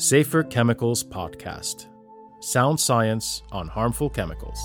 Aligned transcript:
Safer 0.00 0.42
Chemicals 0.42 1.04
Podcast 1.04 1.84
Sound 2.40 2.80
Science 2.80 3.42
on 3.52 3.68
Harmful 3.68 4.08
Chemicals. 4.08 4.58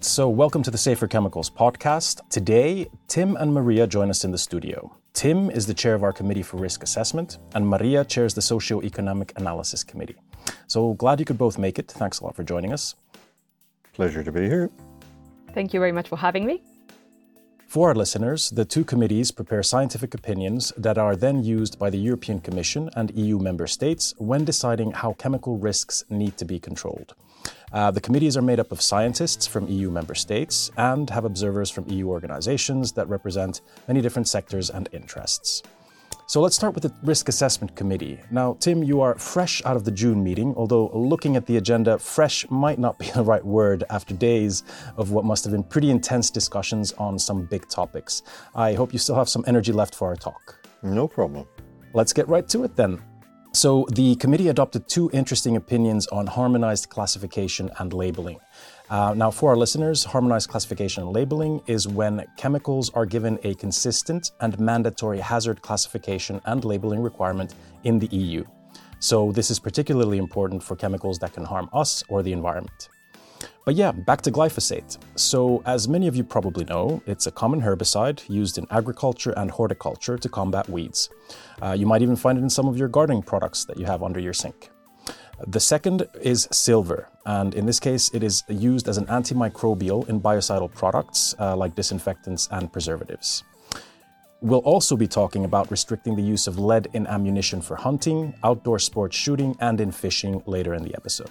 So, 0.00 0.26
welcome 0.30 0.62
to 0.62 0.70
the 0.70 0.78
Safer 0.78 1.06
Chemicals 1.06 1.50
Podcast. 1.50 2.26
Today, 2.30 2.88
Tim 3.08 3.36
and 3.36 3.52
Maria 3.52 3.86
join 3.86 4.08
us 4.08 4.24
in 4.24 4.30
the 4.30 4.38
studio. 4.38 4.90
Tim 5.12 5.50
is 5.50 5.66
the 5.66 5.74
chair 5.74 5.94
of 5.94 6.02
our 6.02 6.14
Committee 6.14 6.42
for 6.42 6.56
Risk 6.56 6.82
Assessment, 6.82 7.36
and 7.54 7.68
Maria 7.68 8.06
chairs 8.06 8.32
the 8.32 8.40
Socioeconomic 8.40 9.36
Analysis 9.36 9.84
Committee. 9.84 10.16
So, 10.66 10.94
glad 10.94 11.20
you 11.20 11.26
could 11.26 11.36
both 11.36 11.58
make 11.58 11.78
it. 11.78 11.88
Thanks 11.88 12.20
a 12.20 12.24
lot 12.24 12.34
for 12.34 12.42
joining 12.42 12.72
us. 12.72 12.94
Pleasure 13.92 14.24
to 14.24 14.32
be 14.32 14.48
here. 14.48 14.70
Thank 15.52 15.74
you 15.74 15.80
very 15.80 15.92
much 15.92 16.08
for 16.08 16.16
having 16.16 16.46
me. 16.46 16.62
For 17.68 17.90
our 17.90 17.94
listeners, 17.94 18.48
the 18.48 18.64
two 18.64 18.82
committees 18.82 19.30
prepare 19.30 19.62
scientific 19.62 20.14
opinions 20.14 20.72
that 20.78 20.96
are 20.96 21.14
then 21.14 21.44
used 21.44 21.78
by 21.78 21.90
the 21.90 21.98
European 21.98 22.40
Commission 22.40 22.88
and 22.96 23.10
EU 23.10 23.38
member 23.38 23.66
states 23.66 24.14
when 24.16 24.46
deciding 24.46 24.92
how 24.92 25.12
chemical 25.12 25.58
risks 25.58 26.02
need 26.08 26.38
to 26.38 26.46
be 26.46 26.58
controlled. 26.58 27.14
Uh, 27.70 27.90
the 27.90 28.00
committees 28.00 28.38
are 28.38 28.42
made 28.42 28.58
up 28.58 28.72
of 28.72 28.80
scientists 28.80 29.46
from 29.46 29.68
EU 29.68 29.90
member 29.90 30.14
states 30.14 30.70
and 30.78 31.10
have 31.10 31.26
observers 31.26 31.70
from 31.70 31.86
EU 31.90 32.08
organizations 32.08 32.92
that 32.92 33.06
represent 33.06 33.60
many 33.86 34.00
different 34.00 34.28
sectors 34.28 34.70
and 34.70 34.88
interests. 34.92 35.62
So 36.28 36.42
let's 36.42 36.54
start 36.54 36.74
with 36.74 36.82
the 36.82 36.92
Risk 37.04 37.30
Assessment 37.30 37.74
Committee. 37.74 38.20
Now, 38.30 38.52
Tim, 38.60 38.82
you 38.82 39.00
are 39.00 39.14
fresh 39.14 39.64
out 39.64 39.76
of 39.76 39.84
the 39.86 39.90
June 39.90 40.22
meeting, 40.22 40.52
although 40.58 40.90
looking 40.92 41.36
at 41.36 41.46
the 41.46 41.56
agenda, 41.56 41.98
fresh 41.98 42.44
might 42.50 42.78
not 42.78 42.98
be 42.98 43.10
the 43.14 43.22
right 43.22 43.42
word 43.42 43.84
after 43.88 44.12
days 44.12 44.62
of 44.98 45.10
what 45.10 45.24
must 45.24 45.42
have 45.44 45.54
been 45.54 45.64
pretty 45.64 45.88
intense 45.88 46.28
discussions 46.28 46.92
on 46.98 47.18
some 47.18 47.46
big 47.46 47.66
topics. 47.70 48.24
I 48.54 48.74
hope 48.74 48.92
you 48.92 48.98
still 48.98 49.14
have 49.14 49.30
some 49.30 49.42
energy 49.46 49.72
left 49.72 49.94
for 49.94 50.08
our 50.08 50.16
talk. 50.16 50.68
No 50.82 51.08
problem. 51.08 51.46
Let's 51.94 52.12
get 52.12 52.28
right 52.28 52.46
to 52.48 52.62
it 52.64 52.76
then. 52.76 53.02
So, 53.54 53.86
the 53.92 54.14
committee 54.16 54.48
adopted 54.48 54.86
two 54.86 55.08
interesting 55.14 55.56
opinions 55.56 56.08
on 56.08 56.26
harmonized 56.26 56.90
classification 56.90 57.70
and 57.78 57.94
labeling. 57.94 58.38
Uh, 58.90 59.12
now, 59.14 59.30
for 59.30 59.50
our 59.50 59.56
listeners, 59.56 60.02
harmonized 60.04 60.48
classification 60.48 61.02
and 61.02 61.12
labeling 61.12 61.60
is 61.66 61.86
when 61.86 62.24
chemicals 62.38 62.88
are 62.90 63.04
given 63.04 63.38
a 63.42 63.54
consistent 63.56 64.32
and 64.40 64.58
mandatory 64.58 65.18
hazard 65.18 65.60
classification 65.60 66.40
and 66.46 66.64
labeling 66.64 67.00
requirement 67.00 67.54
in 67.84 67.98
the 67.98 68.06
EU. 68.06 68.44
So, 68.98 69.30
this 69.30 69.50
is 69.50 69.58
particularly 69.58 70.16
important 70.16 70.62
for 70.62 70.74
chemicals 70.74 71.18
that 71.18 71.34
can 71.34 71.44
harm 71.44 71.68
us 71.74 72.02
or 72.08 72.22
the 72.22 72.32
environment. 72.32 72.88
But 73.66 73.74
yeah, 73.74 73.92
back 73.92 74.22
to 74.22 74.30
glyphosate. 74.30 74.96
So, 75.16 75.62
as 75.66 75.86
many 75.86 76.08
of 76.08 76.16
you 76.16 76.24
probably 76.24 76.64
know, 76.64 77.02
it's 77.06 77.26
a 77.26 77.30
common 77.30 77.60
herbicide 77.60 78.26
used 78.30 78.56
in 78.56 78.66
agriculture 78.70 79.32
and 79.36 79.50
horticulture 79.50 80.16
to 80.16 80.28
combat 80.30 80.66
weeds. 80.70 81.10
Uh, 81.60 81.72
you 81.72 81.84
might 81.84 82.00
even 82.00 82.16
find 82.16 82.38
it 82.38 82.40
in 82.40 82.48
some 82.48 82.66
of 82.66 82.78
your 82.78 82.88
gardening 82.88 83.22
products 83.22 83.66
that 83.66 83.78
you 83.78 83.84
have 83.84 84.02
under 84.02 84.18
your 84.18 84.32
sink. 84.32 84.70
The 85.46 85.60
second 85.60 86.08
is 86.20 86.48
silver, 86.50 87.08
and 87.24 87.54
in 87.54 87.64
this 87.64 87.78
case, 87.78 88.10
it 88.12 88.24
is 88.24 88.42
used 88.48 88.88
as 88.88 88.98
an 88.98 89.06
antimicrobial 89.06 90.08
in 90.08 90.20
biocidal 90.20 90.72
products 90.72 91.34
uh, 91.38 91.56
like 91.56 91.76
disinfectants 91.76 92.48
and 92.50 92.72
preservatives. 92.72 93.44
We'll 94.40 94.60
also 94.60 94.96
be 94.96 95.06
talking 95.06 95.44
about 95.44 95.70
restricting 95.70 96.16
the 96.16 96.22
use 96.22 96.48
of 96.48 96.58
lead 96.58 96.88
in 96.92 97.06
ammunition 97.06 97.60
for 97.60 97.76
hunting, 97.76 98.34
outdoor 98.42 98.80
sports 98.80 99.16
shooting, 99.16 99.56
and 99.60 99.80
in 99.80 99.92
fishing 99.92 100.42
later 100.46 100.74
in 100.74 100.82
the 100.82 100.94
episode. 100.96 101.30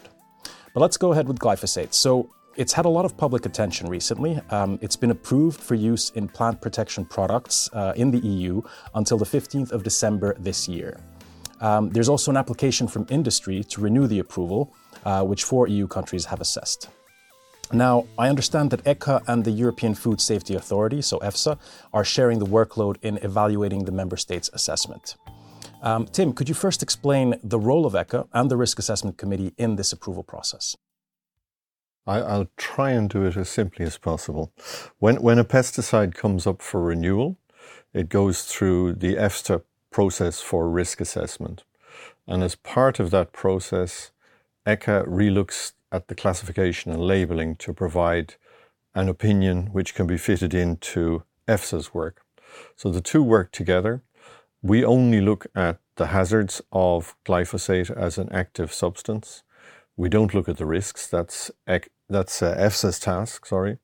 But 0.73 0.80
let's 0.80 0.97
go 0.97 1.11
ahead 1.11 1.28
with 1.28 1.39
glyphosate. 1.39 1.94
So, 1.94 2.30
it's 2.55 2.73
had 2.73 2.85
a 2.85 2.89
lot 2.89 3.05
of 3.05 3.16
public 3.17 3.45
attention 3.45 3.88
recently. 3.88 4.39
Um, 4.50 4.80
it's 4.81 4.95
been 4.95 5.11
approved 5.11 5.61
for 5.61 5.75
use 5.75 6.09
in 6.11 6.28
plant 6.28 6.59
protection 6.59 7.05
products 7.05 7.69
uh, 7.73 7.94
in 7.95 8.09
the 8.09 8.19
EU 8.19 8.61
until 8.95 9.17
the 9.17 9.25
15th 9.25 9.72
of 9.72 9.83
December 9.83 10.35
this 10.39 10.67
year. 10.67 11.00
Um, 11.59 11.89
there's 11.89 12.09
also 12.09 12.31
an 12.31 12.38
application 12.38 12.88
from 12.88 13.05
industry 13.09 13.63
to 13.63 13.81
renew 13.81 14.08
the 14.08 14.19
approval, 14.19 14.73
uh, 15.05 15.23
which 15.23 15.44
four 15.44 15.67
EU 15.67 15.88
countries 15.88 16.25
have 16.25 16.41
assessed. 16.41 16.90
Now, 17.73 18.06
I 18.18 18.29
understand 18.29 18.72
that 18.72 18.84
ECHA 18.85 19.23
and 19.28 19.44
the 19.44 19.51
European 19.51 19.94
Food 19.94 20.22
Safety 20.22 20.56
Authority, 20.56 21.01
so 21.01 21.19
EFSA, 21.19 21.57
are 21.91 22.06
sharing 22.06 22.40
the 22.40 22.45
workload 22.45 22.95
in 23.01 23.18
evaluating 23.18 23.84
the 23.84 23.91
member 23.91 24.16
states' 24.16 24.50
assessment. 24.53 25.18
Um, 25.81 26.06
Tim, 26.06 26.31
could 26.34 26.47
you 26.47 26.56
first 26.56 26.81
explain 26.81 27.35
the 27.44 27.59
role 27.59 27.85
of 27.85 27.94
ECHA 27.94 28.28
and 28.34 28.50
the 28.50 28.57
Risk 28.57 28.79
Assessment 28.79 29.18
Committee 29.18 29.53
in 29.57 29.75
this 29.75 29.91
approval 29.91 30.24
process? 30.24 30.78
I, 32.07 32.38
will 32.38 32.47
try 32.56 32.91
and 32.91 33.09
do 33.09 33.25
it 33.25 33.35
as 33.35 33.50
simply 33.50 33.85
as 33.85 33.97
possible. 33.97 34.53
When, 35.00 35.18
when 35.18 35.38
a 35.38 35.44
pesticide 35.44 36.16
comes 36.16 36.47
up 36.47 36.62
for 36.62 36.81
renewal, 36.81 37.38
it 37.94 38.07
goes 38.07 38.44
through 38.44 38.94
the 38.94 39.16
EFSA 39.16 39.62
process 39.97 40.41
for 40.41 40.69
risk 40.69 41.02
assessment. 41.02 41.63
And 42.28 42.44
as 42.44 42.53
part 42.53 43.00
of 43.00 43.09
that 43.09 43.31
process, 43.31 44.12
ECHA 44.63 45.08
relooks 45.08 45.72
at 45.91 46.08
the 46.08 46.13
classification 46.13 46.91
and 46.91 47.02
labeling 47.02 47.56
to 47.56 47.74
provide 47.74 48.36
an 48.94 49.09
opinion 49.09 49.69
which 49.74 49.96
can 49.96 50.06
be 50.06 50.19
fitted 50.19 50.53
into 50.53 51.24
EFSA's 51.47 51.96
work. 51.96 52.22
So 52.75 52.91
the 52.91 53.02
two 53.02 53.24
work 53.24 53.52
together. 53.52 54.03
We 54.62 54.86
only 54.86 55.19
look 55.19 55.47
at 55.56 55.80
the 55.96 56.07
hazards 56.07 56.62
of 56.72 57.16
glyphosate 57.25 57.90
as 57.90 58.19
an 58.19 58.30
active 58.31 58.72
substance. 58.72 59.41
We 59.96 60.09
don't 60.09 60.36
look 60.36 60.47
at 60.47 60.57
the 60.57 60.68
risks. 60.68 61.07
That's 61.07 61.50
that's 62.07 62.44
uh, 62.44 62.56
EFSA's 62.56 63.00
task. 63.00 63.47
Sorry, 63.47 63.80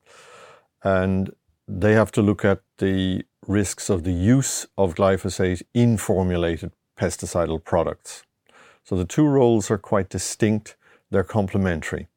and 0.84 1.34
they 1.68 1.94
have 1.94 2.12
to 2.14 2.22
look 2.22 2.44
at 2.44 2.62
the 2.78 3.24
risks 3.48 3.90
of 3.90 4.04
the 4.04 4.12
use 4.12 4.66
of 4.78 4.96
glyphosate 4.96 5.62
in 5.74 5.98
formulated 5.98 6.72
pesticidal 6.98 7.64
products. 7.64 8.24
So 8.84 8.96
the 8.96 9.06
two 9.06 9.26
roles 9.26 9.72
are 9.72 9.78
quite 9.78 10.10
distinct, 10.10 10.76
they're 11.10 11.24
complementary. 11.24 12.08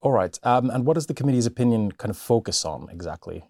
All 0.00 0.12
right. 0.12 0.38
Um, 0.42 0.70
and 0.70 0.84
what 0.84 0.94
does 0.94 1.06
the 1.06 1.14
committee's 1.14 1.46
opinion 1.46 1.92
kind 1.92 2.10
of 2.10 2.16
focus 2.16 2.64
on 2.64 2.88
exactly? 2.90 3.44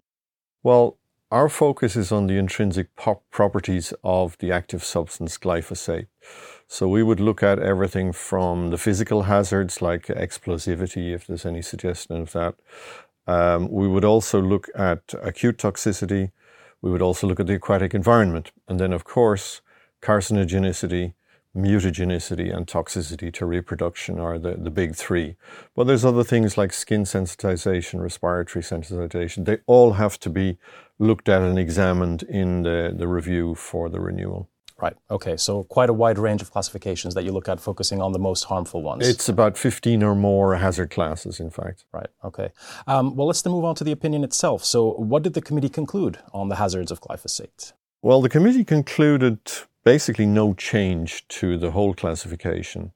Well, 0.63 0.97
our 1.29 1.49
focus 1.49 1.95
is 1.97 2.11
on 2.11 2.27
the 2.27 2.37
intrinsic 2.37 2.87
properties 2.95 3.93
of 4.03 4.37
the 4.37 4.51
active 4.51 4.83
substance 4.83 5.37
glyphosate. 5.37 6.07
So 6.67 6.87
we 6.87 7.03
would 7.03 7.19
look 7.19 7.43
at 7.43 7.59
everything 7.59 8.13
from 8.13 8.69
the 8.69 8.77
physical 8.77 9.23
hazards 9.23 9.81
like 9.81 10.07
explosivity, 10.07 11.13
if 11.13 11.27
there's 11.27 11.45
any 11.45 11.61
suggestion 11.61 12.15
of 12.21 12.31
that. 12.31 12.55
Um, 13.27 13.69
we 13.69 13.87
would 13.87 14.05
also 14.05 14.41
look 14.41 14.69
at 14.75 15.13
acute 15.21 15.57
toxicity, 15.57 16.31
we 16.81 16.91
would 16.91 17.01
also 17.01 17.27
look 17.27 17.39
at 17.39 17.47
the 17.47 17.55
aquatic 17.55 17.93
environment. 17.93 18.51
And 18.67 18.79
then, 18.79 18.93
of 18.93 19.03
course, 19.03 19.61
carcinogenicity, 20.01 21.13
mutagenicity, 21.55 22.55
and 22.55 22.67
toxicity 22.67 23.33
to 23.33 23.45
reproduction 23.45 24.19
are 24.19 24.37
the, 24.37 24.55
the 24.55 24.69
big 24.69 24.95
three. 24.95 25.35
But 25.75 25.85
there's 25.85 26.05
other 26.05 26.23
things 26.23 26.57
like 26.57 26.71
skin 26.71 27.03
sensitization, 27.03 28.01
respiratory 28.01 28.63
sensitization. 28.63 29.45
They 29.45 29.57
all 29.65 29.93
have 29.93 30.19
to 30.19 30.29
be 30.29 30.57
looked 30.99 31.27
at 31.27 31.41
and 31.41 31.59
examined 31.59 32.23
in 32.23 32.63
the, 32.63 32.93
the 32.95 33.07
review 33.07 33.55
for 33.55 33.89
the 33.89 33.99
renewal. 33.99 34.49
Right. 34.79 34.95
Okay. 35.09 35.37
So 35.37 35.63
quite 35.63 35.89
a 35.89 35.93
wide 35.93 36.19
range 36.19 36.41
of 36.41 36.51
classifications 36.51 37.15
that 37.15 37.23
you 37.23 37.31
look 37.31 37.49
at, 37.49 37.59
focusing 37.59 38.01
on 38.01 38.11
the 38.11 38.19
most 38.19 38.43
harmful 38.43 38.83
ones. 38.83 39.07
It's 39.07 39.27
about 39.27 39.57
15 39.57 40.03
or 40.03 40.13
more 40.13 40.55
hazard 40.55 40.91
classes, 40.91 41.39
in 41.39 41.49
fact. 41.49 41.85
Right. 41.91 42.09
Okay. 42.23 42.49
Um, 42.85 43.15
well, 43.15 43.27
let's 43.27 43.41
then 43.41 43.53
move 43.53 43.65
on 43.65 43.75
to 43.75 43.83
the 43.83 43.91
opinion 43.91 44.23
itself. 44.23 44.63
So, 44.63 44.91
what 44.91 45.23
did 45.23 45.33
the 45.33 45.41
committee 45.41 45.69
conclude 45.69 46.19
on 46.31 46.49
the 46.49 46.55
hazards 46.55 46.91
of 46.91 47.01
glyphosate? 47.01 47.73
Well, 48.03 48.21
the 48.21 48.29
committee 48.29 48.63
concluded 48.63 49.39
basically 49.83 50.25
no 50.25 50.53
change 50.53 51.27
to 51.29 51.57
the 51.57 51.71
whole 51.71 51.93
classification. 51.93 52.91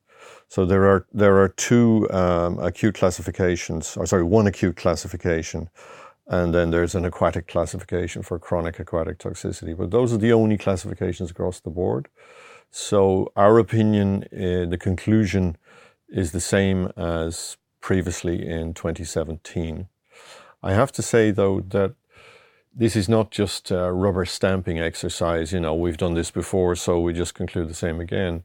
So 0.49 0.65
there 0.65 0.85
are 0.85 1.07
there 1.13 1.37
are 1.41 1.47
two 1.47 2.07
um, 2.11 2.59
acute 2.59 2.95
classifications, 2.95 3.95
or 3.97 4.05
sorry, 4.05 4.23
one 4.23 4.45
acute 4.45 4.75
classification 4.75 5.69
and 6.27 6.53
then 6.53 6.71
there's 6.71 6.95
an 6.95 7.05
aquatic 7.05 7.47
classification 7.47 8.21
for 8.21 8.39
chronic 8.39 8.79
aquatic 8.79 9.17
toxicity. 9.17 9.75
But 9.75 9.91
those 9.91 10.13
are 10.13 10.17
the 10.17 10.33
only 10.33 10.57
classifications 10.57 11.31
across 11.31 11.59
the 11.59 11.69
board. 11.69 12.07
So, 12.69 13.31
our 13.35 13.57
opinion, 13.59 14.23
uh, 14.31 14.69
the 14.69 14.77
conclusion 14.79 15.57
is 16.07 16.31
the 16.31 16.39
same 16.39 16.91
as 16.95 17.57
previously 17.81 18.47
in 18.47 18.73
2017. 18.73 19.87
I 20.63 20.73
have 20.73 20.91
to 20.93 21.01
say, 21.01 21.31
though, 21.31 21.61
that 21.61 21.95
this 22.73 22.95
is 22.95 23.09
not 23.09 23.31
just 23.31 23.71
a 23.71 23.91
rubber 23.91 24.23
stamping 24.23 24.79
exercise. 24.79 25.51
You 25.51 25.59
know, 25.59 25.75
we've 25.75 25.97
done 25.97 26.13
this 26.13 26.31
before, 26.31 26.75
so 26.75 26.99
we 26.99 27.11
just 27.13 27.33
conclude 27.33 27.67
the 27.67 27.73
same 27.73 27.99
again. 27.99 28.43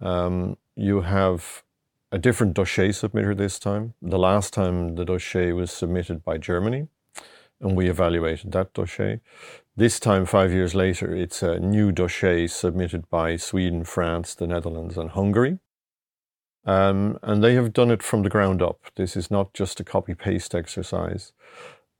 Um, 0.00 0.56
you 0.74 1.02
have 1.02 1.62
a 2.10 2.18
different 2.18 2.54
dossier 2.54 2.88
submitter 2.88 3.36
this 3.36 3.58
time. 3.58 3.92
The 4.00 4.18
last 4.18 4.54
time 4.54 4.94
the 4.94 5.04
dossier 5.04 5.52
was 5.52 5.70
submitted 5.70 6.24
by 6.24 6.38
Germany 6.38 6.88
and 7.60 7.76
we 7.76 7.88
evaluated 7.88 8.52
that 8.52 8.72
dossier. 8.74 9.20
This 9.76 10.00
time, 10.00 10.26
five 10.26 10.52
years 10.52 10.74
later, 10.74 11.14
it's 11.14 11.42
a 11.42 11.58
new 11.58 11.92
dossier 11.92 12.46
submitted 12.46 13.08
by 13.08 13.36
Sweden, 13.36 13.84
France, 13.84 14.34
the 14.34 14.46
Netherlands, 14.46 14.96
and 14.96 15.10
Hungary. 15.10 15.58
Um, 16.64 17.18
and 17.22 17.42
they 17.42 17.54
have 17.54 17.72
done 17.72 17.90
it 17.90 18.02
from 18.02 18.22
the 18.22 18.28
ground 18.28 18.60
up. 18.60 18.78
This 18.96 19.16
is 19.16 19.30
not 19.30 19.54
just 19.54 19.80
a 19.80 19.84
copy 19.84 20.14
paste 20.14 20.54
exercise. 20.54 21.32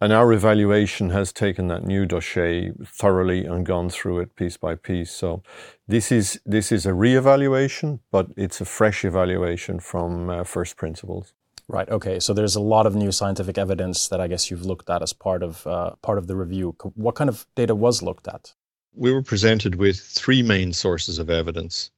And 0.03 0.13
our 0.13 0.33
evaluation 0.33 1.11
has 1.11 1.33
taken 1.33 1.69
that 1.69 1.85
new 1.85 2.07
dossier 2.07 2.73
thoroughly 2.85 3.45
and 3.45 3.67
gone 3.67 3.91
through 3.91 4.21
it 4.21 4.35
piece 4.35 4.57
by 4.57 4.75
piece. 4.75 5.11
So 5.11 5.43
this 5.87 6.11
is, 6.11 6.41
this 6.47 6.73
is 6.73 6.87
a 6.87 6.95
re-evaluation, 6.95 8.01
but 8.11 8.29
it's 8.37 8.63
a 8.63 8.65
fresh 8.65 9.05
evaluation 9.05 9.79
from 9.79 10.31
uh, 10.31 10.45
first 10.45 10.77
principles. 10.77 11.35
Right. 11.71 11.89
Okay. 11.89 12.19
So 12.19 12.35
there's 12.35 12.57
a 12.57 12.61
lot 12.61 12.87
of 12.87 12.97
new 12.97 13.13
scientific 13.13 13.57
evidence 13.57 14.09
that 14.09 14.21
I 14.21 14.27
guess 14.27 14.51
you've 14.51 14.67
looked 14.67 14.91
at 14.91 15.03
as 15.03 15.13
part 15.13 15.45
of 15.45 15.65
uh, 15.69 15.91
part 16.03 16.19
of 16.19 16.27
the 16.27 16.35
review. 16.35 16.75
What 16.97 17.15
kind 17.15 17.31
of 17.31 17.47
data 17.55 17.77
was 17.77 18.03
looked 18.03 18.27
at? 18.27 18.53
We 18.93 19.13
were 19.13 19.23
presented 19.23 19.77
with 19.77 20.01
three 20.01 20.43
main 20.43 20.73
sources 20.73 21.21
of 21.21 21.31
evidence. 21.31 21.93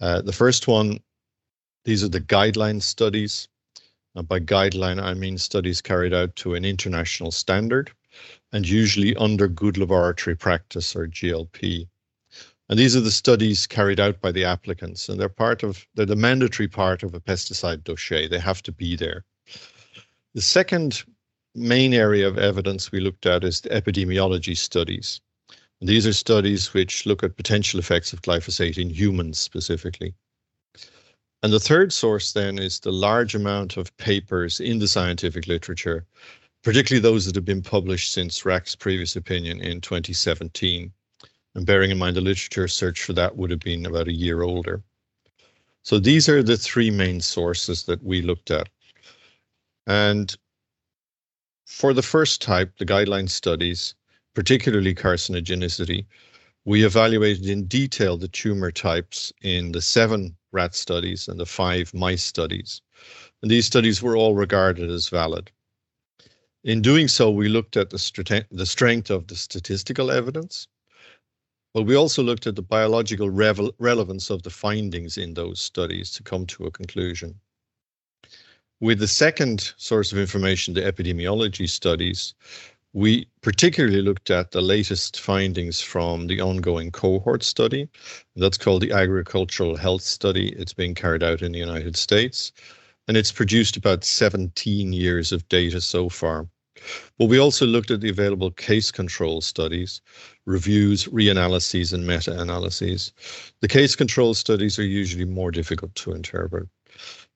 Uh, 0.00 0.22
the 0.22 0.32
first 0.32 0.68
one, 0.68 1.00
these 1.84 2.04
are 2.04 2.08
the 2.08 2.20
guideline 2.20 2.80
studies. 2.80 3.48
And 4.14 4.28
by 4.28 4.38
guideline, 4.38 5.02
I 5.02 5.14
mean 5.14 5.36
studies 5.36 5.80
carried 5.80 6.14
out 6.14 6.36
to 6.36 6.54
an 6.54 6.64
international 6.64 7.32
standard 7.32 7.90
and 8.52 8.68
usually 8.68 9.16
under 9.16 9.48
good 9.48 9.78
laboratory 9.78 10.36
practice 10.36 10.94
or 10.94 11.08
GLP. 11.08 11.88
And 12.72 12.78
these 12.78 12.96
are 12.96 13.02
the 13.02 13.10
studies 13.10 13.66
carried 13.66 14.00
out 14.00 14.22
by 14.22 14.32
the 14.32 14.46
applicants, 14.46 15.10
and 15.10 15.20
they're 15.20 15.28
part 15.28 15.62
of 15.62 15.86
they're 15.94 16.06
the 16.06 16.16
mandatory 16.16 16.68
part 16.68 17.02
of 17.02 17.12
a 17.12 17.20
pesticide 17.20 17.84
dossier. 17.84 18.26
They 18.26 18.38
have 18.38 18.62
to 18.62 18.72
be 18.72 18.96
there. 18.96 19.26
The 20.32 20.40
second 20.40 21.04
main 21.54 21.92
area 21.92 22.26
of 22.26 22.38
evidence 22.38 22.90
we 22.90 23.00
looked 23.00 23.26
at 23.26 23.44
is 23.44 23.60
the 23.60 23.68
epidemiology 23.68 24.56
studies. 24.56 25.20
And 25.80 25.88
these 25.90 26.06
are 26.06 26.14
studies 26.14 26.72
which 26.72 27.04
look 27.04 27.22
at 27.22 27.36
potential 27.36 27.78
effects 27.78 28.14
of 28.14 28.22
glyphosate 28.22 28.78
in 28.78 28.88
humans 28.88 29.38
specifically. 29.38 30.14
And 31.42 31.52
the 31.52 31.60
third 31.60 31.92
source 31.92 32.32
then 32.32 32.58
is 32.58 32.80
the 32.80 32.90
large 32.90 33.34
amount 33.34 33.76
of 33.76 33.94
papers 33.98 34.60
in 34.60 34.78
the 34.78 34.88
scientific 34.88 35.46
literature, 35.46 36.06
particularly 36.62 37.02
those 37.02 37.26
that 37.26 37.34
have 37.34 37.44
been 37.44 37.60
published 37.60 38.12
since 38.12 38.46
RAC's 38.46 38.74
previous 38.74 39.14
opinion 39.14 39.60
in 39.60 39.82
2017. 39.82 40.90
And 41.54 41.66
bearing 41.66 41.90
in 41.90 41.98
mind 41.98 42.16
the 42.16 42.20
literature 42.20 42.68
search 42.68 43.02
for 43.02 43.12
that 43.12 43.36
would 43.36 43.50
have 43.50 43.60
been 43.60 43.86
about 43.86 44.08
a 44.08 44.12
year 44.12 44.42
older. 44.42 44.82
So 45.82 45.98
these 45.98 46.28
are 46.28 46.42
the 46.42 46.56
three 46.56 46.90
main 46.90 47.20
sources 47.20 47.84
that 47.84 48.02
we 48.02 48.22
looked 48.22 48.50
at. 48.50 48.68
And 49.86 50.34
for 51.66 51.92
the 51.92 52.02
first 52.02 52.40
type, 52.40 52.78
the 52.78 52.86
guideline 52.86 53.28
studies, 53.28 53.94
particularly 54.34 54.94
carcinogenicity, 54.94 56.06
we 56.64 56.84
evaluated 56.84 57.46
in 57.46 57.66
detail 57.66 58.16
the 58.16 58.28
tumor 58.28 58.70
types 58.70 59.32
in 59.42 59.72
the 59.72 59.82
seven 59.82 60.36
rat 60.52 60.74
studies 60.74 61.26
and 61.26 61.40
the 61.40 61.46
five 61.46 61.92
mice 61.92 62.22
studies. 62.22 62.80
And 63.42 63.50
these 63.50 63.66
studies 63.66 64.00
were 64.00 64.16
all 64.16 64.34
regarded 64.34 64.88
as 64.90 65.08
valid. 65.08 65.50
In 66.62 66.80
doing 66.80 67.08
so, 67.08 67.30
we 67.30 67.48
looked 67.48 67.76
at 67.76 67.90
the, 67.90 68.46
the 68.52 68.66
strength 68.66 69.10
of 69.10 69.26
the 69.26 69.34
statistical 69.34 70.12
evidence, 70.12 70.68
but 71.74 71.82
we 71.82 71.96
also 71.96 72.22
looked 72.22 72.46
at 72.46 72.56
the 72.56 72.62
biological 72.62 73.30
relevance 73.30 74.30
of 74.30 74.42
the 74.42 74.50
findings 74.50 75.16
in 75.16 75.34
those 75.34 75.60
studies 75.60 76.10
to 76.12 76.22
come 76.22 76.46
to 76.46 76.66
a 76.66 76.70
conclusion. 76.70 77.40
With 78.80 78.98
the 78.98 79.08
second 79.08 79.72
source 79.76 80.12
of 80.12 80.18
information, 80.18 80.74
the 80.74 80.80
epidemiology 80.80 81.68
studies, 81.68 82.34
we 82.92 83.26
particularly 83.40 84.02
looked 84.02 84.30
at 84.30 84.50
the 84.50 84.60
latest 84.60 85.20
findings 85.20 85.80
from 85.80 86.26
the 86.26 86.40
ongoing 86.40 86.90
cohort 86.90 87.42
study. 87.42 87.88
That's 88.36 88.58
called 88.58 88.82
the 88.82 88.92
Agricultural 88.92 89.76
Health 89.76 90.02
Study. 90.02 90.50
It's 90.58 90.74
being 90.74 90.94
carried 90.94 91.22
out 91.22 91.40
in 91.40 91.52
the 91.52 91.58
United 91.58 91.96
States, 91.96 92.52
and 93.08 93.16
it's 93.16 93.32
produced 93.32 93.76
about 93.78 94.04
17 94.04 94.92
years 94.92 95.32
of 95.32 95.48
data 95.48 95.80
so 95.80 96.10
far. 96.10 96.48
But 97.18 97.26
we 97.26 97.38
also 97.38 97.66
looked 97.66 97.90
at 97.90 98.00
the 98.00 98.08
available 98.08 98.50
case 98.50 98.90
control 98.90 99.40
studies, 99.40 100.00
reviews, 100.46 101.04
reanalyses, 101.06 101.92
and 101.92 102.06
meta 102.06 102.38
analyses. 102.40 103.12
The 103.60 103.68
case 103.68 103.94
control 103.94 104.34
studies 104.34 104.78
are 104.78 104.84
usually 104.84 105.24
more 105.24 105.50
difficult 105.50 105.94
to 105.96 106.12
interpret. 106.12 106.68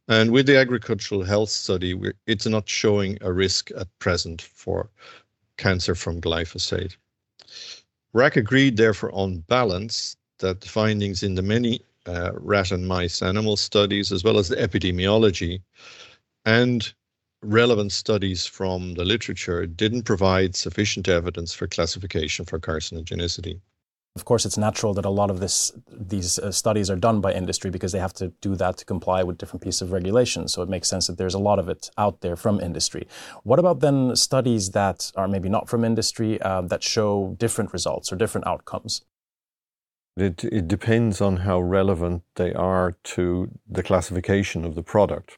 And 0.09 0.31
with 0.31 0.47
the 0.47 0.57
agricultural 0.57 1.25
health 1.25 1.51
study, 1.51 1.99
it's 2.27 2.47
not 2.47 2.69
showing 2.69 3.19
a 3.21 3.33
risk 3.33 3.71
at 3.77 3.89
present 3.99 4.43
for 4.43 4.89
cancer 5.57 5.95
from 5.95 6.21
glyphosate. 6.21 6.97
RAC 8.13 8.37
agreed, 8.37 8.77
therefore, 8.77 9.13
on 9.13 9.39
balance 9.49 10.17
that 10.39 10.61
the 10.61 10.69
findings 10.69 11.23
in 11.23 11.35
the 11.35 11.43
many 11.43 11.81
uh, 12.07 12.31
rat 12.35 12.71
and 12.71 12.87
mice 12.87 13.21
animal 13.21 13.57
studies, 13.57 14.13
as 14.13 14.23
well 14.23 14.39
as 14.39 14.49
the 14.49 14.57
epidemiology 14.57 15.61
and 16.45 16.95
relevant 17.47 17.93
studies 17.93 18.47
from 18.47 18.95
the 18.95 19.05
literature 19.05 19.67
didn't 19.67 20.03
provide 20.03 20.57
sufficient 20.57 21.09
evidence 21.09 21.55
for 21.55 21.67
classification 21.67 22.45
for 22.45 22.59
carcinogenicity. 22.59 23.61
Of 24.17 24.25
course, 24.25 24.47
it's 24.47 24.57
natural 24.57 24.95
that 24.95 25.05
a 25.05 25.11
lot 25.11 25.31
of 25.31 25.41
this, 25.41 25.73
these 25.91 26.39
uh, 26.39 26.51
studies 26.51 26.89
are 26.89 26.97
done 26.97 27.21
by 27.21 27.35
industry 27.35 27.71
because 27.71 27.93
they 27.93 27.99
have 27.99 28.15
to 28.15 28.29
do 28.41 28.57
that 28.57 28.79
to 28.79 28.85
comply 28.87 29.23
with 29.23 29.37
different 29.37 29.63
pieces 29.63 29.83
of 29.83 29.93
regulation. 29.93 30.49
So 30.49 30.63
it 30.63 30.71
makes 30.71 30.89
sense 30.89 31.07
that 31.07 31.19
there's 31.19 31.35
a 31.35 31.39
lot 31.39 31.59
of 31.59 31.69
it 31.69 31.91
out 31.99 32.23
there 32.23 32.35
from 32.35 32.59
industry. 32.59 33.07
What 33.43 33.59
about 33.59 33.81
then 33.81 34.17
studies 34.17 34.71
that 34.71 35.13
are 35.17 35.29
maybe 35.29 35.51
not 35.51 35.69
from 35.69 35.85
industry 35.85 36.41
uh, 36.41 36.63
that 36.63 36.83
show 36.83 37.37
different 37.39 37.75
results 37.75 38.11
or 38.11 38.17
different 38.17 38.47
outcomes? 38.47 39.03
It, 40.17 40.45
it 40.45 40.67
depends 40.67 41.21
on 41.21 41.39
how 41.39 41.61
relevant 41.61 42.23
they 42.37 42.55
are 42.55 42.97
to 43.05 43.51
the 43.69 43.83
classification 43.83 44.65
of 44.65 44.75
the 44.75 44.83
product. 44.83 45.37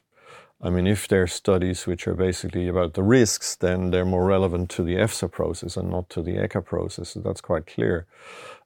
I 0.61 0.69
mean, 0.69 0.87
if 0.87 1.07
they're 1.07 1.27
studies 1.27 1.87
which 1.87 2.05
are 2.05 2.15
basically 2.15 2.67
about 2.67 2.93
the 2.93 3.03
risks, 3.03 3.55
then 3.55 3.91
they're 3.91 4.03
more 4.03 4.25
relevant 4.25 4.69
to 4.71 4.83
the 4.83 4.95
EFSA 4.95 5.31
process 5.31 5.77
and 5.77 5.89
not 5.89 6.09
to 6.09 6.21
the 6.21 6.35
ECHA 6.35 6.65
process. 6.65 7.09
So 7.09 7.21
that's 7.21 7.39
quite 7.39 7.65
clear. 7.65 8.07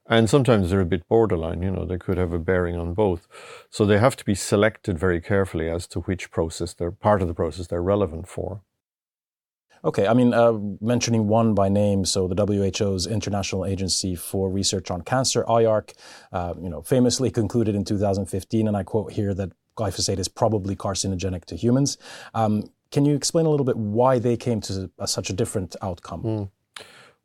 And 0.06 0.28
sometimes 0.28 0.70
they're 0.70 0.80
a 0.80 0.86
bit 0.86 1.08
borderline, 1.08 1.62
you 1.62 1.70
know, 1.70 1.86
they 1.86 1.96
could 1.96 2.18
have 2.18 2.32
a 2.32 2.38
bearing 2.38 2.76
on 2.76 2.94
both. 2.94 3.26
So 3.70 3.86
they 3.86 3.98
have 3.98 4.16
to 4.16 4.24
be 4.24 4.34
selected 4.34 4.98
very 4.98 5.20
carefully 5.20 5.70
as 5.70 5.86
to 5.88 6.00
which 6.00 6.30
process 6.30 6.74
they're 6.74 6.90
part 6.90 7.22
of 7.22 7.28
the 7.28 7.34
process 7.34 7.68
they're 7.68 7.80
relevant 7.82 8.28
for. 8.28 8.60
Okay, 9.84 10.06
I 10.06 10.14
mean, 10.14 10.32
uh, 10.32 10.54
mentioning 10.80 11.28
one 11.28 11.54
by 11.54 11.68
name, 11.68 12.06
so 12.06 12.26
the 12.26 12.34
WHO's 12.34 13.06
International 13.06 13.66
Agency 13.66 14.14
for 14.14 14.50
Research 14.50 14.90
on 14.90 15.02
Cancer, 15.02 15.44
IARC, 15.44 15.92
uh, 16.32 16.54
you 16.60 16.70
know, 16.70 16.80
famously 16.80 17.30
concluded 17.30 17.74
in 17.74 17.84
2015, 17.84 18.66
and 18.66 18.76
I 18.76 18.82
quote 18.82 19.12
here 19.12 19.34
that 19.34 19.52
glyphosate 19.76 20.18
is 20.18 20.28
probably 20.28 20.76
carcinogenic 20.76 21.44
to 21.46 21.56
humans. 21.56 21.98
Um, 22.34 22.70
can 22.90 23.04
you 23.04 23.14
explain 23.14 23.46
a 23.46 23.50
little 23.50 23.66
bit 23.66 23.76
why 23.76 24.18
they 24.18 24.36
came 24.36 24.60
to 24.62 24.90
a, 24.98 25.08
such 25.08 25.30
a 25.30 25.32
different 25.32 25.74
outcome? 25.82 26.22
Mm. 26.22 26.50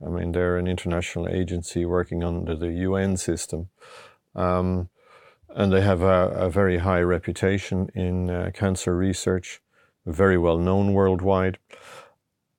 I 0.06 0.10
mean, 0.10 0.32
they're 0.32 0.58
an 0.58 0.68
international 0.68 1.28
agency 1.28 1.86
working 1.86 2.24
under 2.24 2.56
the 2.56 2.72
UN 2.72 3.18
system. 3.18 3.70
Um, 4.36 4.90
and 5.50 5.74
they 5.74 5.82
have 5.82 6.02
a, 6.02 6.30
a, 6.30 6.50
very 6.50 6.78
high 6.78 7.02
reputation 7.02 7.90
in 7.96 8.30
uh, 8.30 8.52
cancer 8.54 8.96
research, 8.96 9.62
very 10.06 10.38
well 10.38 10.58
known 10.58 10.94
worldwide. 10.94 11.58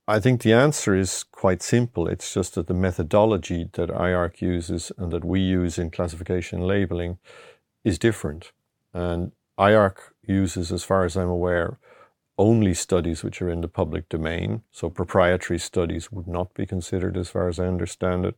I 0.08 0.18
think 0.18 0.42
the 0.42 0.52
answer 0.52 0.94
is 0.94 1.22
quite 1.22 1.62
simple. 1.62 2.08
It's 2.08 2.34
just 2.34 2.56
that 2.56 2.66
the 2.66 2.74
methodology 2.74 3.70
that 3.72 3.90
IARC 3.90 4.40
uses 4.40 4.90
and 4.98 5.12
that 5.12 5.24
we 5.24 5.40
use 5.40 5.78
in 5.78 5.90
classification 5.90 6.62
labeling 6.62 7.18
is 7.84 7.96
different. 7.96 8.50
And 8.92 9.30
IARC 9.60 9.96
uses, 10.26 10.72
as 10.72 10.82
far 10.84 11.04
as 11.04 11.16
I'm 11.16 11.28
aware, 11.28 11.78
only 12.38 12.72
studies 12.72 13.22
which 13.22 13.42
are 13.42 13.50
in 13.50 13.60
the 13.60 13.68
public 13.68 14.08
domain. 14.08 14.62
So 14.70 14.88
proprietary 14.88 15.58
studies 15.58 16.10
would 16.10 16.26
not 16.26 16.54
be 16.54 16.64
considered, 16.64 17.16
as 17.18 17.28
far 17.28 17.48
as 17.48 17.58
I 17.60 17.66
understand 17.66 18.24
it. 18.24 18.36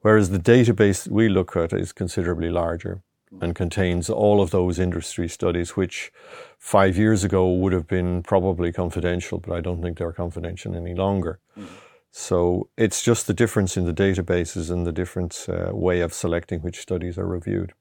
Whereas 0.00 0.30
the 0.30 0.38
database 0.38 1.08
we 1.08 1.28
look 1.28 1.56
at 1.56 1.72
is 1.72 1.92
considerably 1.92 2.50
larger 2.50 3.02
and 3.40 3.54
contains 3.54 4.08
all 4.08 4.40
of 4.40 4.50
those 4.50 4.78
industry 4.78 5.28
studies, 5.28 5.76
which 5.76 6.10
five 6.58 6.96
years 6.96 7.24
ago 7.24 7.52
would 7.52 7.72
have 7.72 7.86
been 7.86 8.22
probably 8.22 8.72
confidential, 8.72 9.38
but 9.38 9.52
I 9.52 9.60
don't 9.60 9.82
think 9.82 9.98
they're 9.98 10.12
confidential 10.12 10.74
any 10.74 10.94
longer. 10.94 11.38
Mm. 11.56 11.66
So 12.10 12.68
it's 12.76 13.02
just 13.02 13.26
the 13.26 13.34
difference 13.34 13.76
in 13.76 13.84
the 13.84 13.92
databases 13.92 14.70
and 14.70 14.86
the 14.86 14.92
different 14.92 15.46
uh, 15.48 15.70
way 15.72 16.00
of 16.00 16.14
selecting 16.14 16.60
which 16.60 16.80
studies 16.80 17.18
are 17.18 17.26
reviewed. 17.26 17.74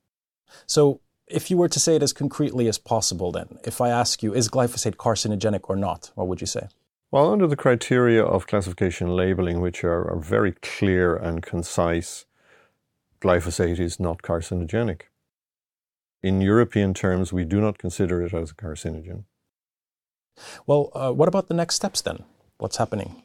So 0.66 1.00
if 1.28 1.52
you 1.52 1.58
were 1.58 1.70
to 1.70 1.80
say 1.80 1.96
it 1.96 2.04
as 2.04 2.14
concretely 2.14 2.68
as 2.68 2.78
possible, 2.78 3.32
then, 3.32 3.60
if 3.64 3.82
I 3.82 3.90
ask 3.90 4.24
you, 4.24 4.34
is 4.34 4.50
glyphosate 4.50 4.96
carcinogenic 4.96 5.70
or 5.70 5.76
not, 5.76 6.12
what 6.16 6.28
would 6.28 6.42
you 6.42 6.48
say? 6.48 6.68
Well, 7.12 7.32
under 7.32 7.48
the 7.48 7.56
criteria 7.56 8.24
of 8.24 8.48
classification 8.48 9.16
labeling, 9.16 9.62
which 9.62 9.84
are, 9.84 10.10
are 10.12 10.20
very 10.20 10.54
clear 10.62 11.16
and 11.16 11.42
concise, 11.42 12.26
glyphosate 13.22 13.80
is 13.80 14.00
not 14.00 14.22
carcinogenic. 14.22 15.04
In 16.22 16.42
European 16.42 16.94
terms, 16.94 17.32
we 17.32 17.46
do 17.46 17.62
not 17.62 17.78
consider 17.78 18.22
it 18.26 18.34
as 18.34 18.52
a 18.52 18.56
carcinogen. 18.56 19.24
Well, 20.66 20.92
uh, 20.94 21.12
what 21.12 21.28
about 21.28 21.48
the 21.48 21.54
next 21.54 21.76
steps 21.76 22.02
then? 22.02 22.24
What's 22.58 22.78
happening? 22.78 23.24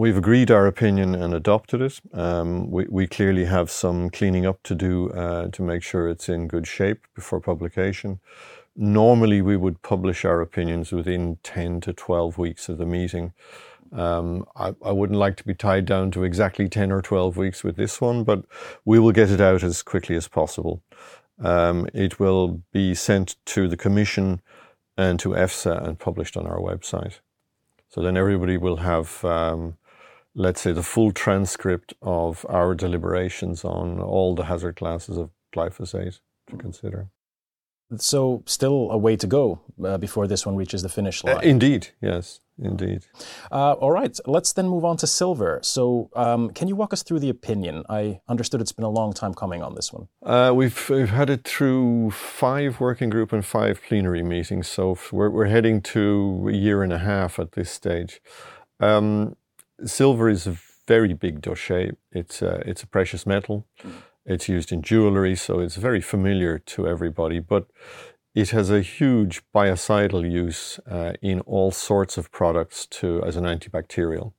We've 0.00 0.16
agreed 0.16 0.50
our 0.50 0.66
opinion 0.66 1.14
and 1.14 1.34
adopted 1.34 1.82
it. 1.82 2.00
Um, 2.14 2.70
we, 2.70 2.86
we, 2.88 3.06
clearly 3.06 3.44
have 3.44 3.70
some 3.70 4.08
cleaning 4.08 4.46
up 4.46 4.62
to 4.62 4.74
do 4.74 5.10
uh, 5.10 5.48
to 5.48 5.62
make 5.62 5.82
sure 5.82 6.08
it's 6.08 6.26
in 6.26 6.48
good 6.48 6.66
shape 6.66 7.06
before 7.14 7.38
publication. 7.38 8.18
Normally, 8.74 9.42
we 9.42 9.58
would 9.58 9.82
publish 9.82 10.24
our 10.24 10.40
opinions 10.40 10.90
within 10.90 11.36
10 11.42 11.82
to 11.82 11.92
12 11.92 12.38
weeks 12.38 12.70
of 12.70 12.78
the 12.78 12.86
meeting. 12.86 13.34
Um, 13.92 14.46
I, 14.56 14.74
I, 14.82 14.90
wouldn't 14.90 15.18
like 15.18 15.36
to 15.36 15.44
be 15.44 15.52
tied 15.52 15.84
down 15.84 16.12
to 16.12 16.24
exactly 16.24 16.66
10 16.66 16.90
or 16.92 17.02
12 17.02 17.36
weeks 17.36 17.62
with 17.62 17.76
this 17.76 18.00
one, 18.00 18.24
but 18.24 18.46
we 18.86 18.98
will 18.98 19.12
get 19.12 19.30
it 19.30 19.42
out 19.42 19.62
as 19.62 19.82
quickly 19.82 20.16
as 20.16 20.28
possible. 20.28 20.82
Um, 21.38 21.86
it 21.92 22.18
will 22.18 22.62
be 22.72 22.94
sent 22.94 23.36
to 23.44 23.68
the 23.68 23.76
Commission 23.76 24.40
and 24.96 25.20
to 25.20 25.34
EFSA 25.34 25.86
and 25.86 25.98
published 25.98 26.38
on 26.38 26.46
our 26.46 26.58
website. 26.58 27.18
So 27.90 28.02
then 28.02 28.16
everybody 28.16 28.56
will 28.56 28.76
have, 28.76 29.24
um, 29.24 29.76
let's 30.34 30.60
say, 30.60 30.72
the 30.72 30.82
full 30.82 31.12
transcript 31.12 31.94
of 32.02 32.46
our 32.48 32.74
deliberations 32.74 33.64
on 33.64 34.00
all 34.00 34.34
the 34.34 34.44
hazard 34.44 34.76
classes 34.76 35.16
of 35.16 35.30
glyphosate 35.54 36.20
to 36.48 36.56
consider. 36.56 37.08
So, 37.96 38.44
still 38.46 38.88
a 38.92 38.98
way 38.98 39.16
to 39.16 39.26
go 39.26 39.60
uh, 39.84 39.98
before 39.98 40.28
this 40.28 40.46
one 40.46 40.54
reaches 40.54 40.82
the 40.82 40.88
finish 40.88 41.24
line. 41.24 41.38
Uh, 41.38 41.40
indeed, 41.40 41.88
yes, 42.00 42.38
indeed. 42.56 43.06
Uh, 43.50 43.72
all 43.72 43.90
right, 43.90 44.16
let's 44.26 44.52
then 44.52 44.68
move 44.68 44.84
on 44.84 44.96
to 44.98 45.08
silver. 45.08 45.58
So, 45.64 46.08
um, 46.14 46.50
can 46.50 46.68
you 46.68 46.76
walk 46.76 46.92
us 46.92 47.02
through 47.02 47.18
the 47.18 47.30
opinion? 47.30 47.82
I 47.88 48.20
understood 48.28 48.60
it's 48.60 48.70
been 48.70 48.84
a 48.84 48.90
long 48.90 49.12
time 49.12 49.34
coming 49.34 49.60
on 49.60 49.74
this 49.74 49.92
one. 49.92 50.06
Uh, 50.22 50.52
we've, 50.54 50.88
we've 50.88 51.10
had 51.10 51.30
it 51.30 51.42
through 51.42 52.12
five 52.12 52.78
working 52.78 53.10
group 53.10 53.32
and 53.32 53.44
five 53.44 53.82
plenary 53.82 54.22
meetings, 54.22 54.68
so 54.68 54.96
we're, 55.10 55.30
we're 55.30 55.46
heading 55.46 55.80
to 55.82 56.46
a 56.48 56.54
year 56.54 56.84
and 56.84 56.92
a 56.92 56.98
half 56.98 57.40
at 57.40 57.52
this 57.52 57.72
stage. 57.72 58.20
Um, 58.78 59.36
silver 59.84 60.28
is 60.28 60.46
a 60.46 60.56
very 60.86 61.12
big 61.12 61.40
dossier. 61.40 61.92
It's 62.12 62.42
a, 62.42 62.62
it's 62.66 62.82
a 62.82 62.86
precious 62.86 63.26
metal. 63.26 63.66
Mm. 63.82 63.92
It's 64.26 64.48
used 64.48 64.72
in 64.72 64.82
jewelry, 64.82 65.36
so 65.36 65.60
it's 65.60 65.76
very 65.76 66.00
familiar 66.00 66.58
to 66.58 66.86
everybody. 66.86 67.38
But 67.38 67.66
it 68.34 68.50
has 68.50 68.70
a 68.70 68.80
huge 68.80 69.42
biocidal 69.54 70.30
use 70.30 70.78
uh, 70.88 71.14
in 71.20 71.40
all 71.40 71.70
sorts 71.70 72.16
of 72.16 72.30
products 72.30 72.86
to 72.86 73.22
as 73.24 73.36
an 73.36 73.44
antibacterial. 73.44 74.32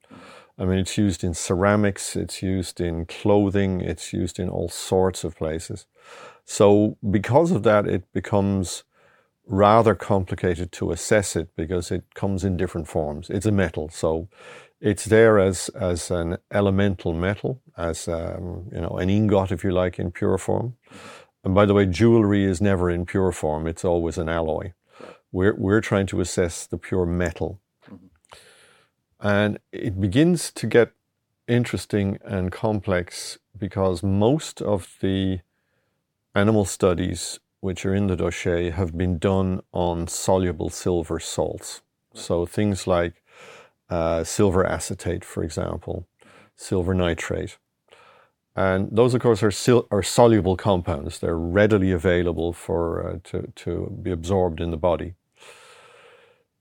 I 0.57 0.65
mean, 0.65 0.77
it's 0.77 0.97
used 0.97 1.23
in 1.23 1.33
ceramics, 1.33 2.15
it's 2.15 2.43
used 2.43 2.79
in 2.79 3.05
clothing, 3.05 3.81
it's 3.81 4.13
used 4.13 4.39
in 4.39 4.47
all 4.47 4.69
sorts 4.69 5.23
of 5.23 5.35
places. 5.35 5.87
So, 6.45 6.97
because 7.09 7.51
of 7.51 7.63
that, 7.63 7.87
it 7.87 8.11
becomes 8.13 8.83
rather 9.47 9.95
complicated 9.95 10.71
to 10.71 10.91
assess 10.91 11.35
it 11.35 11.49
because 11.55 11.91
it 11.91 12.13
comes 12.13 12.43
in 12.43 12.57
different 12.57 12.87
forms. 12.87 13.29
It's 13.29 13.45
a 13.45 13.51
metal, 13.51 13.89
so 13.89 14.29
it's 14.81 15.05
there 15.05 15.39
as, 15.39 15.69
as 15.69 16.09
an 16.09 16.37
elemental 16.51 17.13
metal, 17.13 17.61
as 17.77 18.07
um, 18.07 18.67
you 18.73 18.81
know, 18.81 18.97
an 18.97 19.09
ingot, 19.09 19.51
if 19.51 19.63
you 19.63 19.71
like, 19.71 19.99
in 19.99 20.11
pure 20.11 20.37
form. 20.37 20.75
And 21.43 21.53
by 21.55 21.65
the 21.65 21.73
way, 21.73 21.85
jewelry 21.85 22.43
is 22.43 22.61
never 22.61 22.89
in 22.89 23.05
pure 23.05 23.31
form; 23.31 23.67
it's 23.67 23.85
always 23.85 24.17
an 24.17 24.27
alloy. 24.27 24.73
We're 25.31 25.55
we're 25.55 25.81
trying 25.81 26.07
to 26.07 26.21
assess 26.21 26.67
the 26.67 26.77
pure 26.77 27.05
metal, 27.05 27.59
and 29.19 29.59
it 29.71 29.99
begins 29.99 30.51
to 30.51 30.67
get 30.67 30.91
interesting 31.47 32.17
and 32.23 32.51
complex 32.51 33.37
because 33.57 34.03
most 34.03 34.61
of 34.61 34.97
the 35.01 35.39
animal 36.33 36.65
studies 36.65 37.39
which 37.59 37.85
are 37.85 37.93
in 37.93 38.07
the 38.07 38.15
dossier 38.15 38.71
have 38.71 38.97
been 38.97 39.19
done 39.19 39.61
on 39.71 40.07
soluble 40.07 40.69
silver 40.69 41.19
salts. 41.19 41.81
So 42.13 42.45
things 42.45 42.87
like 42.87 43.20
uh, 43.91 44.23
silver 44.23 44.65
acetate, 44.65 45.23
for 45.23 45.43
example, 45.43 46.07
silver 46.55 46.93
nitrate. 46.93 47.57
And 48.55 48.89
those, 48.91 49.13
of 49.13 49.21
course, 49.21 49.43
are, 49.43 49.51
sil- 49.51 49.87
are 49.91 50.03
soluble 50.03 50.57
compounds. 50.57 51.19
They're 51.19 51.37
readily 51.37 51.91
available 51.91 52.53
for, 52.53 53.07
uh, 53.07 53.19
to, 53.25 53.51
to 53.55 53.99
be 54.01 54.11
absorbed 54.11 54.59
in 54.59 54.71
the 54.71 54.77
body. 54.77 55.13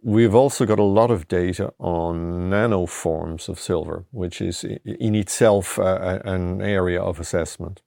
We've 0.02 0.34
also 0.34 0.64
got 0.64 0.78
a 0.78 0.84
lot 0.84 1.10
of 1.10 1.28
data 1.28 1.72
on 1.78 2.50
nanoforms 2.50 3.49
of 3.49 3.58
silver, 3.58 4.06
which 4.12 4.40
is 4.40 4.64
in 4.64 5.14
itself 5.14 5.78
uh, 5.78 6.20
an 6.25 6.62
area 6.62 7.02
of 7.02 7.20
assessment. 7.20 7.82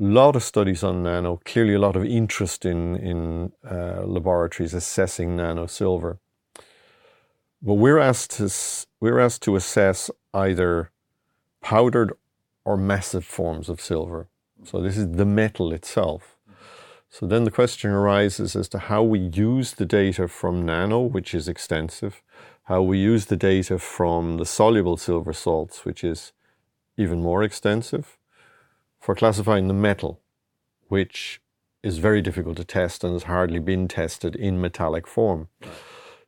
A 0.00 0.04
lot 0.04 0.34
of 0.34 0.42
studies 0.42 0.82
on 0.82 1.02
nano, 1.02 1.40
clearly 1.44 1.74
a 1.74 1.78
lot 1.78 1.96
of 1.96 2.04
interest 2.04 2.64
in, 2.64 2.96
in 2.96 3.52
uh, 3.70 4.02
laboratories 4.04 4.74
assessing 4.74 5.36
nano 5.36 5.66
silver. 5.66 6.18
But 7.66 7.74
we're 7.74 7.98
asked 7.98 8.30
to 8.36 8.48
we're 9.00 9.18
asked 9.18 9.42
to 9.42 9.56
assess 9.56 10.08
either 10.32 10.92
powdered 11.60 12.12
or 12.64 12.76
massive 12.76 13.24
forms 13.24 13.68
of 13.68 13.80
silver. 13.80 14.28
So 14.62 14.80
this 14.80 14.96
is 14.96 15.10
the 15.16 15.24
metal 15.24 15.72
itself. 15.72 16.36
So 17.10 17.26
then 17.26 17.42
the 17.42 17.50
question 17.50 17.90
arises 17.90 18.54
as 18.54 18.68
to 18.68 18.78
how 18.78 19.02
we 19.02 19.18
use 19.18 19.72
the 19.72 19.84
data 19.84 20.28
from 20.28 20.64
nano, 20.64 21.00
which 21.00 21.34
is 21.34 21.48
extensive, 21.48 22.22
how 22.64 22.82
we 22.82 22.98
use 22.98 23.26
the 23.26 23.36
data 23.36 23.80
from 23.80 24.36
the 24.36 24.46
soluble 24.46 24.96
silver 24.96 25.32
salts, 25.32 25.84
which 25.84 26.04
is 26.04 26.32
even 26.96 27.20
more 27.20 27.42
extensive, 27.42 28.16
for 29.00 29.16
classifying 29.16 29.66
the 29.66 29.74
metal, 29.74 30.20
which 30.86 31.40
is 31.82 31.98
very 31.98 32.22
difficult 32.22 32.58
to 32.58 32.64
test 32.64 33.02
and 33.02 33.12
has 33.12 33.24
hardly 33.24 33.58
been 33.58 33.88
tested 33.88 34.36
in 34.36 34.60
metallic 34.60 35.08
form. 35.08 35.48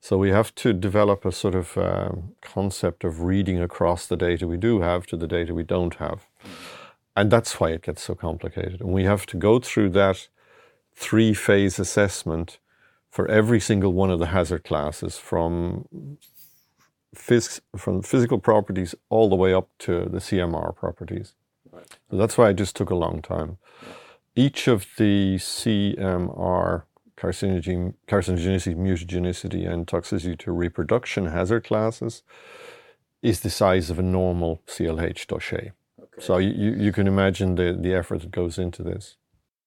So 0.00 0.17
we 0.17 0.31
have 0.31 0.55
to 0.57 0.73
develop 0.73 1.25
a 1.25 1.33
sort 1.33 1.55
of 1.55 1.76
um, 1.76 2.35
concept 2.40 3.05
of 3.05 3.23
reading 3.23 3.61
across 3.61 4.07
the 4.07 4.17
data 4.17 4.47
we 4.47 4.57
do 4.57 4.81
have 4.81 5.07
to 5.09 5.17
the 5.17 5.26
data 5.26 5.52
we 5.55 5.64
don't 5.64 5.95
have. 5.97 6.26
And 7.17 7.31
that's 7.31 7.59
why 7.59 7.71
it 7.71 7.83
gets 7.83 8.02
so 8.02 8.14
complicated. 8.14 8.81
And 8.81 8.93
we 8.93 9.05
have 9.05 9.26
to 9.26 9.37
go 9.37 9.59
through 9.59 9.90
that 9.90 10.28
three 10.95 11.35
phase 11.35 11.78
assessment 11.78 12.59
for 13.11 13.28
every 13.28 13.59
single 13.59 13.93
one 13.93 14.11
of 14.11 14.21
the 14.21 14.26
hazard 14.26 14.62
classes 14.62 15.19
from, 15.19 15.88
phys- 17.14 17.61
from 17.76 18.02
physical 18.02 18.38
properties 18.38 18.95
all 19.09 19.28
the 19.28 19.37
way 19.37 19.52
up 19.52 19.69
to 19.81 20.05
the 20.05 20.19
CMR 20.19 20.76
properties. 20.76 21.35
Right. 21.73 21.99
So 22.11 22.17
that's 22.17 22.38
why 22.38 22.50
it 22.50 22.55
just 22.55 22.76
took 22.76 22.90
a 22.90 22.95
long 22.95 23.21
time. 23.21 23.59
Each 24.37 24.69
of 24.69 24.87
the 24.97 25.37
CMR 25.38 26.85
carcinogen, 27.19 27.95
carcinogenicity, 28.07 28.77
mutagenicity, 28.77 29.71
and 29.71 29.87
toxicity 29.87 30.39
to 30.39 30.53
reproduction 30.53 31.27
hazard 31.27 31.65
classes 31.65 32.23
is 33.23 33.41
the 33.41 33.51
size 33.51 33.91
of 33.91 33.99
a 33.99 34.03
normal 34.03 34.63
CLH 34.67 35.27
dossier. 35.27 35.73
Okay. 35.99 36.21
So 36.21 36.39
you, 36.39 36.73
you 36.73 36.93
can 36.93 37.07
imagine 37.09 37.57
the, 37.57 37.77
the 37.79 37.95
effort 37.95 38.21
that 38.21 38.31
goes 38.31 38.59
into 38.59 38.83
this. 38.83 39.17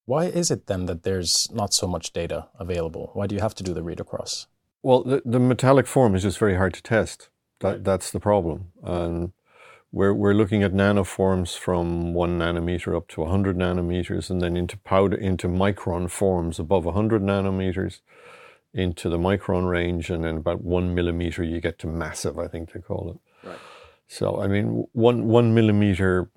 Why 0.06 0.26
is 0.26 0.50
it 0.50 0.68
then 0.68 0.86
that 0.86 1.04
there's 1.04 1.50
not 1.52 1.74
so 1.74 1.88
much 1.88 2.14
data 2.14 2.48
available? 2.60 3.12
Why 3.14 3.28
do 3.28 3.36
you 3.36 3.42
have 3.42 3.56
to 3.56 3.64
do 3.64 3.74
the 3.74 3.84
read 3.84 4.00
across? 4.00 4.48
Well, 4.84 5.04
the, 5.04 5.22
the 5.26 5.40
metallic 5.40 5.88
form 5.88 6.16
is 6.16 6.24
just 6.24 6.40
very 6.40 6.56
hard 6.56 6.74
to 6.74 6.82
test. 6.82 7.30
That, 7.60 7.68
right. 7.68 7.84
That's 7.84 8.12
the 8.12 8.20
problem. 8.20 8.72
And 8.84 9.34
we're, 9.92 10.14
we're 10.14 10.34
looking 10.34 10.64
at 10.64 10.72
nanoforms 10.72 11.58
from 11.58 12.14
one 12.14 12.40
nanometer 12.40 12.96
up 12.96 13.08
to 13.10 13.22
100 13.22 13.58
nanometers, 13.58 14.30
and 14.30 14.42
then 14.42 14.56
into 14.56 14.78
powder, 14.78 15.18
into 15.18 15.48
micron 15.48 16.10
forms 16.10 16.60
above 16.60 16.86
100 16.86 17.22
nanometers, 17.22 18.00
into 18.74 19.10
the 19.10 19.18
micron 19.18 19.70
range, 19.70 20.10
and 20.10 20.24
then 20.24 20.38
about 20.38 20.64
one 20.64 20.96
millimeter 20.96 21.44
you 21.44 21.60
get 21.60 21.78
to 21.80 21.88
massive, 21.88 22.40
I 22.40 22.48
think 22.48 22.72
they 22.72 22.80
call 22.80 23.12
it. 23.12 23.48
Right. 23.48 23.58
So, 24.08 24.42
I 24.42 24.48
mean, 24.48 24.86
one, 24.94 25.28
one 25.28 25.54
millimeter, 25.54 26.30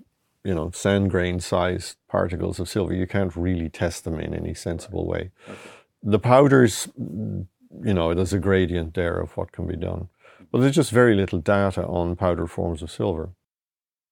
you 0.43 0.55
know, 0.55 0.71
sand 0.73 1.11
grain 1.11 1.39
sized 1.39 1.97
particles 2.09 2.59
of 2.59 2.69
silver, 2.69 2.93
you 2.93 3.07
can't 3.07 3.35
really 3.37 3.69
test 3.69 4.03
them 4.03 4.19
in 4.19 4.35
any 4.35 4.55
sensible 4.55 5.07
way. 5.07 5.31
Okay. 5.49 5.59
The 6.03 6.19
powders, 6.19 6.89
you 6.97 7.47
know, 7.95 8.15
there's 8.15 8.33
a 8.33 8.39
gradient 8.39 8.95
there 8.95 9.19
of 9.19 9.37
what 9.37 9.53
can 9.53 9.67
be 9.67 9.77
done. 9.77 10.09
But 10.51 10.61
there's 10.61 10.75
just 10.75 10.91
very 10.91 11.15
little 11.15 11.39
data 11.39 11.87
on 11.87 12.17
powder 12.17 12.47
forms 12.47 12.83
of 12.83 12.91
silver. 12.91 13.31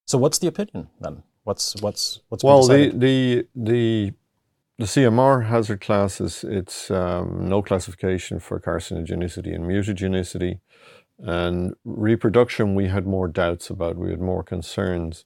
So 0.07 0.19
what's 0.19 0.39
the 0.39 0.49
opinion 0.49 0.89
then? 1.01 1.23
What's 1.45 1.81
what's 1.81 2.21
what's 2.29 2.45
well 2.45 2.67
the 2.67 2.93
the 2.95 3.47
the 3.55 4.13
the 4.79 4.85
CMR 4.85 5.47
hazard 5.47 5.81
classes 5.81 6.45
it's 6.45 6.91
um, 6.91 7.49
no 7.49 7.63
classification 7.63 8.41
for 8.41 8.59
carcinogenicity 8.61 9.55
and 9.55 9.65
mutagenicity, 9.65 10.61
and 11.19 11.75
reproduction 11.85 12.75
we 12.75 12.89
had 12.89 13.07
more 13.07 13.29
doubts 13.29 13.71
about. 13.71 13.97
We 13.97 14.11
had 14.11 14.21
more 14.21 14.43
concerns. 14.43 15.25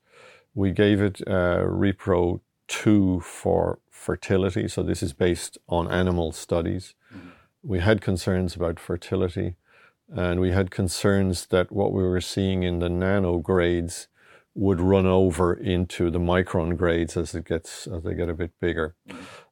We 0.54 0.72
gave 0.72 1.00
it 1.00 1.20
uh, 1.26 1.64
repro 1.64 2.40
two 2.68 3.20
for 3.20 3.78
fertility, 3.90 4.68
so 4.68 4.82
this 4.82 5.02
is 5.02 5.12
based 5.12 5.58
on 5.68 5.90
animal 5.90 6.32
studies. 6.32 6.94
Mm-hmm. 7.14 7.28
We 7.62 7.80
had 7.80 8.00
concerns 8.00 8.56
about 8.56 8.80
fertility, 8.80 9.56
and 10.08 10.40
we 10.40 10.52
had 10.52 10.70
concerns 10.70 11.46
that 11.46 11.70
what 11.70 11.92
we 11.92 12.02
were 12.02 12.20
seeing 12.20 12.62
in 12.62 12.78
the 12.78 12.88
nano 12.88 13.38
grades 13.38 14.08
would 14.56 14.80
run 14.80 15.06
over 15.06 15.52
into 15.52 16.10
the 16.10 16.18
micron 16.18 16.76
grades 16.78 17.14
as 17.16 17.34
it 17.34 17.44
gets 17.44 17.86
as 17.86 18.02
they 18.02 18.14
get 18.14 18.30
a 18.30 18.34
bit 18.34 18.52
bigger. 18.58 18.94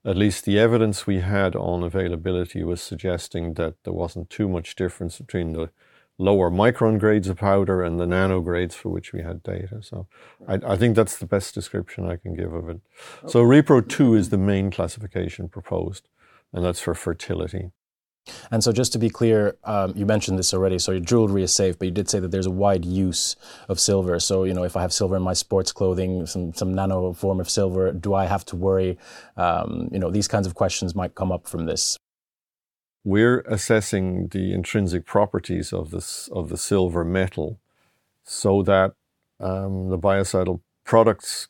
At 0.02 0.16
least 0.16 0.46
the 0.46 0.58
evidence 0.58 1.06
we 1.06 1.20
had 1.20 1.54
on 1.54 1.82
availability 1.82 2.64
was 2.64 2.80
suggesting 2.80 3.54
that 3.54 3.74
there 3.84 3.92
wasn't 3.92 4.30
too 4.30 4.48
much 4.48 4.74
difference 4.74 5.18
between 5.18 5.52
the 5.52 5.68
lower 6.16 6.50
micron 6.50 6.98
grades 6.98 7.28
of 7.28 7.36
powder 7.36 7.82
and 7.82 8.00
the 8.00 8.06
nano 8.06 8.40
grades 8.40 8.74
for 8.74 8.88
which 8.88 9.12
we 9.12 9.20
had 9.20 9.42
data. 9.42 9.82
So 9.82 10.06
I, 10.48 10.54
I 10.66 10.76
think 10.76 10.96
that's 10.96 11.18
the 11.18 11.26
best 11.26 11.54
description 11.54 12.08
I 12.08 12.16
can 12.16 12.34
give 12.34 12.54
of 12.54 12.70
it. 12.70 12.80
So 13.26 13.44
Repro 13.44 13.86
2 13.86 14.14
is 14.14 14.30
the 14.30 14.38
main 14.38 14.70
classification 14.70 15.50
proposed, 15.50 16.08
and 16.52 16.64
that's 16.64 16.80
for 16.80 16.94
fertility. 16.94 17.72
And 18.50 18.64
so, 18.64 18.72
just 18.72 18.92
to 18.92 18.98
be 18.98 19.10
clear, 19.10 19.56
um, 19.64 19.92
you 19.96 20.06
mentioned 20.06 20.38
this 20.38 20.54
already. 20.54 20.78
So, 20.78 20.92
your 20.92 21.00
jewelry 21.00 21.42
is 21.42 21.54
safe, 21.54 21.78
but 21.78 21.86
you 21.86 21.90
did 21.90 22.08
say 22.08 22.20
that 22.20 22.30
there's 22.30 22.46
a 22.46 22.50
wide 22.50 22.84
use 22.84 23.36
of 23.68 23.78
silver. 23.78 24.18
So, 24.18 24.44
you 24.44 24.54
know, 24.54 24.64
if 24.64 24.76
I 24.76 24.82
have 24.82 24.92
silver 24.92 25.16
in 25.16 25.22
my 25.22 25.34
sports 25.34 25.72
clothing, 25.72 26.26
some 26.26 26.54
some 26.54 26.74
nano 26.74 27.12
form 27.12 27.40
of 27.40 27.50
silver, 27.50 27.92
do 27.92 28.14
I 28.14 28.26
have 28.26 28.44
to 28.46 28.56
worry? 28.56 28.98
Um, 29.36 29.88
you 29.92 29.98
know, 29.98 30.10
these 30.10 30.28
kinds 30.28 30.46
of 30.46 30.54
questions 30.54 30.94
might 30.94 31.14
come 31.14 31.32
up 31.32 31.46
from 31.46 31.66
this. 31.66 31.98
We're 33.04 33.40
assessing 33.40 34.28
the 34.28 34.54
intrinsic 34.54 35.04
properties 35.04 35.72
of 35.72 35.90
this 35.90 36.28
of 36.32 36.48
the 36.48 36.56
silver 36.56 37.04
metal, 37.04 37.58
so 38.22 38.62
that 38.62 38.92
um, 39.40 39.90
the 39.90 39.98
biocidal 39.98 40.60
products 40.84 41.48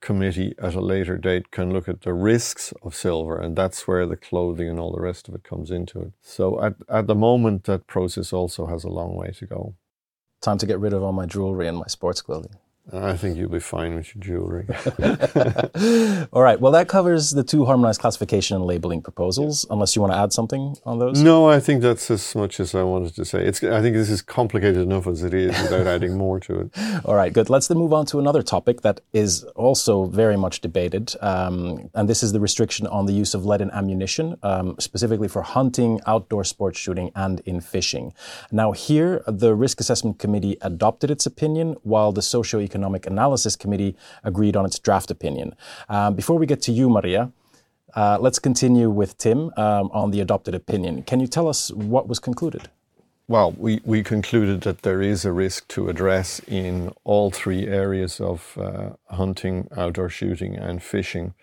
committee 0.00 0.54
at 0.58 0.74
a 0.74 0.80
later 0.80 1.16
date 1.16 1.50
can 1.50 1.72
look 1.72 1.88
at 1.88 2.02
the 2.02 2.12
risks 2.12 2.72
of 2.82 2.94
silver, 2.94 3.38
and 3.38 3.56
that's 3.56 3.86
where 3.86 4.06
the 4.06 4.16
clothing 4.16 4.68
and 4.68 4.78
all 4.78 4.92
the 4.92 5.00
rest 5.00 5.28
of 5.28 5.34
it 5.34 5.44
comes 5.44 5.70
into 5.70 6.00
it. 6.00 6.12
So 6.22 6.62
at, 6.62 6.74
at 6.88 7.06
the 7.06 7.14
moment, 7.14 7.64
that 7.64 7.86
process 7.86 8.32
also 8.32 8.66
has 8.66 8.84
a 8.84 8.88
long 8.88 9.16
way 9.16 9.32
to 9.38 9.46
go. 9.46 9.74
Time 10.40 10.58
to 10.58 10.66
get 10.66 10.78
rid 10.78 10.92
of 10.92 11.02
all 11.02 11.12
my 11.12 11.26
jewelry 11.26 11.66
and 11.66 11.78
my 11.78 11.86
sports 11.86 12.22
clothing. 12.22 12.54
I 12.92 13.16
think 13.16 13.36
you'll 13.36 13.50
be 13.50 13.60
fine 13.60 13.94
with 13.96 14.14
your 14.14 14.24
jewelry. 14.24 14.66
All 16.32 16.42
right. 16.42 16.58
Well, 16.58 16.72
that 16.72 16.88
covers 16.88 17.30
the 17.32 17.44
two 17.44 17.66
harmonized 17.66 18.00
classification 18.00 18.56
and 18.56 18.64
labeling 18.64 19.02
proposals. 19.02 19.66
Unless 19.68 19.94
you 19.94 20.00
want 20.00 20.14
to 20.14 20.18
add 20.18 20.32
something 20.32 20.74
on 20.86 20.98
those. 20.98 21.22
No, 21.22 21.50
I 21.50 21.60
think 21.60 21.82
that's 21.82 22.10
as 22.10 22.34
much 22.34 22.60
as 22.60 22.74
I 22.74 22.82
wanted 22.82 23.14
to 23.16 23.24
say. 23.26 23.44
It's. 23.44 23.62
I 23.62 23.82
think 23.82 23.94
this 23.94 24.08
is 24.08 24.22
complicated 24.22 24.78
enough 24.78 25.06
as 25.06 25.22
it 25.22 25.34
is 25.34 25.60
without 25.62 25.86
adding 25.94 26.16
more 26.16 26.40
to 26.40 26.60
it. 26.60 26.70
All 27.04 27.14
right. 27.14 27.30
Good. 27.32 27.50
Let's 27.50 27.68
then 27.68 27.76
move 27.76 27.92
on 27.92 28.06
to 28.06 28.18
another 28.18 28.42
topic 28.42 28.80
that 28.80 29.02
is 29.12 29.44
also 29.54 30.06
very 30.06 30.38
much 30.38 30.62
debated, 30.62 31.14
um, 31.20 31.90
and 31.94 32.08
this 32.08 32.22
is 32.22 32.32
the 32.32 32.40
restriction 32.40 32.86
on 32.86 33.04
the 33.04 33.12
use 33.12 33.34
of 33.34 33.44
lead 33.44 33.60
in 33.60 33.70
ammunition, 33.72 34.38
um, 34.42 34.76
specifically 34.78 35.28
for 35.28 35.42
hunting, 35.42 36.00
outdoor 36.06 36.42
sports 36.44 36.78
shooting, 36.78 37.10
and 37.14 37.40
in 37.40 37.60
fishing. 37.60 38.14
Now, 38.50 38.72
here 38.72 39.22
the 39.26 39.54
Risk 39.54 39.78
Assessment 39.80 40.18
Committee 40.18 40.56
adopted 40.62 41.10
its 41.10 41.26
opinion, 41.26 41.76
while 41.82 42.12
the 42.12 42.22
socio-economic 42.22 42.77
Economic 42.78 43.06
Analysis 43.06 43.56
Committee 43.56 43.96
agreed 44.22 44.54
on 44.56 44.64
its 44.64 44.78
draft 44.78 45.10
opinion. 45.10 45.54
Um, 45.88 46.14
before 46.14 46.38
we 46.38 46.46
get 46.46 46.62
to 46.62 46.72
you, 46.72 46.88
Maria, 46.88 47.32
uh, 47.96 48.18
let's 48.20 48.38
continue 48.38 48.88
with 48.88 49.18
Tim 49.18 49.50
um, 49.56 49.90
on 49.92 50.12
the 50.12 50.20
adopted 50.20 50.54
opinion. 50.54 51.02
Can 51.02 51.18
you 51.18 51.26
tell 51.26 51.48
us 51.48 51.72
what 51.72 52.06
was 52.06 52.20
concluded? 52.20 52.70
Well, 53.26 53.52
we, 53.58 53.80
we 53.84 54.02
concluded 54.04 54.60
that 54.60 54.82
there 54.82 55.02
is 55.02 55.24
a 55.24 55.32
risk 55.32 55.66
to 55.68 55.88
address 55.88 56.40
in 56.46 56.92
all 57.02 57.30
three 57.30 57.66
areas 57.66 58.20
of 58.20 58.56
uh, 58.56 58.90
hunting, 59.14 59.68
outdoor 59.76 60.08
shooting, 60.08 60.56
and 60.56 60.80
fishing 60.80 61.34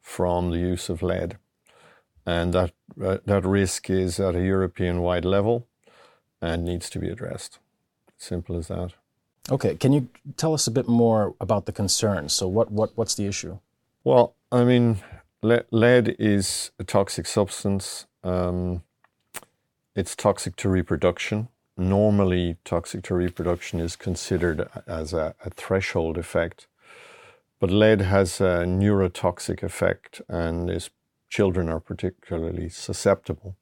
from 0.00 0.50
the 0.52 0.58
use 0.58 0.88
of 0.88 1.02
lead. 1.02 1.38
And 2.24 2.54
that, 2.54 2.72
uh, 3.02 3.18
that 3.26 3.44
risk 3.44 3.90
is 3.90 4.20
at 4.20 4.36
a 4.36 4.44
European 4.44 5.02
wide 5.02 5.24
level 5.24 5.66
and 6.40 6.64
needs 6.64 6.88
to 6.90 6.98
be 6.98 7.10
addressed. 7.10 7.58
Simple 8.16 8.56
as 8.56 8.68
that. 8.68 8.92
Okay, 9.50 9.76
can 9.76 9.92
you 9.92 10.08
tell 10.38 10.54
us 10.54 10.66
a 10.66 10.70
bit 10.70 10.88
more 10.88 11.34
about 11.38 11.66
the 11.66 11.72
concerns? 11.72 12.32
So, 12.32 12.48
what, 12.48 12.72
what 12.72 12.92
what's 12.96 13.14
the 13.14 13.26
issue? 13.26 13.58
Well, 14.02 14.34
I 14.50 14.64
mean, 14.64 15.00
le- 15.42 15.64
lead 15.70 16.16
is 16.18 16.70
a 16.78 16.84
toxic 16.84 17.26
substance. 17.26 18.06
Um, 18.22 18.82
it's 19.94 20.16
toxic 20.16 20.56
to 20.56 20.70
reproduction. 20.70 21.48
Normally, 21.76 22.56
toxic 22.64 23.02
to 23.04 23.14
reproduction 23.14 23.80
is 23.80 23.96
considered 23.96 24.66
as 24.86 25.12
a, 25.12 25.34
a 25.44 25.50
threshold 25.50 26.16
effect, 26.16 26.66
but 27.60 27.70
lead 27.70 28.00
has 28.00 28.40
a 28.40 28.64
neurotoxic 28.64 29.62
effect, 29.62 30.22
and 30.26 30.70
is, 30.70 30.88
children 31.28 31.68
are 31.68 31.80
particularly 31.80 32.70
susceptible. 32.70 33.56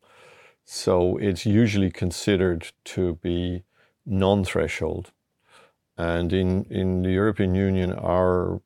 So, 0.65 1.17
it's 1.17 1.45
usually 1.45 1.91
considered 1.91 2.71
to 2.85 3.17
be 3.17 3.65
non-threshold 4.07 5.11
and 5.97 6.33
in, 6.33 6.65
in 6.65 7.03
the 7.03 7.11
European 7.11 7.55
Union, 7.55 7.93
our 7.93 8.61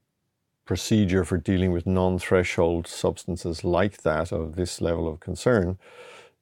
procedure 0.65 1.25
for 1.25 1.39
dealing 1.39 1.73
with 1.73 1.87
non 1.87 2.19
threshold 2.19 2.87
substances 2.87 3.65
like 3.65 4.03
that 4.03 4.33
of 4.33 4.57
this 4.57 4.81
level 4.81 5.09
of 5.09 5.21
concern 5.21 5.79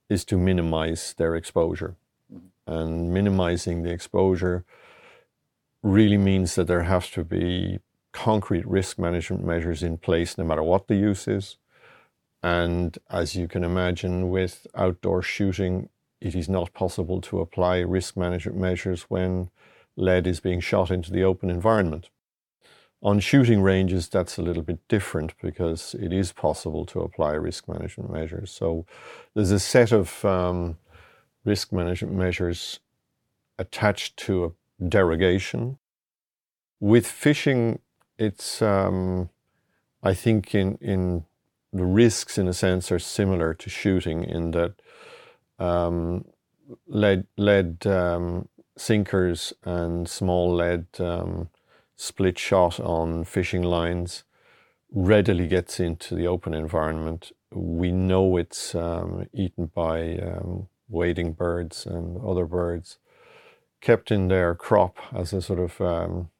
is 0.09 0.25
to 0.27 0.37
minimize 0.37 1.15
their 1.17 1.35
exposure. 1.37 1.97
Mm-hmm. 2.33 2.73
And 2.73 3.15
minimizing 3.15 3.83
the 3.83 3.91
exposure 3.91 4.65
really 5.83 6.17
means 6.17 6.55
that 6.55 6.67
there 6.67 6.83
has 6.83 7.11
to 7.11 7.25
be 7.25 7.79
concrete 8.13 8.67
risk 8.67 8.99
management 8.99 9.45
measures 9.45 9.83
in 9.83 9.99
place 9.99 10.39
no 10.39 10.45
matter 10.45 10.63
what 10.63 10.89
the 10.89 10.97
use 10.97 11.29
is. 11.29 11.57
And 12.43 12.97
as 13.11 13.35
you 13.35 13.49
can 13.49 13.65
imagine, 13.65 14.29
with 14.29 14.67
outdoor 14.75 15.23
shooting, 15.23 15.89
it 16.21 16.35
is 16.35 16.49
not 16.49 16.73
possible 16.73 17.21
to 17.23 17.41
apply 17.41 17.79
risk 17.79 18.17
management 18.17 18.59
measures 18.59 19.03
when 19.05 19.51
lead 19.97 20.27
is 20.27 20.41
being 20.41 20.61
shot 20.61 20.91
into 20.91 21.11
the 21.13 21.25
open 21.25 21.51
environment. 21.51 22.11
On 23.03 23.21
shooting 23.21 23.61
ranges, 23.61 24.09
that's 24.09 24.39
a 24.39 24.43
little 24.43 24.63
bit 24.63 24.79
different 24.89 25.35
because 25.43 25.95
it 25.95 26.11
is 26.13 26.33
possible 26.33 26.87
to 26.87 27.01
apply 27.01 27.33
risk 27.33 27.69
management 27.69 28.11
measures. 28.11 28.51
So 28.51 28.87
there's 29.35 29.51
a 29.51 29.61
set 29.61 29.93
of 29.93 30.25
um, 30.25 30.79
risk 31.45 31.71
management 31.71 32.17
measures 32.17 32.81
attached 33.59 34.17
to 34.17 34.45
a 34.81 34.85
derogation. 34.89 35.79
With 36.81 37.07
fishing, 37.07 37.81
it's, 38.19 38.63
um, 38.63 39.29
I 40.03 40.15
think, 40.15 40.55
in, 40.55 40.79
in 40.81 41.25
the 41.75 41.85
risks, 41.85 42.39
in 42.39 42.49
a 42.49 42.55
sense, 42.55 42.91
are 42.91 42.99
similar 42.99 43.53
to 43.53 43.69
shooting 43.69 44.25
in 44.25 44.53
that 44.53 44.75
um, 45.59 46.25
lead, 46.87 47.27
lead 47.37 47.87
um, 47.87 48.49
sinkers 48.77 49.53
and 49.65 50.09
small 50.09 50.55
lead 50.55 50.87
um, 50.99 51.49
split 51.97 52.39
shot 52.39 52.81
on 52.81 53.25
fishing 53.25 53.63
lines 53.63 54.25
readily 54.93 55.47
gets 55.47 55.81
into 55.81 56.15
the 56.15 56.27
open 56.27 56.55
environment. 56.55 57.33
We 57.53 57.93
know 57.93 58.37
it's 58.37 58.75
um, 58.75 59.27
eaten 59.33 59.67
by 59.67 60.19
um, 60.19 60.69
wading 60.89 61.33
birds 61.33 61.87
and 61.87 62.21
other 62.25 62.47
birds, 62.47 62.99
kept 63.81 64.11
in 64.11 64.29
their 64.29 64.55
crop 64.55 64.99
as 65.13 65.33
a 65.33 65.43
sort 65.43 65.59
of 65.59 65.81
um, 65.81 66.31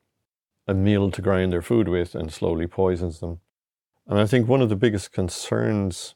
a 0.67 0.75
meal 0.75 1.11
to 1.11 1.23
grind 1.23 1.53
their 1.53 1.63
food 1.63 1.89
with 1.89 2.15
and 2.15 2.33
slowly 2.33 2.67
poisons 2.67 3.21
them. 3.21 3.41
And 4.07 4.19
I 4.19 4.27
think 4.27 4.49
one 4.49 4.63
of 4.63 4.69
the 4.69 4.77
biggest 4.77 5.13
concerns, 5.13 6.15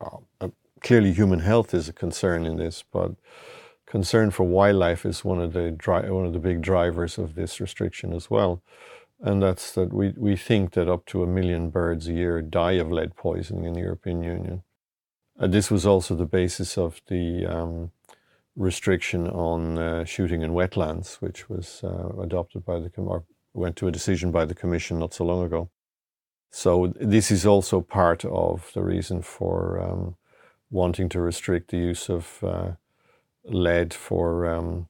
uh, 0.00 0.48
clearly 0.80 1.12
human 1.12 1.40
health 1.40 1.74
is 1.74 1.88
a 1.88 1.92
concern 1.92 2.46
in 2.46 2.56
this, 2.56 2.84
but 2.90 3.12
concern 3.90 4.30
for 4.30 4.44
wildlife 4.44 5.04
is 5.04 5.24
one 5.24 5.40
of 5.40 5.52
the 5.52 5.72
dri- 5.72 6.10
one 6.10 6.24
of 6.24 6.32
the 6.32 6.38
big 6.38 6.62
drivers 6.62 7.18
of 7.18 7.34
this 7.34 7.60
restriction 7.60 8.12
as 8.12 8.30
well, 8.30 8.62
and 9.20 9.42
that's 9.42 9.72
that 9.72 9.92
we 9.92 10.14
we 10.16 10.36
think 10.36 10.72
that 10.72 10.88
up 10.88 11.04
to 11.06 11.22
a 11.22 11.26
million 11.26 11.70
birds 11.70 12.08
a 12.08 12.12
year 12.12 12.40
die 12.40 12.78
of 12.80 12.92
lead 12.92 13.16
poisoning 13.16 13.64
in 13.64 13.74
the 13.74 13.80
European 13.80 14.22
Union. 14.22 14.62
Uh, 15.38 15.48
this 15.48 15.70
was 15.70 15.84
also 15.84 16.14
the 16.14 16.32
basis 16.40 16.78
of 16.78 17.00
the 17.08 17.46
um, 17.46 17.90
restriction 18.54 19.28
on 19.28 19.78
uh, 19.78 20.04
shooting 20.04 20.42
in 20.42 20.52
wetlands, 20.52 21.16
which 21.20 21.48
was 21.48 21.82
uh, 21.82 22.10
adopted 22.22 22.64
by 22.64 22.78
the 22.78 22.90
or 22.96 23.24
went 23.52 23.74
to 23.76 23.88
a 23.88 23.92
decision 23.92 24.30
by 24.30 24.44
the 24.44 24.54
Commission 24.54 24.98
not 25.00 25.14
so 25.14 25.24
long 25.24 25.44
ago. 25.44 25.68
So 26.52 26.92
this 27.00 27.30
is 27.30 27.44
also 27.46 27.80
part 27.80 28.24
of 28.24 28.70
the 28.74 28.82
reason 28.82 29.22
for 29.22 29.80
um, 29.80 30.16
wanting 30.70 31.08
to 31.08 31.20
restrict 31.20 31.70
the 31.70 31.78
use 31.78 32.08
of 32.08 32.44
uh, 32.44 32.70
lead 33.44 33.94
for 33.94 34.46
um, 34.46 34.88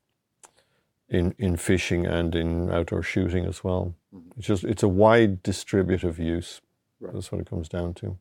in 1.09 1.35
in 1.39 1.57
fishing 1.57 2.07
and 2.07 2.35
in 2.35 2.71
outdoor 2.71 3.03
shooting 3.03 3.45
as 3.47 3.63
well. 3.65 3.95
Mm-hmm. 4.15 4.39
It's 4.39 4.47
just 4.47 4.65
it's 4.65 4.83
a 4.83 4.89
wide 4.89 5.43
distributive 5.43 6.19
use. 6.19 6.61
Right. 7.01 7.15
That's 7.15 7.33
what 7.33 7.41
it 7.41 7.49
comes 7.49 7.69
down 7.69 7.95
to. 7.95 8.19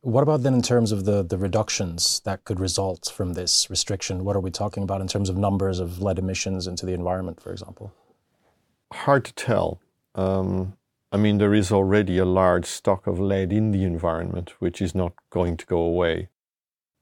What 0.00 0.22
about 0.22 0.44
then 0.44 0.54
in 0.54 0.62
terms 0.62 0.92
of 0.92 1.04
the, 1.04 1.24
the 1.24 1.36
reductions 1.36 2.20
that 2.24 2.44
could 2.44 2.60
result 2.60 3.12
from 3.12 3.32
this 3.32 3.68
restriction? 3.68 4.24
What 4.24 4.36
are 4.36 4.40
we 4.40 4.52
talking 4.52 4.84
about 4.84 5.00
in 5.00 5.08
terms 5.08 5.28
of 5.28 5.36
numbers 5.36 5.80
of 5.80 6.00
lead 6.00 6.20
emissions 6.20 6.68
into 6.68 6.86
the 6.86 6.92
environment, 6.92 7.40
for 7.40 7.50
example? 7.50 7.92
Hard 8.92 9.24
to 9.24 9.32
tell. 9.34 9.80
Um, 10.14 10.76
I 11.10 11.16
mean, 11.16 11.38
there 11.38 11.52
is 11.52 11.72
already 11.72 12.16
a 12.18 12.24
large 12.24 12.66
stock 12.66 13.08
of 13.08 13.18
lead 13.18 13.52
in 13.52 13.72
the 13.72 13.82
environment, 13.82 14.54
which 14.60 14.80
is 14.80 14.94
not 14.94 15.14
going 15.30 15.56
to 15.56 15.66
go 15.66 15.78
away. 15.78 16.28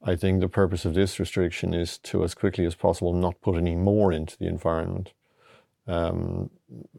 I 0.07 0.15
think 0.15 0.39
the 0.39 0.47
purpose 0.47 0.85
of 0.85 0.93
this 0.93 1.19
restriction 1.19 1.73
is 1.73 1.97
to, 1.99 2.23
as 2.23 2.33
quickly 2.33 2.65
as 2.65 2.75
possible, 2.75 3.13
not 3.13 3.41
put 3.41 3.57
any 3.57 3.75
more 3.75 4.13
into 4.13 4.37
the 4.37 4.47
environment. 4.47 5.11
Um, 5.85 6.49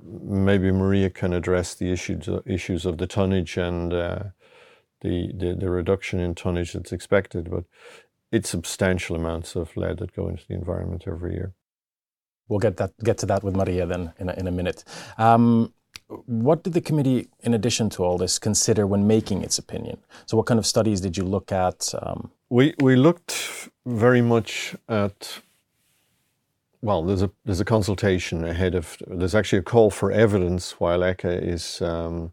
maybe 0.05 0.71
Maria 0.71 1.09
can 1.09 1.33
address 1.33 1.75
the 1.75 1.90
issues 1.90 2.29
issues 2.47 2.85
of 2.85 2.99
the 2.99 3.07
tonnage 3.07 3.57
and 3.57 3.94
uh, 3.94 4.23
the, 5.01 5.33
the, 5.35 5.55
the 5.55 5.71
reduction 5.71 6.21
in 6.21 6.35
tonnage 6.35 6.75
that's 6.75 6.92
expected, 6.92 7.51
but 7.51 7.64
it's 8.31 8.51
substantial 8.51 9.16
amounts 9.16 9.57
of 9.57 9.75
lead 9.75 9.99
that 9.99 10.14
go 10.14 10.29
into 10.29 10.44
the 10.47 10.55
environment 10.55 11.05
every 11.07 11.33
year. 11.33 11.55
We'll 12.49 12.61
get 12.61 12.77
that 12.77 12.92
get 13.03 13.16
to 13.18 13.27
that 13.27 13.42
with 13.42 13.57
Maria 13.57 13.87
then 13.87 14.12
in 14.18 14.29
a, 14.29 14.35
in 14.35 14.47
a 14.47 14.53
minute. 14.53 14.85
Um, 15.16 15.73
what 16.27 16.62
did 16.62 16.73
the 16.73 16.81
committee, 16.81 17.29
in 17.40 17.55
addition 17.55 17.90
to 17.90 18.05
all 18.05 18.18
this, 18.18 18.38
consider 18.38 18.87
when 18.87 19.07
making 19.07 19.42
its 19.42 19.59
opinion? 19.59 19.99
So, 20.27 20.37
what 20.37 20.47
kind 20.47 20.59
of 20.59 20.66
studies 20.66 21.01
did 21.01 21.16
you 21.16 21.25
look 21.25 21.53
at? 21.53 21.94
Um, 22.03 22.33
We 22.51 22.75
we 22.81 22.97
looked 22.97 23.69
very 23.85 24.23
much 24.23 24.75
at 24.89 25.41
well, 26.81 27.03
there's 27.03 27.23
a 27.23 27.31
there's 27.45 27.61
a 27.61 27.65
consultation 27.65 28.45
ahead 28.45 28.75
of 28.75 28.97
there's 29.07 29.35
actually 29.35 29.59
a 29.59 29.63
call 29.63 29.91
for 29.91 30.13
evidence 30.13 30.81
while 30.81 31.01
ECHA 31.01 31.43
is 31.43 31.83
um, 31.83 32.33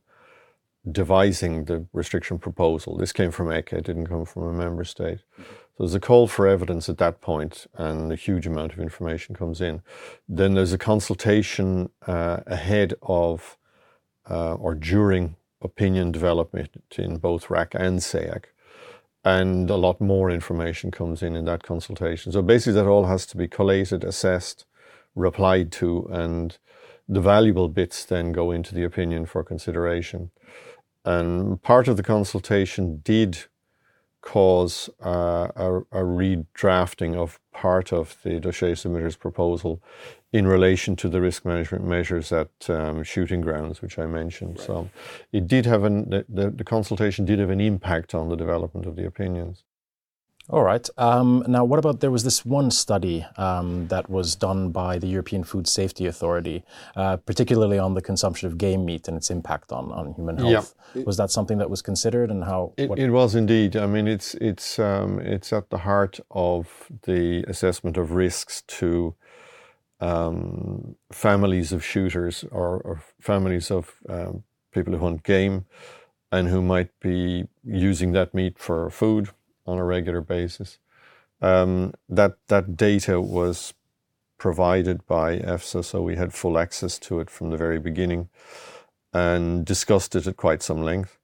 devising 0.90 1.66
the 1.66 1.86
restriction 1.94 2.38
proposal. 2.40 2.96
This 2.96 3.12
came 3.12 3.32
from 3.32 3.48
ECHA, 3.48 3.74
it 3.74 3.86
didn't 3.86 4.08
come 4.08 4.26
from 4.26 4.44
a 4.44 4.54
member 4.54 4.84
state. 4.84 5.20
So 5.38 5.84
there's 5.84 5.96
a 5.96 6.00
call 6.00 6.28
for 6.28 6.48
evidence 6.48 6.88
at 6.88 7.00
that 7.00 7.20
point, 7.20 7.68
and 7.74 8.12
a 8.12 8.16
huge 8.16 8.48
amount 8.48 8.72
of 8.72 8.80
information 8.80 9.36
comes 9.36 9.60
in. 9.60 9.82
Then 10.30 10.54
there's 10.54 10.72
a 10.72 10.78
consultation 10.78 11.90
uh, 12.08 12.42
ahead 12.48 12.94
of 13.02 13.58
uh, 14.30 14.54
or 14.54 14.76
during 14.76 15.36
opinion 15.62 16.12
development 16.12 16.70
in 16.98 17.18
both 17.18 17.50
RAC 17.50 17.74
and 17.74 18.00
SEAC 18.00 18.46
and 19.26 19.72
a 19.72 19.76
lot 19.76 20.00
more 20.00 20.30
information 20.30 20.92
comes 20.92 21.24
in 21.24 21.36
in 21.36 21.46
that 21.46 21.64
consultation. 21.64 22.32
So 22.32 22.44
basically, 22.44 22.74
that 22.74 22.88
all 22.88 23.08
has 23.08 23.26
to 23.28 23.38
be 23.38 23.48
collated, 23.48 24.04
assessed, 24.04 24.66
replied 25.16 25.72
to, 25.74 26.08
and 26.12 26.58
the 27.10 27.22
valuable 27.22 27.68
bits 27.68 28.06
then 28.06 28.32
go 28.32 28.52
into 28.52 28.76
the 28.76 28.84
opinion 28.84 29.26
for 29.26 29.44
consideration. 29.44 30.30
And 31.04 31.62
part 31.62 31.88
of 31.88 31.98
the 31.98 32.04
consultation 32.04 33.02
did 33.04 33.46
cause 34.22 34.90
uh, 35.04 35.50
a, 35.56 35.78
a 35.92 36.04
redrafting 36.04 37.16
of 37.16 37.40
part 37.52 37.92
of 37.94 38.18
the 38.24 38.40
dossier 38.40 38.76
submitter's 38.76 39.16
proposal 39.16 39.82
in 40.36 40.46
relation 40.46 40.98
to 40.98 41.08
the 41.08 41.22
risk 41.22 41.46
management 41.46 41.86
measures 41.86 42.30
at 42.34 42.70
um, 42.70 43.04
shooting 43.04 43.40
grounds, 43.40 43.82
which 43.82 43.98
I 43.98 44.06
mentioned. 44.06 44.58
Right. 44.58 44.68
So 44.68 44.90
it 45.32 45.48
did 45.48 45.66
have 45.66 45.86
an, 45.86 46.10
the, 46.10 46.52
the, 46.52 46.66
consultation 46.66 47.24
did 47.24 47.40
have 47.40 47.50
an 47.50 47.62
impact 47.62 48.14
on 48.14 48.28
the 48.28 48.36
development 48.36 48.86
of 48.86 48.98
the 48.98 49.06
opinions. 49.06 49.64
All 50.50 50.62
right. 50.62 50.88
Um, 50.98 51.46
now, 51.48 51.64
what 51.64 51.80
about 51.80 52.02
there 52.02 52.12
was 52.12 52.26
this 52.26 52.46
one 52.46 52.70
study 52.70 53.26
um, 53.38 53.88
that 53.88 54.10
was 54.10 54.36
done 54.36 54.72
by 54.72 55.00
the 55.00 55.08
European 55.08 55.46
Food 55.46 55.68
Safety 55.70 56.06
Authority, 56.06 56.66
uh, 56.98 57.16
particularly 57.16 57.80
on 57.80 57.94
the 57.94 58.02
consumption 58.02 58.48
of 58.48 58.58
game 58.58 58.84
meat 58.84 59.08
and 59.08 59.16
its 59.16 59.30
impact 59.32 59.72
on, 59.72 59.90
on 59.94 60.14
human 60.16 60.38
health. 60.38 60.76
Yeah. 60.94 61.04
Was 61.04 61.16
that 61.16 61.32
something 61.32 61.60
that 61.60 61.70
was 61.70 61.82
considered, 61.82 62.30
and 62.30 62.44
how? 62.44 62.74
It, 62.78 62.92
it 63.00 63.10
was 63.10 63.36
indeed. 63.36 63.76
I 63.78 63.88
mean, 63.88 64.08
it's 64.08 64.36
it's 64.36 64.78
um, 64.80 65.20
it's 65.20 65.52
at 65.52 65.70
the 65.70 65.80
heart 65.80 66.20
of 66.30 66.92
the 67.04 67.46
assessment 67.48 67.98
of 67.98 68.12
risks 68.12 68.62
to 68.80 69.16
um, 70.00 70.96
families 71.12 71.72
of 71.72 71.84
shooters 71.84 72.44
or, 72.52 72.78
or 72.78 73.04
families 73.20 73.72
of 73.72 73.96
um, 74.10 74.44
people 74.72 74.94
who 74.94 75.00
hunt 75.00 75.24
game 75.24 75.66
and 76.32 76.48
who 76.50 76.62
might 76.62 76.98
be 77.00 77.46
using 77.64 78.12
that 78.12 78.34
meat 78.34 78.58
for 78.60 78.90
food 78.90 79.30
on 79.66 79.78
a 79.78 79.84
regular 79.84 80.22
basis. 80.22 80.80
Um, 81.42 81.94
that 82.10 82.38
that 82.48 82.76
data 82.78 83.20
was 83.22 83.74
provided 84.38 85.06
by 85.06 85.40
EFSA, 85.40 85.84
so 85.84 86.02
we 86.02 86.16
had 86.16 86.34
full 86.34 86.58
access 86.58 87.00
to 87.00 87.20
it 87.20 87.30
from 87.30 87.50
the 87.50 87.58
very 87.58 87.80
beginning, 87.80 88.30
and 89.14 89.66
discussed 89.66 90.16
it 90.16 90.28
at 90.28 90.38
quite 90.38 90.62
some 90.62 90.82
length. 90.82 91.18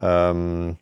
Um, 0.00 0.78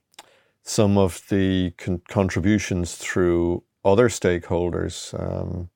some 0.62 0.98
of 0.98 1.22
the 1.28 1.72
con- 1.76 2.02
contributions 2.08 2.94
through 2.94 3.62
other 3.84 4.08
stakeholders, 4.08 5.18
um, 5.18 5.70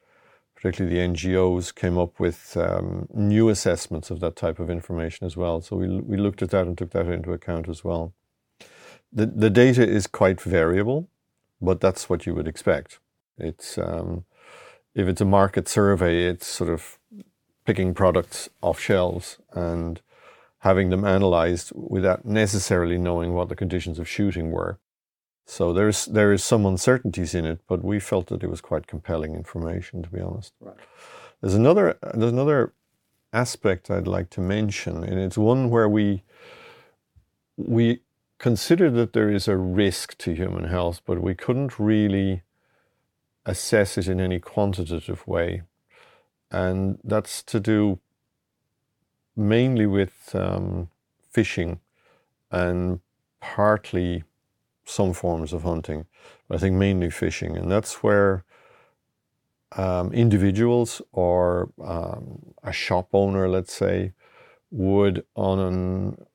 particularly 0.63 0.97
the 0.97 1.13
NGOs, 1.13 1.75
came 1.75 1.99
up 1.99 2.21
with 2.21 2.57
um, 2.57 3.09
new 3.13 3.49
assessments 3.49 4.11
of 4.11 4.21
that 4.21 4.37
type 4.37 4.61
of 4.61 4.71
information 4.71 5.27
as 5.27 5.37
well. 5.37 5.61
So 5.61 5.77
we 5.77 5.89
we 6.01 6.17
looked 6.17 6.43
at 6.43 6.51
that 6.51 6.67
and 6.67 6.79
took 6.79 6.91
that 6.91 7.07
into 7.07 7.33
account 7.33 7.69
as 7.69 7.85
well. 7.85 8.13
The 9.13 9.27
the 9.27 9.51
data 9.51 9.87
is 9.87 10.07
quite 10.07 10.41
variable 10.41 11.09
but 11.63 11.81
that's 11.81 12.11
what 12.11 12.27
you 12.27 12.35
would 12.35 12.49
expect. 12.49 12.99
It's 13.39 13.79
um, 13.79 14.25
if 14.95 15.07
it's 15.07 15.21
a 15.21 15.25
market 15.25 15.69
survey, 15.69 16.25
it's 16.27 16.47
sort 16.47 16.69
of 16.69 16.99
picking 17.65 17.95
products 17.95 18.51
off 18.61 18.81
shelves 18.81 19.39
and 19.53 20.01
having 20.59 20.91
them 20.91 21.05
analyzed 21.05 21.73
without 21.75 22.25
necessarily 22.25 22.99
knowing 22.99 23.33
what 23.33 23.49
the 23.49 23.57
conditions 23.57 23.99
of 23.99 24.09
shooting 24.09 24.51
were. 24.51 24.79
So 25.45 25.73
there's 25.73 26.07
there 26.07 26.33
is 26.33 26.45
some 26.45 26.65
uncertainties 26.67 27.35
in 27.35 27.45
it, 27.45 27.61
but 27.67 27.85
we 27.85 28.01
felt 28.01 28.29
that 28.29 28.43
it 28.43 28.51
was 28.51 28.61
quite 28.61 28.87
compelling 28.87 29.35
information, 29.35 30.03
to 30.03 30.09
be 30.09 30.21
honest. 30.21 30.53
Right. 30.61 30.77
There's 31.41 31.55
another 31.55 31.99
there's 32.15 32.33
another 32.33 32.73
aspect 33.33 33.91
I'd 33.91 34.07
like 34.07 34.31
to 34.31 34.41
mention, 34.41 35.03
and 35.03 35.19
it's 35.19 35.39
one 35.39 35.71
where 35.71 35.89
we 35.89 36.23
we 37.57 38.01
consider 38.39 38.91
that 38.91 39.13
there 39.13 39.31
is 39.31 39.49
a 39.49 39.57
risk 39.57 40.19
to 40.19 40.35
human 40.35 40.65
health, 40.65 41.01
but 41.05 41.23
we 41.23 41.35
couldn't 41.35 41.79
really 41.79 42.43
assess 43.45 43.99
it 43.99 44.09
in 44.09 44.21
any 44.21 44.39
quantitative 44.39 45.27
way. 45.27 45.63
And 46.51 46.99
that's 47.03 47.43
to 47.45 47.61
do 47.61 47.99
mainly 49.37 49.87
with 49.87 50.35
um, 50.35 50.89
fishing 51.31 51.81
and 52.51 53.01
partly 53.41 54.25
some 54.85 55.13
forms 55.13 55.53
of 55.53 55.63
hunting, 55.63 56.07
but 56.49 56.57
I 56.57 56.59
think 56.59 56.77
mainly 56.77 57.11
fishing. 57.11 57.57
And 57.57 57.71
that's 57.71 58.03
where 58.03 58.45
um, 59.77 60.13
individuals 60.13 61.01
or 61.13 61.71
um, 61.83 62.55
a 62.63 62.73
shop 62.73 63.09
owner, 63.13 63.49
let's 63.49 63.73
say, 63.73 64.13
would 64.71 65.25
on 65.35 65.59
an 65.59 66.27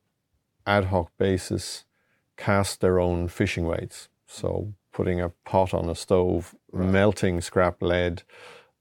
ad 0.66 0.86
hoc 0.86 1.12
basis 1.18 1.86
cast 2.36 2.82
their 2.82 3.00
own 3.00 3.28
fishing 3.28 3.66
weights. 3.66 4.10
So 4.28 4.74
putting 4.92 5.22
a 5.22 5.30
pot 5.46 5.74
on 5.74 5.90
a 5.90 5.96
stove, 5.96 6.56
right. 6.72 6.90
melting 6.90 7.42
scrap 7.42 7.82
lead, 7.82 8.24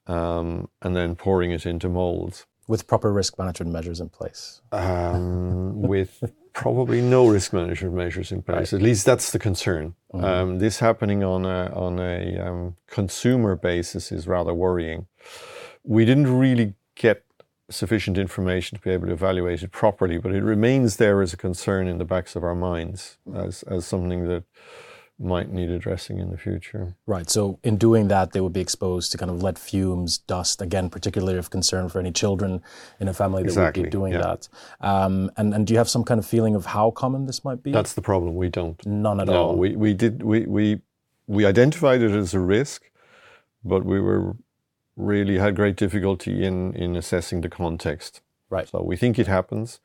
um, 0.07 0.68
and 0.83 0.94
then 0.94 1.16
pouring 1.16 1.50
it 1.50 1.66
into 1.66 1.88
molds. 1.88 2.46
With 2.68 2.87
proper 2.87 3.12
risk 3.12 3.38
management 3.38 3.70
measures 3.70 4.00
in 4.00 4.09
place. 4.09 4.61
Um, 4.72 5.83
with 5.92 6.33
probably 6.57 7.03
no 7.03 7.29
risk 7.29 7.53
management 7.53 7.95
measures 7.95 8.33
in 8.33 8.40
place. 8.40 8.73
Right. 8.73 8.81
At 8.81 8.83
least 8.83 9.05
that's 9.05 9.31
the 9.31 9.38
concern. 9.38 9.95
Mm-hmm. 10.14 10.25
Um, 10.25 10.59
this 10.59 10.79
happening 10.79 11.23
on 11.23 11.45
a, 11.45 11.71
on 11.75 12.01
a 12.01 12.38
um, 12.38 12.77
consumer 12.87 13.55
basis 13.57 14.11
is 14.11 14.27
rather 14.27 14.55
worrying. 14.55 15.07
We 15.85 16.07
didn't 16.07 16.35
really 16.35 16.73
get 16.95 17.25
sufficient 17.69 18.16
information 18.16 18.79
to 18.79 18.83
be 18.83 18.90
able 18.90 19.07
to 19.09 19.12
evaluate 19.12 19.62
it 19.62 19.71
properly, 19.71 20.16
but 20.16 20.33
it 20.33 20.42
remains 20.42 20.97
there 20.97 21.21
as 21.21 21.35
a 21.35 21.37
concern 21.37 21.87
in 21.88 21.99
the 21.99 22.07
backs 22.07 22.35
of 22.35 22.42
our 22.42 22.55
minds 22.55 23.19
as, 23.35 23.62
as 23.64 23.85
something 23.85 24.27
that 24.27 24.45
might 25.18 25.50
need 25.50 25.70
addressing 25.70 26.18
in 26.18 26.31
the 26.31 26.37
future. 26.37 26.94
Right. 27.07 27.31
So, 27.31 27.59
in 27.62 27.76
doing 27.76 28.09
that, 28.09 28.33
they 28.33 28.40
would 28.40 28.52
be 28.52 28.61
exposed 28.61 29.12
to 29.12 29.18
kind 29.18 29.31
of 29.31 29.42
lead 29.42 29.59
fumes, 29.59 30.18
dust, 30.18 30.61
again, 30.61 30.90
particularly 30.90 31.38
of 31.38 31.48
concern 31.50 31.88
for 31.88 31.98
any 31.98 32.12
children 32.12 32.62
in 33.00 33.09
a 33.09 33.14
family 33.14 33.42
that 33.42 33.48
exactly, 33.48 33.83
would 33.83 33.87
be 33.87 33.90
doing 33.90 34.12
yeah. 34.12 34.18
that. 34.18 34.48
Um, 34.81 35.31
and, 35.37 35.55
and 35.55 35.66
do 35.66 35.72
you 35.72 35.79
have 35.79 35.88
some 35.88 36.05
kind 36.05 36.18
of 36.18 36.26
feeling 36.26 36.55
of 36.55 36.66
how 36.66 36.90
common 36.90 37.26
this 37.26 37.44
might 37.44 37.62
be? 37.62 37.72
That's 37.72 37.94
the 37.94 38.02
problem. 38.02 38.37
We 38.37 38.48
don't. 38.48 38.85
None 38.87 39.20
at 39.20 39.29
no, 39.29 39.33
all. 39.33 39.57
We, 39.57 39.74
we 39.74 39.94
did, 39.94 40.22
we, 40.22 40.40
we, 40.46 40.81
we 41.26 41.46
identified 41.46 42.02
it 42.02 42.12
as 42.12 42.35
a 42.35 42.40
risk, 42.40 42.90
but 43.64 43.85
we 43.85 44.00
were 44.00 44.37
really 44.96 45.38
had 45.38 45.57
great 45.57 45.76
difficulty 45.76 46.44
in, 46.44 46.74
in 46.74 46.94
assessing 46.94 47.40
the 47.40 47.48
context. 47.48 48.20
Right. 48.50 48.68
So 48.68 48.83
we 48.83 48.96
think 48.96 49.18
it 49.18 49.26
happens 49.26 49.81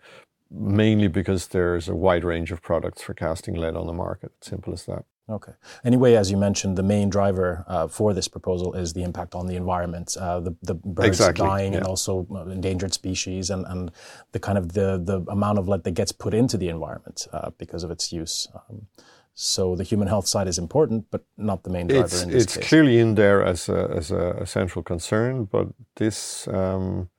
mainly 0.52 1.08
because 1.08 1.48
there's 1.48 1.88
a 1.88 1.96
wide 1.96 2.24
range 2.24 2.52
of 2.52 2.62
products 2.62 3.02
for 3.02 3.14
casting 3.14 3.56
lead 3.56 3.76
on 3.76 3.88
the 3.88 3.94
market. 3.94 4.32
Simple 4.42 4.74
as 4.74 4.86
that. 4.86 5.06
Okay. 5.32 5.54
Anyway, 5.86 6.16
as 6.16 6.30
you 6.30 6.38
mentioned, 6.38 6.78
the 6.78 6.84
main 6.84 7.10
driver 7.10 7.64
uh, 7.68 7.88
for 7.88 8.14
this 8.14 8.28
proposal 8.28 8.74
is 8.74 8.94
the 8.94 9.04
impact 9.04 9.34
on 9.34 9.48
the 9.48 9.56
environment, 9.56 10.18
uh, 10.20 10.40
the, 10.40 10.56
the 10.62 10.76
birds 10.76 11.08
exactly, 11.08 11.46
dying 11.46 11.72
yeah. 11.72 11.80
and 11.80 11.88
also 11.88 12.28
uh, 12.36 12.46
endangered 12.50 12.94
species 12.94 13.50
and, 13.50 13.66
and 13.68 13.92
the 14.34 14.40
kind 14.40 14.58
of 14.58 14.74
the, 14.74 15.02
the 15.04 15.22
amount 15.32 15.58
of 15.58 15.68
lead 15.68 15.84
that 15.84 15.92
gets 15.92 16.12
put 16.12 16.34
into 16.34 16.58
the 16.58 16.70
environment 16.70 17.28
uh, 17.32 17.50
because 17.58 17.84
of 17.84 17.92
its 17.92 18.12
use. 18.12 18.48
Um, 18.56 18.88
so 19.34 19.76
the 19.76 19.84
human 19.84 20.08
health 20.08 20.28
side 20.28 20.48
is 20.48 20.58
important, 20.58 21.06
but 21.10 21.24
not 21.38 21.64
the 21.64 21.70
main 21.70 21.88
driver 21.88 22.06
it's, 22.06 22.22
in 22.22 22.30
this 22.30 22.44
it's 22.44 22.58
case. 22.58 22.68
clearly 22.68 23.00
in 23.00 23.16
there 23.16 23.44
as 23.44 23.70
a, 23.70 23.94
as 23.96 24.12
a, 24.12 24.32
a 24.42 24.46
central 24.46 24.84
concern, 24.84 25.46
but 25.46 25.70
this 25.96 26.48
um, 26.50 27.10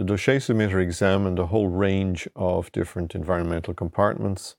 the 0.00 0.04
dossier 0.04 0.38
submitter 0.38 0.82
examined 0.82 1.38
a 1.38 1.46
whole 1.46 1.68
range 1.68 2.26
of 2.34 2.72
different 2.72 3.14
environmental 3.14 3.74
compartments, 3.74 4.56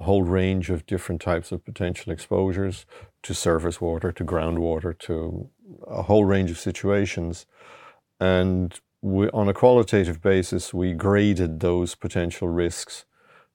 a 0.00 0.04
whole 0.04 0.22
range 0.22 0.70
of 0.70 0.86
different 0.86 1.20
types 1.20 1.52
of 1.52 1.64
potential 1.64 2.12
exposures 2.12 2.86
to 3.22 3.34
surface 3.34 3.80
water, 3.80 4.10
to 4.10 4.24
groundwater, 4.24 4.98
to 4.98 5.50
a 5.86 6.02
whole 6.02 6.24
range 6.24 6.50
of 6.50 6.58
situations, 6.58 7.46
and 8.18 8.80
we, 9.02 9.28
on 9.30 9.48
a 9.48 9.54
qualitative 9.54 10.20
basis, 10.20 10.74
we 10.74 10.92
graded 10.92 11.60
those 11.60 11.94
potential 11.94 12.48
risks 12.48 13.04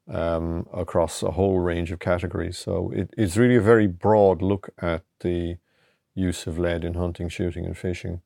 um, 0.08 0.68
across 0.74 1.24
a 1.24 1.32
whole 1.32 1.60
range 1.60 1.92
of 1.92 2.00
categories. 2.00 2.58
So 2.58 2.92
it, 2.92 3.14
it's 3.18 3.38
really 3.38 3.56
a 3.56 3.62
very 3.62 3.88
broad 3.88 4.42
look 4.42 4.70
at 4.80 5.04
the 5.20 5.58
use 6.14 6.48
of 6.48 6.58
lead 6.58 6.84
in 6.84 6.94
hunting, 6.94 7.30
shooting, 7.30 7.66
and 7.66 7.78
fishing, 7.78 8.22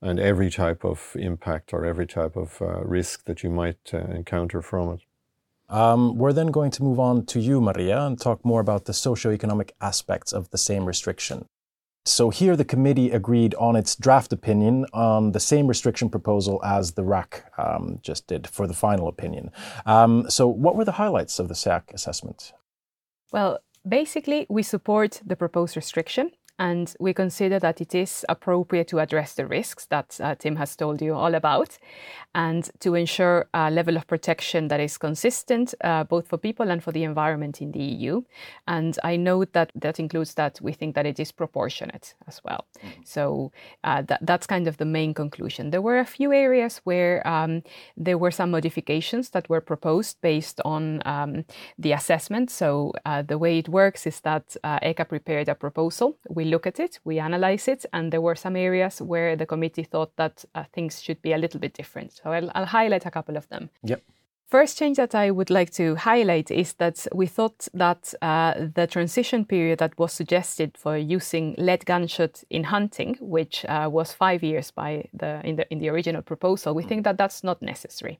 and 0.00 0.20
every 0.20 0.50
type 0.50 0.84
of 0.84 1.16
impact 1.18 1.72
or 1.72 1.84
every 1.84 2.06
type 2.06 2.36
of 2.36 2.60
uh, 2.60 2.80
risk 2.84 3.24
that 3.24 3.42
you 3.42 3.50
might 3.50 3.94
uh, 3.94 3.98
encounter 3.98 4.62
from 4.62 4.90
it. 4.94 5.00
Um, 5.70 6.18
we're 6.18 6.32
then 6.32 6.48
going 6.48 6.72
to 6.72 6.82
move 6.82 6.98
on 6.98 7.24
to 7.26 7.40
you, 7.40 7.60
Maria, 7.60 8.02
and 8.02 8.20
talk 8.20 8.44
more 8.44 8.60
about 8.60 8.84
the 8.84 8.92
socioeconomic 8.92 9.70
aspects 9.80 10.32
of 10.32 10.50
the 10.50 10.58
same 10.58 10.84
restriction. 10.84 11.46
So 12.04 12.30
here 12.30 12.56
the 12.56 12.64
committee 12.64 13.10
agreed 13.10 13.54
on 13.54 13.76
its 13.76 13.94
draft 13.94 14.32
opinion 14.32 14.86
on 14.92 15.32
the 15.32 15.40
same 15.40 15.66
restriction 15.66 16.08
proposal 16.08 16.60
as 16.64 16.92
the 16.92 17.04
RAC 17.04 17.44
um, 17.58 18.00
just 18.02 18.26
did 18.26 18.48
for 18.48 18.66
the 18.66 18.74
final 18.74 19.06
opinion. 19.06 19.52
Um, 19.86 20.28
so 20.28 20.48
what 20.48 20.76
were 20.76 20.84
the 20.84 20.92
highlights 20.92 21.38
of 21.38 21.48
the 21.48 21.54
SEAC 21.54 21.92
assessment? 21.92 22.52
Well, 23.32 23.60
basically, 23.86 24.46
we 24.48 24.62
support 24.62 25.20
the 25.24 25.36
proposed 25.36 25.76
restriction 25.76 26.32
and 26.60 26.94
we 27.00 27.14
consider 27.14 27.58
that 27.58 27.80
it 27.80 27.94
is 27.94 28.24
appropriate 28.28 28.86
to 28.88 28.98
address 28.98 29.32
the 29.32 29.46
risks 29.46 29.86
that 29.86 30.18
uh, 30.22 30.34
Tim 30.34 30.56
has 30.56 30.76
told 30.76 31.00
you 31.00 31.14
all 31.14 31.34
about 31.34 31.78
and 32.34 32.70
to 32.80 32.94
ensure 32.94 33.48
a 33.54 33.70
level 33.70 33.96
of 33.96 34.06
protection 34.06 34.68
that 34.68 34.78
is 34.78 34.98
consistent 34.98 35.74
uh, 35.82 36.04
both 36.04 36.28
for 36.28 36.36
people 36.36 36.70
and 36.70 36.84
for 36.84 36.92
the 36.92 37.02
environment 37.02 37.62
in 37.62 37.72
the 37.72 37.82
EU. 37.82 38.22
And 38.68 38.96
I 39.02 39.16
note 39.16 39.54
that 39.54 39.72
that 39.74 39.98
includes 39.98 40.34
that 40.34 40.60
we 40.60 40.72
think 40.72 40.94
that 40.94 41.06
it 41.06 41.18
is 41.18 41.32
proportionate 41.32 42.14
as 42.28 42.40
well. 42.44 42.66
Mm-hmm. 42.78 43.02
So 43.04 43.52
uh, 43.82 44.02
that, 44.02 44.20
that's 44.22 44.46
kind 44.46 44.68
of 44.68 44.76
the 44.76 44.84
main 44.84 45.14
conclusion. 45.14 45.70
There 45.70 45.82
were 45.82 45.98
a 45.98 46.04
few 46.04 46.30
areas 46.30 46.82
where 46.84 47.26
um, 47.26 47.62
there 47.96 48.18
were 48.18 48.30
some 48.30 48.50
modifications 48.50 49.30
that 49.30 49.48
were 49.48 49.62
proposed 49.62 50.20
based 50.20 50.60
on 50.66 51.02
um, 51.06 51.46
the 51.78 51.92
assessment. 51.92 52.50
So 52.50 52.92
uh, 53.06 53.22
the 53.22 53.38
way 53.38 53.58
it 53.58 53.68
works 53.68 54.06
is 54.06 54.20
that 54.20 54.56
uh, 54.62 54.78
ECHA 54.80 55.08
prepared 55.08 55.48
a 55.48 55.54
proposal. 55.54 56.18
We 56.28 56.49
look 56.50 56.66
at 56.66 56.80
it, 56.80 57.00
we 57.04 57.18
analyze 57.18 57.68
it, 57.68 57.86
and 57.92 58.12
there 58.12 58.20
were 58.20 58.36
some 58.36 58.56
areas 58.56 59.00
where 59.00 59.36
the 59.36 59.46
committee 59.46 59.84
thought 59.84 60.16
that 60.16 60.44
uh, 60.54 60.64
things 60.72 61.02
should 61.02 61.22
be 61.22 61.32
a 61.32 61.38
little 61.38 61.60
bit 61.60 61.74
different. 61.74 62.12
So 62.12 62.32
I'll, 62.32 62.50
I'll 62.54 62.66
highlight 62.66 63.06
a 63.06 63.10
couple 63.10 63.36
of 63.36 63.48
them. 63.48 63.70
Yep. 63.84 64.02
First 64.50 64.78
change 64.78 64.96
that 64.96 65.14
I 65.14 65.30
would 65.30 65.48
like 65.48 65.70
to 65.74 65.94
highlight 65.94 66.50
is 66.50 66.72
that 66.72 67.06
we 67.14 67.28
thought 67.28 67.68
that 67.72 68.12
uh, 68.20 68.54
the 68.74 68.88
transition 68.88 69.44
period 69.44 69.78
that 69.78 69.96
was 69.96 70.12
suggested 70.12 70.76
for 70.76 70.96
using 70.96 71.54
lead 71.56 71.86
gunshot 71.86 72.42
in 72.50 72.64
hunting, 72.64 73.16
which 73.20 73.64
uh, 73.66 73.88
was 73.88 74.12
five 74.12 74.42
years 74.42 74.72
by 74.72 75.04
the 75.12 75.40
in 75.44 75.54
the 75.54 75.70
in 75.70 75.78
the 75.78 75.88
original 75.88 76.22
proposal, 76.22 76.74
we 76.74 76.82
think 76.82 77.04
that 77.04 77.16
that's 77.16 77.44
not 77.44 77.62
necessary. 77.62 78.18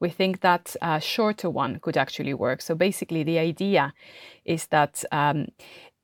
We 0.00 0.08
think 0.08 0.40
that 0.40 0.74
a 0.82 1.00
shorter 1.00 1.48
one 1.48 1.78
could 1.78 1.96
actually 1.96 2.34
work. 2.34 2.60
So 2.60 2.74
basically, 2.74 3.22
the 3.22 3.38
idea 3.38 3.92
is 4.44 4.66
that. 4.66 5.04
Um, 5.12 5.46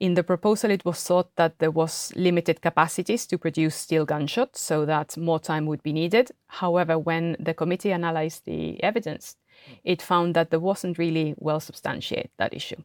in 0.01 0.15
the 0.15 0.23
proposal, 0.23 0.71
it 0.71 0.85
was 0.85 1.03
thought 1.03 1.35
that 1.37 1.59
there 1.59 1.71
was 1.71 2.13
limited 2.17 2.61
capacities 2.61 3.27
to 3.27 3.39
produce 3.39 3.75
steel 3.75 4.05
gunshots, 4.05 4.61
so 4.61 4.85
that 4.85 5.17
more 5.17 5.39
time 5.39 5.67
would 5.67 5.83
be 5.83 5.93
needed. 5.93 6.31
However, 6.49 6.99
when 6.99 7.37
the 7.39 7.55
committee 7.55 7.93
analyzed 7.93 8.45
the 8.45 8.83
evidence, 8.83 9.37
it 9.85 10.03
found 10.03 10.35
that 10.35 10.51
there 10.51 10.61
wasn't 10.61 10.99
really 10.99 11.35
well 11.39 11.61
substantiated 11.61 12.31
that 12.39 12.55
issue. 12.55 12.83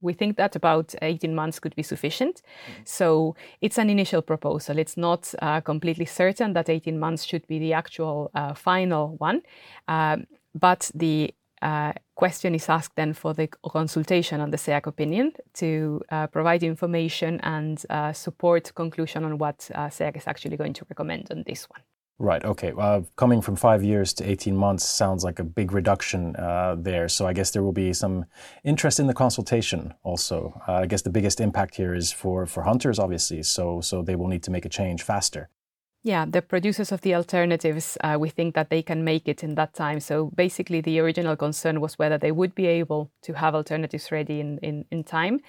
We 0.00 0.12
think 0.12 0.36
that 0.36 0.54
about 0.54 0.94
18 1.02 1.34
months 1.34 1.58
could 1.58 1.74
be 1.74 1.82
sufficient. 1.82 2.36
Mm-hmm. 2.36 2.82
So 2.84 3.34
it's 3.60 3.78
an 3.78 3.90
initial 3.90 4.22
proposal. 4.22 4.78
It's 4.78 4.96
not 4.96 5.34
uh, 5.40 5.60
completely 5.60 6.06
certain 6.06 6.52
that 6.52 6.68
18 6.68 6.98
months 6.98 7.24
should 7.24 7.46
be 7.48 7.58
the 7.58 7.72
actual 7.72 8.30
uh, 8.34 8.54
final 8.54 9.16
one. 9.18 9.42
Um, 9.88 10.26
but 10.54 10.90
the 10.94 11.34
uh, 11.62 11.92
question 12.14 12.54
is 12.54 12.68
asked 12.68 12.96
then 12.96 13.12
for 13.14 13.34
the 13.34 13.48
consultation 13.70 14.40
on 14.40 14.50
the 14.50 14.56
SEAC 14.56 14.86
opinion 14.86 15.32
to 15.54 16.00
uh, 16.10 16.26
provide 16.26 16.62
information 16.62 17.40
and 17.42 17.84
uh, 17.90 18.12
support 18.12 18.72
conclusion 18.74 19.24
on 19.24 19.38
what 19.38 19.70
uh, 19.74 19.88
SEAC 19.88 20.16
is 20.16 20.26
actually 20.26 20.56
going 20.56 20.72
to 20.72 20.84
recommend 20.90 21.28
on 21.30 21.44
this 21.46 21.68
one. 21.70 21.80
Right. 22.20 22.44
Okay. 22.44 22.72
Uh, 22.76 23.02
coming 23.14 23.40
from 23.40 23.54
five 23.54 23.84
years 23.84 24.12
to 24.14 24.28
18 24.28 24.56
months 24.56 24.84
sounds 24.84 25.22
like 25.22 25.38
a 25.38 25.44
big 25.44 25.70
reduction 25.70 26.34
uh, 26.34 26.74
there. 26.76 27.08
So 27.08 27.28
I 27.28 27.32
guess 27.32 27.52
there 27.52 27.62
will 27.62 27.72
be 27.72 27.92
some 27.92 28.24
interest 28.64 28.98
in 28.98 29.06
the 29.06 29.14
consultation 29.14 29.94
also. 30.02 30.60
I 30.66 30.86
guess 30.86 31.02
the 31.02 31.10
biggest 31.10 31.40
impact 31.40 31.76
here 31.76 31.94
is 31.94 32.10
for, 32.10 32.44
for 32.44 32.64
hunters, 32.64 32.98
obviously. 32.98 33.44
So, 33.44 33.80
so 33.80 34.02
they 34.02 34.16
will 34.16 34.26
need 34.26 34.42
to 34.42 34.50
make 34.50 34.64
a 34.64 34.68
change 34.68 35.02
faster. 35.02 35.48
Yeah, 36.04 36.26
the 36.26 36.42
producers 36.42 36.92
of 36.92 37.00
the 37.00 37.16
alternatives, 37.16 37.98
uh, 38.04 38.16
we 38.20 38.28
think 38.30 38.54
that 38.54 38.70
they 38.70 38.82
can 38.82 39.02
make 39.02 39.26
it 39.26 39.42
in 39.42 39.56
that 39.56 39.74
time. 39.74 39.98
So 39.98 40.30
basically, 40.36 40.80
the 40.80 41.00
original 41.00 41.34
concern 41.34 41.80
was 41.80 41.98
whether 41.98 42.16
they 42.16 42.30
would 42.30 42.54
be 42.54 42.66
able 42.66 43.10
to 43.22 43.32
have 43.34 43.54
alternatives 43.56 44.12
ready 44.12 44.38
in, 44.40 44.58
in, 44.58 44.84
in 44.92 45.02
time. 45.02 45.40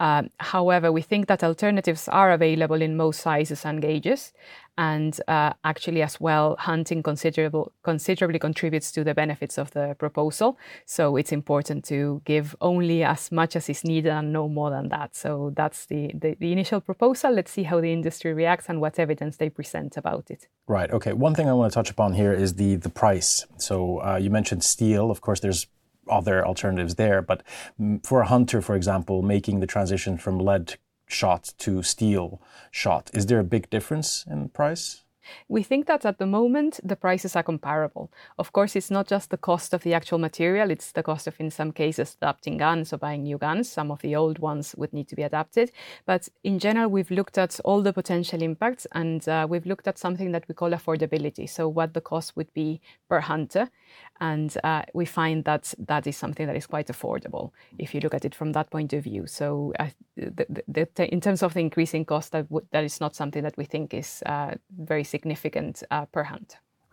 Um, 0.00 0.30
however, 0.40 0.90
we 0.90 1.02
think 1.02 1.28
that 1.28 1.44
alternatives 1.44 2.08
are 2.08 2.32
available 2.32 2.82
in 2.82 2.96
most 2.96 3.20
sizes 3.20 3.64
and 3.64 3.80
gauges 3.80 4.32
and 4.78 5.20
uh, 5.28 5.52
actually 5.64 6.02
as 6.02 6.20
well 6.20 6.56
hunting 6.58 7.02
considerable 7.02 7.72
considerably 7.82 8.38
contributes 8.38 8.90
to 8.92 9.04
the 9.04 9.14
benefits 9.14 9.58
of 9.58 9.70
the 9.72 9.94
proposal. 9.98 10.58
So 10.86 11.16
it's 11.16 11.32
important 11.32 11.84
to 11.86 12.22
give 12.24 12.56
only 12.60 13.04
as 13.04 13.30
much 13.30 13.56
as 13.56 13.68
is 13.68 13.84
needed 13.84 14.10
and 14.10 14.32
no 14.32 14.48
more 14.48 14.70
than 14.70 14.88
that. 14.88 15.14
So 15.14 15.52
that's 15.54 15.86
the, 15.86 16.10
the, 16.14 16.36
the 16.40 16.52
initial 16.52 16.80
proposal. 16.80 17.32
Let's 17.32 17.50
see 17.50 17.64
how 17.64 17.80
the 17.80 17.92
industry 17.92 18.32
reacts 18.32 18.66
and 18.68 18.80
what 18.80 18.98
evidence 18.98 19.36
they 19.36 19.50
present 19.50 19.96
about 19.96 20.30
it. 20.30 20.48
Right. 20.66 20.90
Okay. 20.90 21.12
One 21.12 21.34
thing 21.34 21.48
i 21.48 21.52
want 21.52 21.72
to 21.72 21.74
touch 21.74 21.90
upon 21.90 22.14
here 22.14 22.32
is 22.32 22.54
the 22.54 22.76
the 22.76 22.88
price. 22.88 23.46
So 23.58 24.02
uh, 24.02 24.16
you 24.16 24.30
mentioned 24.30 24.64
steel. 24.64 25.10
Of 25.10 25.20
course 25.20 25.40
there's 25.40 25.66
other 26.08 26.46
alternatives 26.46 26.94
there. 26.96 27.22
But 27.22 27.42
for 28.02 28.20
a 28.20 28.26
hunter, 28.26 28.60
for 28.60 28.74
example, 28.74 29.22
making 29.22 29.60
the 29.60 29.66
transition 29.66 30.18
from 30.18 30.38
lead 30.38 30.76
shot 31.12 31.52
to 31.58 31.82
steel 31.82 32.40
shot. 32.70 33.10
Is 33.14 33.26
there 33.26 33.38
a 33.38 33.44
big 33.44 33.70
difference 33.70 34.24
in 34.28 34.48
price? 34.48 35.01
We 35.48 35.62
think 35.62 35.86
that 35.86 36.04
at 36.04 36.18
the 36.18 36.26
moment 36.26 36.80
the 36.82 36.96
prices 36.96 37.36
are 37.36 37.42
comparable. 37.42 38.10
Of 38.38 38.52
course, 38.52 38.76
it's 38.76 38.90
not 38.90 39.06
just 39.08 39.30
the 39.30 39.36
cost 39.36 39.74
of 39.74 39.82
the 39.82 39.94
actual 39.94 40.18
material, 40.18 40.70
it's 40.70 40.92
the 40.92 41.02
cost 41.02 41.26
of, 41.26 41.34
in 41.38 41.50
some 41.50 41.72
cases, 41.72 42.16
adapting 42.20 42.58
guns 42.58 42.92
or 42.92 42.98
buying 42.98 43.22
new 43.22 43.38
guns. 43.38 43.70
Some 43.70 43.90
of 43.90 44.00
the 44.00 44.16
old 44.16 44.38
ones 44.38 44.74
would 44.76 44.92
need 44.92 45.08
to 45.08 45.16
be 45.16 45.22
adapted. 45.22 45.72
But 46.06 46.28
in 46.44 46.58
general, 46.58 46.88
we've 46.88 47.10
looked 47.10 47.38
at 47.38 47.60
all 47.64 47.82
the 47.82 47.92
potential 47.92 48.42
impacts 48.42 48.86
and 48.92 49.28
uh, 49.28 49.46
we've 49.48 49.66
looked 49.66 49.88
at 49.88 49.98
something 49.98 50.32
that 50.32 50.46
we 50.48 50.54
call 50.54 50.70
affordability. 50.70 51.48
So, 51.48 51.68
what 51.68 51.94
the 51.94 52.00
cost 52.00 52.36
would 52.36 52.52
be 52.54 52.80
per 53.08 53.20
hunter 53.20 53.68
and 54.20 54.56
uh, 54.62 54.82
we 54.94 55.04
find 55.04 55.44
that 55.44 55.74
that 55.78 56.06
is 56.06 56.16
something 56.16 56.46
that 56.46 56.56
is 56.56 56.66
quite 56.66 56.86
affordable 56.86 57.50
if 57.78 57.94
you 57.94 58.00
look 58.00 58.14
at 58.14 58.24
it 58.24 58.34
from 58.34 58.52
that 58.52 58.70
point 58.70 58.92
of 58.92 59.04
view. 59.04 59.26
So, 59.26 59.72
uh, 59.80 59.88
the, 60.16 60.62
the, 60.68 60.88
the, 60.94 61.12
in 61.12 61.20
terms 61.20 61.42
of 61.42 61.54
the 61.54 61.60
increasing 61.60 62.04
cost, 62.04 62.32
that, 62.32 62.48
w- 62.48 62.66
that 62.70 62.84
is 62.84 63.00
not 63.00 63.16
something 63.16 63.42
that 63.42 63.56
we 63.56 63.64
think 63.64 63.94
is 63.94 64.22
uh, 64.26 64.54
very 64.78 65.04
significant 65.14 65.74
uh, 65.90 66.06
per 66.14 66.24
hunt. 66.32 66.50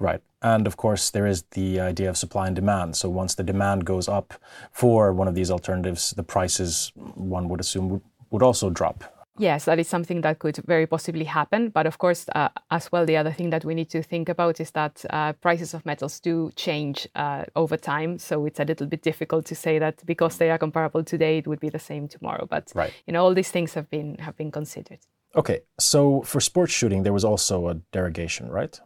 Right. 0.08 0.22
And 0.42 0.68
of 0.68 0.76
course, 0.78 1.04
there 1.16 1.28
is 1.34 1.40
the 1.60 1.70
idea 1.92 2.10
of 2.10 2.16
supply 2.16 2.46
and 2.48 2.56
demand. 2.56 2.96
So, 2.96 3.10
once 3.22 3.36
the 3.36 3.44
demand 3.44 3.80
goes 3.94 4.08
up 4.08 4.28
for 4.72 5.00
one 5.22 5.28
of 5.28 5.36
these 5.36 5.52
alternatives, 5.52 6.02
the 6.20 6.28
prices, 6.36 6.92
one 7.36 7.50
would 7.50 7.60
assume, 7.60 7.90
would, 7.90 8.04
would 8.32 8.44
also 8.44 8.70
drop 8.70 9.00
yes, 9.40 9.66
that 9.66 9.80
is 9.80 9.88
something 9.88 10.22
that 10.22 10.40
could 10.40 10.58
very 10.68 10.86
possibly 10.86 11.26
happen. 11.26 11.70
But 11.70 11.88
of 11.88 11.98
course, 11.98 12.26
uh, 12.36 12.50
as 12.70 12.92
well, 12.92 13.06
the 13.06 13.18
other 13.18 13.32
thing 13.32 13.50
that 13.50 13.66
we 13.66 13.74
need 13.74 13.90
to 13.90 14.04
think 14.04 14.30
about 14.30 14.60
is 14.60 14.72
that 14.72 15.04
uh, 15.10 15.34
prices 15.34 15.74
of 15.74 15.86
metals 15.86 16.20
do 16.20 16.52
change 16.56 17.08
uh, 17.16 17.46
over 17.56 17.78
time. 17.78 18.20
So 18.20 18.46
it's 18.46 18.60
a 18.60 18.66
little 18.66 18.86
bit 18.86 19.02
difficult 19.02 19.46
to 19.46 19.56
say 19.56 19.80
that 19.80 20.06
because 20.06 20.38
they 20.38 20.52
are 20.52 20.58
comparable 20.58 21.04
today, 21.04 21.40
it 21.40 21.48
would 21.48 21.60
be 21.60 21.70
the 21.70 21.80
same 21.80 22.08
tomorrow. 22.08 22.46
But 22.46 22.72
right. 22.76 22.94
you 23.08 23.14
know, 23.14 23.24
all 23.24 23.34
these 23.34 23.52
things 23.52 23.74
have 23.74 23.90
been 23.90 24.18
have 24.20 24.38
been 24.38 24.52
considered. 24.52 25.00
Okay, 25.36 25.62
so 25.80 26.22
for 26.24 26.42
sports 26.42 26.74
shooting, 26.74 27.04
there 27.04 27.14
was 27.14 27.26
also 27.26 27.68
a 27.68 27.76
derogation, 27.92 28.50
right? 28.50 28.80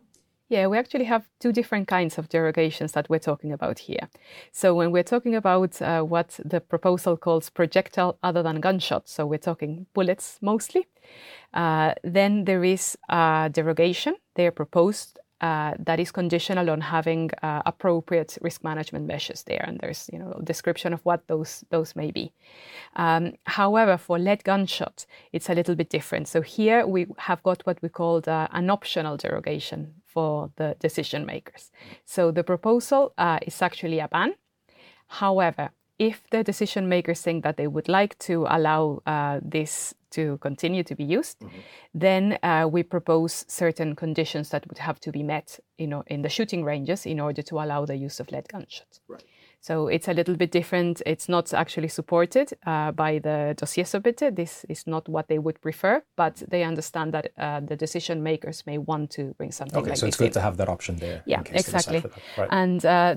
Yeah, 0.50 0.68
we 0.68 0.78
actually 0.78 1.06
have 1.06 1.28
two 1.40 1.52
different 1.52 1.88
kinds 1.88 2.18
of 2.18 2.30
derogations 2.30 2.92
that 2.92 3.10
we're 3.10 3.18
talking 3.18 3.52
about 3.52 3.80
here. 3.80 4.10
So 4.52 4.76
when 4.76 4.92
we're 4.92 5.02
talking 5.04 5.36
about 5.36 5.82
uh, 5.82 6.02
what 6.02 6.40
the 6.44 6.60
proposal 6.60 7.18
calls 7.18 7.50
projectile 7.50 8.20
other 8.22 8.44
than 8.44 8.60
gunshot, 8.60 9.08
so 9.10 9.26
we're 9.26 9.40
talking 9.40 9.88
bullets 9.94 10.38
mostly, 10.42 10.86
uh, 11.54 11.94
then 12.04 12.46
there 12.46 12.64
is 12.64 12.98
a 13.10 13.50
derogation. 13.52 14.16
They're 14.36 14.52
proposed 14.52 15.18
uh, 15.44 15.74
that 15.78 16.00
is 16.00 16.10
conditional 16.12 16.70
on 16.70 16.80
having 16.80 17.30
uh, 17.42 17.62
appropriate 17.66 18.38
risk 18.42 18.64
management 18.64 19.06
measures 19.06 19.44
there, 19.44 19.64
and 19.68 19.78
there's 19.82 20.10
you 20.14 20.18
know 20.18 20.32
a 20.40 20.42
description 20.42 20.94
of 20.94 21.02
what 21.04 21.28
those 21.28 21.66
those 21.70 21.98
may 21.98 22.12
be. 22.12 22.32
Um, 22.96 23.34
however, 23.44 23.98
for 23.98 24.18
lead 24.18 24.46
gunshot, 24.46 25.06
it's 25.34 25.50
a 25.50 25.54
little 25.54 25.76
bit 25.76 25.90
different. 25.90 26.30
So 26.30 26.42
here 26.42 26.88
we 26.88 27.08
have 27.18 27.44
got 27.44 27.62
what 27.66 27.82
we 27.82 27.90
called 27.90 28.30
uh, 28.30 28.48
an 28.52 28.70
optional 28.70 29.18
derogation 29.18 29.96
for 30.06 30.50
the 30.56 30.78
decision 30.80 31.26
makers. 31.26 31.72
So 32.06 32.32
the 32.32 32.44
proposal 32.44 33.14
uh, 33.18 33.40
is 33.42 33.62
actually 33.62 34.00
a 34.00 34.08
ban. 34.08 34.36
However, 35.08 35.72
if 36.00 36.24
the 36.32 36.44
decision 36.44 36.90
makers 36.90 37.22
think 37.22 37.44
that 37.44 37.58
they 37.58 37.68
would 37.68 37.88
like 37.88 38.18
to 38.20 38.46
allow 38.50 39.02
uh, 39.06 39.40
this 39.42 39.94
to 40.12 40.38
continue 40.38 40.84
to 40.84 40.96
be 40.96 41.04
used, 41.04 41.40
mm-hmm. 41.40 41.60
then 41.94 42.38
uh, 42.44 42.68
we 42.72 42.84
propose 42.84 43.46
certain 43.48 43.96
conditions 43.96 44.50
that 44.50 44.68
would 44.68 44.78
have 44.78 45.00
to 45.00 45.12
be 45.12 45.24
met 45.24 45.60
you 45.78 45.88
know, 45.88 46.04
in 46.08 46.22
the 46.22 46.30
shooting 46.30 46.64
ranges 46.64 47.06
in 47.06 47.20
order 47.20 47.42
to 47.42 47.56
allow 47.60 47.86
the 47.86 47.96
use 47.96 48.20
of 48.20 48.32
lead 48.32 48.48
gunshots. 48.48 49.02
Right. 49.08 49.24
So 49.60 49.88
it's 49.88 50.10
a 50.10 50.14
little 50.14 50.36
bit 50.36 50.52
different. 50.52 51.02
It's 51.06 51.30
not 51.30 51.54
actually 51.54 51.88
supported 51.88 52.52
uh, 52.66 52.92
by 52.92 53.20
the 53.20 53.56
dossier 53.58 53.86
submitted. 53.86 54.36
This 54.36 54.66
is 54.68 54.86
not 54.86 55.08
what 55.08 55.30
they 55.30 55.40
would 55.40 55.62
prefer, 55.62 56.04
but 56.18 56.44
they 56.50 56.64
understand 56.64 57.14
that 57.14 57.32
uh, 57.38 57.62
the 57.62 57.78
decision 57.78 58.22
makers 58.24 58.66
may 58.66 58.78
want 58.78 59.10
to 59.12 59.34
bring 59.38 59.52
something 59.52 59.80
okay, 59.80 59.92
like 59.92 59.98
so 59.98 60.08
it's 60.08 60.18
good 60.18 60.28
in. 60.28 60.34
to 60.34 60.42
have 60.42 60.58
that 60.58 60.68
option 60.68 60.98
there. 60.98 61.24
Yeah, 61.26 61.44
exactly. 61.46 62.04
Right. 62.38 62.50
And 62.52 62.86
uh, 62.86 63.16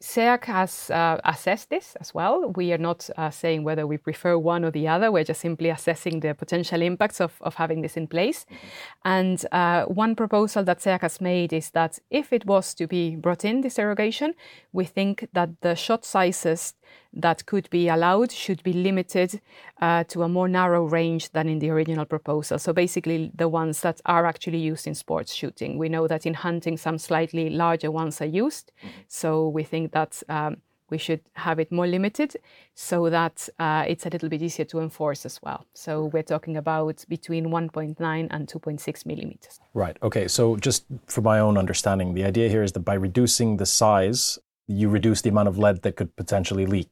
SEAC 0.00 0.44
has 0.44 0.90
uh, 0.90 1.18
assessed 1.24 1.70
this 1.70 1.96
as 1.96 2.12
well. 2.12 2.52
We 2.54 2.72
are 2.72 2.78
not 2.78 3.08
uh, 3.16 3.30
saying 3.30 3.64
whether 3.64 3.86
we 3.86 3.96
prefer 3.96 4.36
one 4.36 4.62
or 4.62 4.70
the 4.70 4.86
other. 4.86 5.10
We're 5.10 5.24
just 5.24 5.40
simply 5.40 5.70
assessing 5.70 6.20
the 6.20 6.34
potential 6.34 6.82
impacts 6.82 7.18
of, 7.20 7.36
of 7.40 7.54
having 7.54 7.80
this 7.80 7.96
in 7.96 8.06
place. 8.06 8.44
Mm-hmm. 8.44 8.56
And 9.06 9.46
uh, 9.52 9.84
one 9.86 10.14
proposal 10.14 10.64
that 10.64 10.80
SEAC 10.80 11.00
has 11.00 11.20
made 11.20 11.52
is 11.52 11.70
that 11.70 11.98
if 12.10 12.32
it 12.32 12.44
was 12.44 12.74
to 12.74 12.86
be 12.86 13.16
brought 13.16 13.44
in, 13.44 13.62
this 13.62 13.74
derogation, 13.74 14.34
we 14.72 14.84
think 14.84 15.28
that 15.32 15.62
the 15.62 15.74
shot 15.74 16.04
sizes 16.04 16.74
that 17.12 17.46
could 17.46 17.68
be 17.70 17.88
allowed 17.88 18.30
should 18.32 18.62
be 18.62 18.72
limited 18.72 19.40
uh, 19.80 20.04
to 20.04 20.22
a 20.22 20.28
more 20.28 20.48
narrow 20.48 20.84
range 20.84 21.30
than 21.30 21.48
in 21.48 21.58
the 21.58 21.70
original 21.70 22.04
proposal. 22.04 22.58
So 22.58 22.72
basically, 22.72 23.30
the 23.34 23.48
ones 23.48 23.80
that 23.80 24.00
are 24.06 24.26
actually 24.26 24.58
used 24.58 24.86
in 24.86 24.94
sports 24.94 25.32
shooting. 25.32 25.78
We 25.78 25.88
know 25.88 26.06
that 26.06 26.26
in 26.26 26.34
hunting, 26.34 26.76
some 26.76 26.98
slightly 26.98 27.50
larger 27.50 27.90
ones 27.90 28.20
are 28.20 28.26
used. 28.26 28.72
Mm-hmm. 28.78 29.00
So 29.08 29.48
we 29.48 29.62
think 29.62 29.92
that 29.92 30.22
um, 30.28 30.58
we 30.90 30.98
should 30.98 31.20
have 31.34 31.58
it 31.58 31.72
more 31.72 31.86
limited 31.86 32.36
so 32.74 33.10
that 33.10 33.48
uh, 33.58 33.84
it's 33.88 34.06
a 34.06 34.10
little 34.10 34.28
bit 34.28 34.42
easier 34.42 34.64
to 34.66 34.80
enforce 34.80 35.26
as 35.26 35.40
well. 35.42 35.66
So 35.74 36.06
we're 36.06 36.22
talking 36.22 36.56
about 36.56 37.04
between 37.08 37.46
1.9 37.46 38.28
and 38.30 38.48
2.6 38.48 39.06
millimeters. 39.06 39.60
Right. 39.74 39.96
Okay. 40.02 40.28
So 40.28 40.56
just 40.56 40.84
for 41.06 41.22
my 41.22 41.40
own 41.40 41.58
understanding, 41.58 42.14
the 42.14 42.24
idea 42.24 42.48
here 42.48 42.62
is 42.62 42.72
that 42.72 42.80
by 42.80 42.94
reducing 42.94 43.56
the 43.56 43.66
size, 43.66 44.38
you 44.66 44.88
reduce 44.88 45.22
the 45.22 45.30
amount 45.30 45.48
of 45.48 45.58
lead 45.58 45.82
that 45.82 45.96
could 45.96 46.14
potentially 46.16 46.66
leak. 46.66 46.90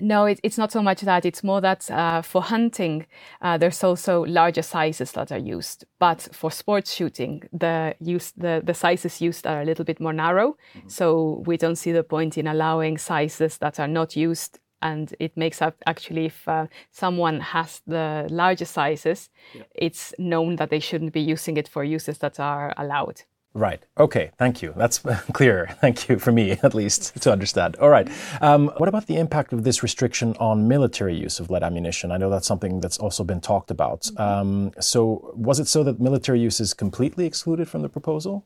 No, 0.00 0.24
it, 0.24 0.40
it's 0.42 0.58
not 0.58 0.72
so 0.72 0.82
much 0.82 1.02
that. 1.02 1.24
It's 1.24 1.44
more 1.44 1.60
that 1.60 1.88
uh, 1.88 2.22
for 2.22 2.42
hunting, 2.42 3.06
uh, 3.40 3.58
there's 3.58 3.84
also 3.84 4.24
larger 4.24 4.62
sizes 4.62 5.12
that 5.12 5.30
are 5.30 5.38
used. 5.38 5.84
But 6.00 6.28
for 6.32 6.50
sports 6.50 6.92
shooting, 6.92 7.44
the 7.52 7.94
use 8.00 8.32
the, 8.36 8.60
the 8.64 8.74
sizes 8.74 9.20
used 9.20 9.46
are 9.46 9.60
a 9.60 9.64
little 9.64 9.84
bit 9.84 10.00
more 10.00 10.12
narrow. 10.12 10.56
Mm-hmm. 10.76 10.88
So 10.88 11.44
we 11.46 11.56
don't 11.56 11.76
see 11.76 11.92
the 11.92 12.02
point 12.02 12.36
in 12.36 12.48
allowing 12.48 12.98
sizes 12.98 13.58
that 13.58 13.78
are 13.78 13.88
not 13.88 14.16
used. 14.16 14.58
And 14.82 15.14
it 15.20 15.36
makes 15.36 15.62
up 15.62 15.76
actually 15.86 16.26
if 16.26 16.46
uh, 16.48 16.66
someone 16.90 17.40
has 17.40 17.80
the 17.86 18.26
larger 18.30 18.66
sizes, 18.66 19.30
yeah. 19.54 19.62
it's 19.74 20.12
known 20.18 20.56
that 20.56 20.70
they 20.70 20.80
shouldn't 20.80 21.12
be 21.12 21.22
using 21.22 21.56
it 21.56 21.68
for 21.68 21.84
uses 21.84 22.18
that 22.18 22.40
are 22.40 22.74
allowed. 22.76 23.22
Right. 23.54 23.80
Okay. 23.96 24.32
Thank 24.36 24.62
you. 24.62 24.74
That's 24.76 24.98
clear. 25.32 25.76
Thank 25.80 26.08
you 26.08 26.18
for 26.18 26.32
me, 26.32 26.50
at 26.62 26.74
least, 26.74 27.22
to 27.22 27.30
understand. 27.30 27.76
All 27.76 27.88
right. 27.88 28.08
Um, 28.40 28.68
what 28.78 28.88
about 28.88 29.06
the 29.06 29.16
impact 29.16 29.52
of 29.52 29.62
this 29.62 29.82
restriction 29.82 30.34
on 30.40 30.66
military 30.66 31.14
use 31.14 31.38
of 31.38 31.50
lead 31.50 31.62
ammunition? 31.62 32.10
I 32.10 32.16
know 32.16 32.30
that's 32.30 32.48
something 32.48 32.80
that's 32.80 32.98
also 32.98 33.22
been 33.22 33.40
talked 33.40 33.70
about. 33.70 34.02
Mm-hmm. 34.02 34.20
Um, 34.20 34.72
so, 34.80 35.32
was 35.36 35.60
it 35.60 35.68
so 35.68 35.84
that 35.84 36.00
military 36.00 36.40
use 36.40 36.58
is 36.58 36.74
completely 36.74 37.26
excluded 37.26 37.68
from 37.68 37.82
the 37.82 37.88
proposal? 37.88 38.44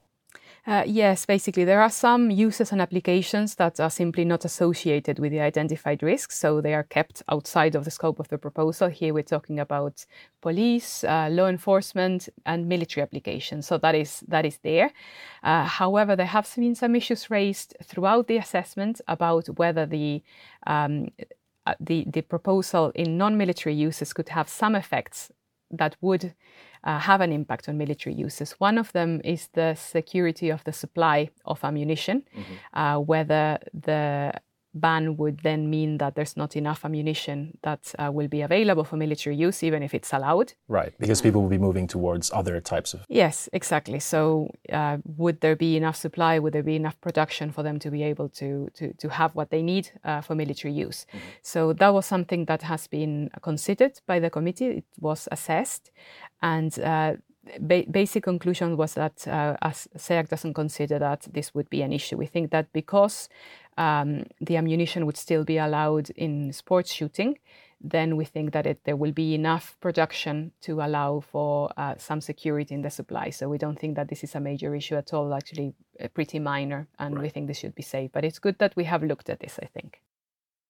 Uh, 0.69 0.85
yes, 0.87 1.25
basically, 1.25 1.65
there 1.65 1.81
are 1.81 1.89
some 1.89 2.31
uses 2.31 2.73
and 2.73 2.83
applications 2.83 3.55
that 3.55 3.81
are 3.81 3.89
simply 3.89 4.23
not 4.23 4.45
associated 4.45 5.19
with 5.19 5.33
the 5.33 5.41
identified 5.41 6.03
risks, 6.03 6.37
so 6.37 6.61
they 6.61 6.75
are 6.75 6.83
kept 6.83 7.23
outside 7.31 7.75
of 7.75 7.87
the 7.87 7.91
scope 7.91 8.21
of 8.21 8.29
the 8.29 8.37
proposal. 8.37 8.89
Here 8.89 9.15
we're 9.15 9.23
talking 9.23 9.59
about 9.59 10.05
police, 10.43 11.05
uh, 11.05 11.31
law 11.31 11.47
enforcement, 11.47 12.29
and 12.45 12.69
military 12.69 13.03
applications, 13.03 13.67
so 13.67 13.79
that 13.79 13.95
is 13.95 14.21
that 14.29 14.45
is 14.45 14.59
there. 14.59 14.93
Uh, 15.43 15.65
however, 15.65 16.15
there 16.15 16.27
have 16.27 16.47
been 16.55 16.75
some 16.75 16.95
issues 16.95 17.31
raised 17.31 17.75
throughout 17.83 18.27
the 18.27 18.37
assessment 18.37 19.01
about 19.09 19.47
whether 19.59 19.87
the 19.87 20.23
um, 20.67 21.09
uh, 21.65 21.77
the, 21.81 22.05
the 22.13 22.21
proposal 22.21 22.93
in 22.95 23.17
non-military 23.17 23.75
uses 23.75 24.13
could 24.13 24.29
have 24.29 24.51
some 24.51 24.75
effects 24.75 25.33
that 25.71 25.97
would 26.03 26.35
uh, 26.85 26.99
have 26.99 27.21
an 27.21 27.33
impact 27.33 27.69
on 27.69 27.79
military 27.79 28.15
uses. 28.15 28.53
One 28.53 28.79
of 28.79 28.93
them 28.93 29.21
is 29.25 29.49
the 29.55 29.75
security 29.75 30.51
of 30.51 30.65
the 30.65 30.73
supply 30.73 31.31
of 31.45 31.65
ammunition, 31.65 32.23
mm-hmm. 32.37 32.79
uh, 32.79 32.99
whether 33.01 33.59
the 33.73 34.33
ban 34.75 35.17
would 35.17 35.39
then 35.41 35.71
mean 35.71 35.99
that 35.99 36.15
there's 36.15 36.37
not 36.37 36.57
enough 36.57 36.85
ammunition 36.85 37.57
that 37.63 37.95
uh, 37.99 38.11
will 38.13 38.29
be 38.29 38.43
available 38.43 38.85
for 38.85 38.97
military 38.97 39.37
use, 39.37 39.63
even 39.63 39.83
if 39.83 39.95
it's 39.95 40.13
allowed. 40.13 40.53
Right, 40.69 40.93
because 40.99 41.21
people 41.21 41.43
will 41.43 41.49
be 41.49 41.59
moving 41.59 41.87
towards 41.87 42.31
other 42.33 42.61
types 42.61 42.95
of. 42.95 43.05
Yes, 43.09 43.49
exactly. 43.53 44.01
So, 44.01 44.51
uh, 44.73 44.99
would 45.05 45.41
there 45.41 45.57
be 45.57 45.77
enough 45.77 45.97
supply? 45.97 46.39
Would 46.39 46.53
there 46.53 46.63
be 46.63 46.77
enough 46.77 47.01
production 47.01 47.51
for 47.51 47.63
them 47.63 47.79
to 47.81 47.91
be 47.91 48.03
able 48.03 48.29
to 48.31 48.69
to, 48.75 48.93
to 48.95 49.09
have 49.09 49.35
what 49.35 49.51
they 49.51 49.63
need 49.63 49.91
uh, 50.05 50.21
for 50.21 50.35
military 50.35 50.75
use? 50.75 51.07
Mm-hmm. 51.09 51.29
So 51.43 51.73
that 51.75 51.93
was 51.93 52.07
something 52.07 52.45
that 52.47 52.63
has 52.63 52.87
been 52.87 53.31
considered 53.43 54.01
by 54.07 54.21
the 54.21 54.31
committee. 54.31 54.67
It 54.67 54.85
was 55.01 55.29
assessed, 55.31 55.91
and 56.41 56.79
uh, 56.79 57.15
Ba- 57.61 57.87
basic 57.91 58.25
conclusion 58.25 58.77
was 58.77 58.95
that 58.95 59.27
uh, 59.27 59.57
as 59.63 59.89
SEAC 59.97 60.29
doesn't 60.29 60.55
consider 60.55 60.99
that 60.99 61.27
this 61.33 61.55
would 61.55 61.71
be 61.71 61.83
an 61.83 61.93
issue. 61.93 62.17
We 62.17 62.27
think 62.27 62.51
that 62.51 62.73
because 62.73 63.29
um, 63.77 64.25
the 64.41 64.57
ammunition 64.57 65.07
would 65.07 65.17
still 65.17 65.45
be 65.45 65.57
allowed 65.59 66.11
in 66.11 66.53
sports 66.53 66.93
shooting, 66.93 67.39
then 67.81 68.17
we 68.17 68.25
think 68.25 68.53
that 68.53 68.67
it, 68.67 68.85
there 68.85 68.97
will 68.97 69.13
be 69.13 69.35
enough 69.35 69.77
production 69.81 70.53
to 70.63 70.81
allow 70.81 71.21
for 71.21 71.71
uh, 71.77 71.95
some 71.97 72.21
security 72.21 72.75
in 72.75 72.83
the 72.83 72.91
supply. 72.91 73.31
So 73.31 73.49
we 73.49 73.59
don't 73.59 73.79
think 73.79 73.95
that 73.97 74.09
this 74.09 74.25
is 74.25 74.35
a 74.35 74.41
major 74.41 74.75
issue 74.75 74.97
at 74.97 75.15
all, 75.15 75.33
actually 75.33 75.75
uh, 76.03 76.09
pretty 76.09 76.41
minor, 76.41 76.89
and 76.99 77.15
right. 77.15 77.23
we 77.23 77.29
think 77.29 77.47
this 77.47 77.59
should 77.59 77.77
be 77.77 77.83
safe. 77.83 78.11
But 78.13 78.25
it's 78.25 78.41
good 78.41 78.59
that 78.59 78.75
we 78.75 78.85
have 78.85 79.05
looked 79.05 79.31
at 79.31 79.41
this, 79.41 79.59
I 79.63 79.67
think. 79.67 80.01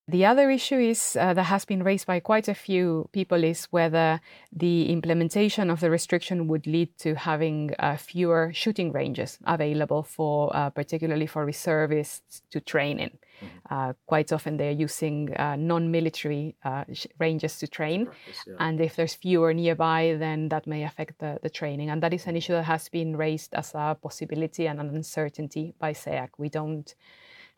The 0.09 0.25
other 0.25 0.51
issue 0.51 0.79
is 0.79 1.18
uh, 1.21 1.35
that 1.35 1.44
has 1.44 1.66
been 1.66 1.83
raised 1.83 2.07
by 2.07 2.21
quite 2.21 2.49
a 2.49 2.55
few 2.55 3.11
people 3.12 3.44
is 3.44 3.66
whether 3.66 4.23
the 4.51 4.90
implementation 4.90 5.68
of 5.68 5.81
the 5.81 5.90
restriction 5.90 6.49
would 6.49 6.66
lead 6.66 6.97
to 7.01 7.14
having 7.14 7.73
uh, 7.79 7.99
fewer 7.99 8.51
shooting 8.55 8.90
ranges 8.90 9.38
available 9.47 10.03
for, 10.03 10.51
uh, 10.57 10.71
particularly 10.71 11.27
for 11.27 11.44
reservists 11.44 12.40
to 12.51 12.59
train 12.59 12.99
in. 12.99 13.11
Mm-hmm. 13.11 13.47
Uh, 13.71 13.92
quite 14.07 14.33
often 14.33 14.57
they're 14.57 14.71
using 14.71 15.37
uh, 15.37 15.57
non-military 15.57 16.57
uh, 16.64 16.85
ranges 17.18 17.59
to 17.59 17.68
train, 17.68 18.07
practice, 18.07 18.44
yeah. 18.47 18.55
and 18.61 18.81
if 18.81 18.97
there's 18.97 19.14
fewer 19.14 19.53
nearby, 19.53 20.16
then 20.18 20.49
that 20.49 20.66
may 20.66 20.85
affect 20.85 21.18
the, 21.18 21.38
the 21.42 21.51
training. 21.51 21.90
And 21.90 22.03
that 22.03 22.14
is 22.14 22.27
an 22.27 22.35
issue 22.35 22.55
that 22.55 22.64
has 22.64 22.88
been 22.88 23.14
raised 23.14 23.53
as 23.53 23.73
a 23.75 23.94
possibility 24.01 24.66
and 24.66 24.81
an 24.81 24.88
uncertainty 24.88 25.75
by 25.79 25.92
SEAC. 25.92 26.31
We 26.38 26.49
don't 26.49 26.94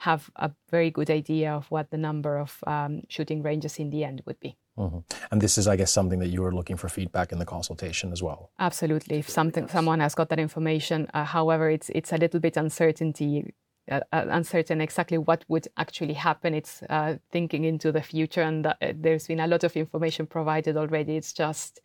have 0.00 0.30
a 0.36 0.50
very 0.70 0.90
good 0.90 1.10
idea 1.10 1.52
of 1.52 1.70
what 1.70 1.90
the 1.90 1.98
number 1.98 2.38
of 2.38 2.64
um, 2.66 3.02
shooting 3.08 3.42
ranges 3.42 3.78
in 3.78 3.90
the 3.90 4.02
end 4.02 4.22
would 4.24 4.40
be. 4.40 4.56
Mm-hmm. 4.78 5.00
And 5.30 5.42
this 5.42 5.58
is, 5.58 5.68
I 5.68 5.76
guess, 5.76 5.92
something 5.92 6.20
that 6.20 6.28
you 6.28 6.42
are 6.42 6.54
looking 6.54 6.78
for 6.78 6.88
feedback 6.88 7.32
in 7.32 7.38
the 7.38 7.44
consultation 7.44 8.10
as 8.10 8.22
well. 8.22 8.50
Absolutely. 8.58 9.18
If 9.18 9.28
something 9.28 9.68
someone 9.68 10.00
has 10.00 10.14
got 10.14 10.30
that 10.30 10.38
information, 10.38 11.06
uh, 11.12 11.24
however, 11.24 11.68
it's 11.68 11.90
it's 11.90 12.12
a 12.12 12.16
little 12.16 12.40
bit 12.40 12.56
uncertainty. 12.56 13.52
Uh, 13.90 14.00
uh, 14.12 14.24
uncertain 14.28 14.80
exactly 14.80 15.18
what 15.18 15.44
would 15.48 15.66
actually 15.76 16.14
happen. 16.14 16.54
It's 16.54 16.82
uh, 16.88 17.16
thinking 17.30 17.64
into 17.64 17.92
the 17.92 18.02
future, 18.02 18.42
and 18.42 18.66
uh, 18.66 18.74
there's 18.94 19.26
been 19.26 19.40
a 19.40 19.46
lot 19.46 19.64
of 19.64 19.76
information 19.76 20.26
provided 20.26 20.76
already. 20.76 21.16
It's 21.16 21.34
just 21.34 21.80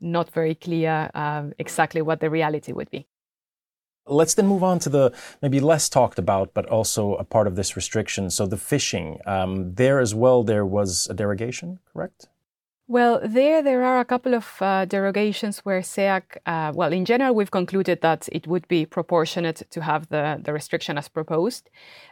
not 0.00 0.30
very 0.30 0.54
clear 0.54 1.10
um, 1.14 1.52
exactly 1.58 2.02
what 2.02 2.20
the 2.20 2.30
reality 2.30 2.72
would 2.72 2.90
be. 2.90 3.08
Let's 4.08 4.34
then 4.34 4.46
move 4.46 4.62
on 4.62 4.78
to 4.80 4.88
the 4.88 5.12
maybe 5.42 5.60
less 5.60 5.88
talked 5.88 6.18
about, 6.18 6.54
but 6.54 6.66
also 6.66 7.14
a 7.16 7.24
part 7.24 7.46
of 7.46 7.56
this 7.56 7.76
restriction. 7.76 8.30
So 8.30 8.46
the 8.46 8.56
fishing, 8.56 9.20
um, 9.26 9.74
there 9.74 10.00
as 10.00 10.14
well, 10.14 10.42
there 10.42 10.66
was 10.66 11.06
a 11.10 11.14
derogation, 11.14 11.78
correct? 11.92 12.28
Well, 12.90 13.20
there 13.22 13.62
there 13.62 13.84
are 13.84 14.00
a 14.00 14.04
couple 14.06 14.34
of 14.34 14.46
uh, 14.62 14.86
derogations 14.86 15.58
where 15.58 15.82
SEAC, 15.82 16.22
uh, 16.46 16.72
well, 16.74 16.90
in 16.90 17.04
general, 17.04 17.34
we've 17.34 17.50
concluded 17.50 18.00
that 18.00 18.30
it 18.32 18.46
would 18.46 18.66
be 18.66 18.86
proportionate 18.86 19.62
to 19.68 19.82
have 19.82 20.08
the, 20.08 20.40
the 20.42 20.54
restriction 20.54 20.96
as 20.96 21.06
proposed. 21.06 21.68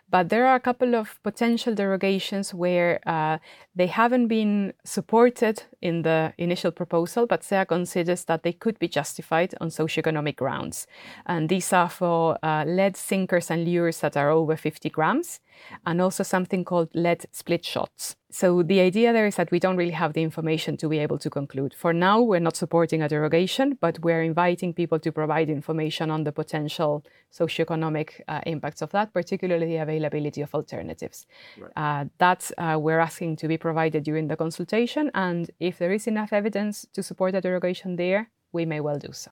But 0.08 0.28
there 0.28 0.46
are 0.46 0.54
a 0.54 0.60
couple 0.60 0.94
of 0.94 1.20
potential 1.24 1.74
derogations 1.74 2.54
where 2.54 3.00
uh, 3.06 3.38
they 3.74 3.88
haven't 3.88 4.28
been 4.28 4.72
supported 4.84 5.64
in 5.82 6.02
the 6.02 6.32
initial 6.38 6.70
proposal, 6.70 7.26
but 7.26 7.42
SEAC 7.42 7.68
considers 7.68 8.24
that 8.24 8.44
they 8.44 8.52
could 8.52 8.78
be 8.78 8.88
justified 8.88 9.54
on 9.60 9.68
socioeconomic 9.68 10.36
grounds. 10.36 10.86
And 11.26 11.48
these 11.48 11.72
are 11.72 11.88
for 11.88 12.38
uh, 12.42 12.64
lead 12.66 12.96
sinkers 12.96 13.50
and 13.50 13.64
lures 13.64 14.00
that 14.00 14.16
are 14.16 14.30
over 14.30 14.56
50 14.56 14.90
grams, 14.90 15.40
and 15.84 16.00
also 16.00 16.22
something 16.22 16.64
called 16.64 16.88
lead 16.94 17.26
split 17.32 17.64
shots. 17.64 18.16
So 18.30 18.62
the 18.62 18.80
idea 18.80 19.12
there 19.12 19.26
is 19.26 19.36
that 19.36 19.50
we 19.50 19.58
don't 19.58 19.76
really 19.76 19.92
have 19.92 20.12
the 20.12 20.22
information 20.22 20.76
to 20.78 20.88
be 20.88 20.98
able 20.98 21.18
to 21.18 21.30
conclude. 21.30 21.72
For 21.72 21.92
now, 21.92 22.20
we're 22.20 22.40
not 22.40 22.56
supporting 22.56 23.00
a 23.00 23.08
derogation, 23.08 23.78
but 23.80 24.00
we're 24.00 24.22
inviting 24.22 24.74
people 24.74 24.98
to 24.98 25.12
provide 25.12 25.48
information 25.48 26.10
on 26.10 26.24
the 26.24 26.32
potential 26.32 27.04
socioeconomic 27.32 28.20
uh, 28.28 28.40
impacts 28.44 28.82
of 28.82 28.90
that, 28.90 29.14
particularly 29.14 29.66
the 29.66 29.78
availability 29.96 30.42
of 30.42 30.54
alternatives. 30.54 31.26
Right. 31.58 31.72
Uh, 31.76 32.04
that 32.18 32.50
uh, 32.58 32.78
we're 32.80 33.00
asking 33.00 33.36
to 33.36 33.48
be 33.48 33.56
provided 33.56 34.04
during 34.04 34.28
the 34.28 34.36
consultation, 34.36 35.10
and 35.14 35.50
if 35.60 35.78
there 35.78 35.92
is 35.92 36.06
enough 36.06 36.32
evidence 36.32 36.86
to 36.92 37.02
support 37.02 37.34
a 37.34 37.40
derogation 37.40 37.96
there, 37.96 38.30
we 38.52 38.64
may 38.64 38.80
well 38.80 38.98
do 38.98 39.12
so. 39.12 39.30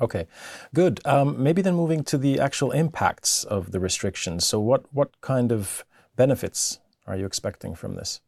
Okay, 0.00 0.26
good. 0.74 1.00
Um, 1.04 1.42
maybe 1.42 1.62
then 1.62 1.74
moving 1.74 2.04
to 2.04 2.16
the 2.16 2.40
actual 2.40 2.72
impacts 2.72 3.44
of 3.44 3.72
the 3.72 3.80
restrictions. 3.80 4.46
So, 4.46 4.58
what 4.58 4.82
what 4.92 5.20
kind 5.20 5.52
of 5.52 5.84
benefits 6.16 6.80
are 7.06 7.16
you 7.16 7.26
expecting 7.26 7.74
from 7.74 7.96
this? 7.96 8.20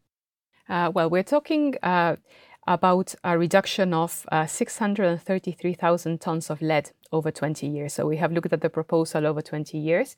Uh, 0.69 0.91
well, 0.93 1.09
we're 1.09 1.23
talking 1.23 1.75
uh, 1.83 2.15
about 2.67 3.13
a 3.23 3.37
reduction 3.37 3.93
of 3.93 4.25
uh, 4.31 4.45
633,000 4.45 6.21
tons 6.21 6.49
of 6.49 6.61
lead 6.61 6.91
over 7.11 7.31
20 7.31 7.67
years. 7.67 7.93
So 7.93 8.05
we 8.07 8.17
have 8.17 8.31
looked 8.31 8.51
at 8.51 8.61
the 8.61 8.69
proposal 8.69 9.27
over 9.27 9.41
20 9.41 9.77
years, 9.77 10.15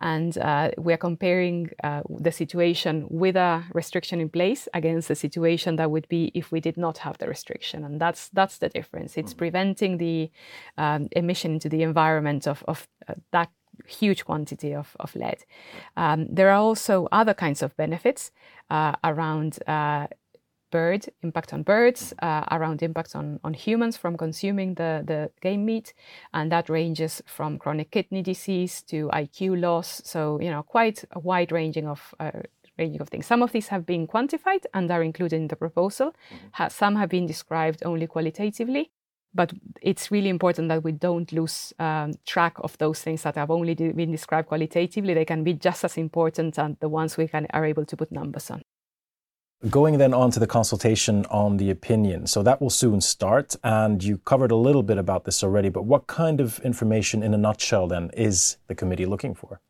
and 0.00 0.36
uh, 0.38 0.70
we 0.78 0.92
are 0.92 0.98
comparing 0.98 1.70
uh, 1.82 2.02
the 2.08 2.32
situation 2.32 3.06
with 3.10 3.36
a 3.36 3.64
restriction 3.74 4.20
in 4.20 4.28
place 4.28 4.68
against 4.74 5.08
the 5.08 5.14
situation 5.14 5.76
that 5.76 5.90
would 5.90 6.08
be 6.08 6.30
if 6.34 6.52
we 6.52 6.60
did 6.60 6.76
not 6.76 6.98
have 6.98 7.18
the 7.18 7.28
restriction, 7.28 7.84
and 7.84 8.00
that's 8.00 8.28
that's 8.28 8.58
the 8.58 8.68
difference. 8.68 9.16
It's 9.16 9.34
mm. 9.34 9.38
preventing 9.38 9.98
the 9.98 10.30
um, 10.78 11.08
emission 11.12 11.52
into 11.52 11.68
the 11.68 11.82
environment 11.82 12.46
of, 12.46 12.62
of 12.68 12.88
uh, 13.08 13.14
that 13.32 13.50
huge 13.86 14.24
quantity 14.24 14.74
of, 14.74 14.96
of 15.00 15.14
lead. 15.14 15.44
Um, 15.96 16.26
there 16.30 16.50
are 16.50 16.58
also 16.58 17.08
other 17.12 17.34
kinds 17.34 17.62
of 17.62 17.76
benefits 17.76 18.30
uh, 18.70 18.94
around 19.04 19.58
uh, 19.66 20.06
bird 20.70 21.06
impact 21.22 21.52
on 21.52 21.62
birds, 21.62 22.12
uh, 22.22 22.44
around 22.50 22.82
impacts 22.82 23.14
on, 23.14 23.40
on 23.44 23.54
humans 23.54 23.96
from 23.96 24.16
consuming 24.16 24.74
the, 24.74 25.02
the 25.06 25.30
game 25.40 25.64
meat, 25.64 25.94
and 26.34 26.50
that 26.52 26.68
ranges 26.68 27.22
from 27.26 27.58
chronic 27.58 27.90
kidney 27.90 28.22
disease 28.22 28.82
to 28.82 29.08
IQ 29.08 29.60
loss. 29.60 30.02
So 30.04 30.40
you 30.40 30.50
know, 30.50 30.62
quite 30.62 31.04
a 31.12 31.18
wide 31.18 31.52
ranging 31.52 31.86
of 31.86 32.14
uh, 32.20 32.30
ranging 32.78 33.00
of 33.00 33.08
things. 33.08 33.26
Some 33.26 33.42
of 33.42 33.52
these 33.52 33.68
have 33.68 33.86
been 33.86 34.06
quantified 34.06 34.64
and 34.74 34.90
are 34.90 35.02
included 35.02 35.36
in 35.36 35.48
the 35.48 35.56
proposal. 35.56 36.14
Mm-hmm. 36.30 36.68
Some 36.68 36.96
have 36.96 37.08
been 37.08 37.26
described 37.26 37.82
only 37.84 38.06
qualitatively, 38.06 38.90
but 39.34 39.52
it's 39.80 40.10
really 40.10 40.28
important 40.28 40.68
that 40.68 40.82
we 40.82 40.92
don't 40.92 41.30
lose 41.32 41.72
um, 41.78 42.12
track 42.26 42.54
of 42.60 42.76
those 42.78 43.00
things 43.00 43.22
that 43.22 43.36
have 43.36 43.50
only 43.50 43.74
been 43.74 44.10
described 44.10 44.48
qualitatively. 44.48 45.14
They 45.14 45.24
can 45.24 45.44
be 45.44 45.54
just 45.54 45.84
as 45.84 45.96
important 45.96 46.58
as 46.58 46.72
the 46.80 46.88
ones 46.88 47.16
we 47.16 47.28
can, 47.28 47.46
are 47.52 47.64
able 47.64 47.84
to 47.84 47.96
put 47.96 48.12
numbers 48.12 48.50
on. 48.50 48.62
Going 49.70 49.96
then 49.96 50.12
on 50.12 50.30
to 50.32 50.38
the 50.38 50.46
consultation 50.46 51.24
on 51.26 51.56
the 51.56 51.70
opinion. 51.70 52.26
So 52.26 52.42
that 52.42 52.60
will 52.60 52.70
soon 52.70 53.00
start, 53.00 53.56
and 53.64 54.04
you 54.04 54.18
covered 54.18 54.50
a 54.50 54.56
little 54.56 54.82
bit 54.82 54.98
about 54.98 55.24
this 55.24 55.42
already, 55.42 55.70
but 55.70 55.84
what 55.84 56.06
kind 56.06 56.40
of 56.40 56.60
information 56.60 57.22
in 57.22 57.32
a 57.32 57.38
nutshell 57.38 57.88
then 57.88 58.10
is 58.14 58.58
the 58.66 58.74
committee 58.74 59.06
looking 59.06 59.34
for? 59.34 59.60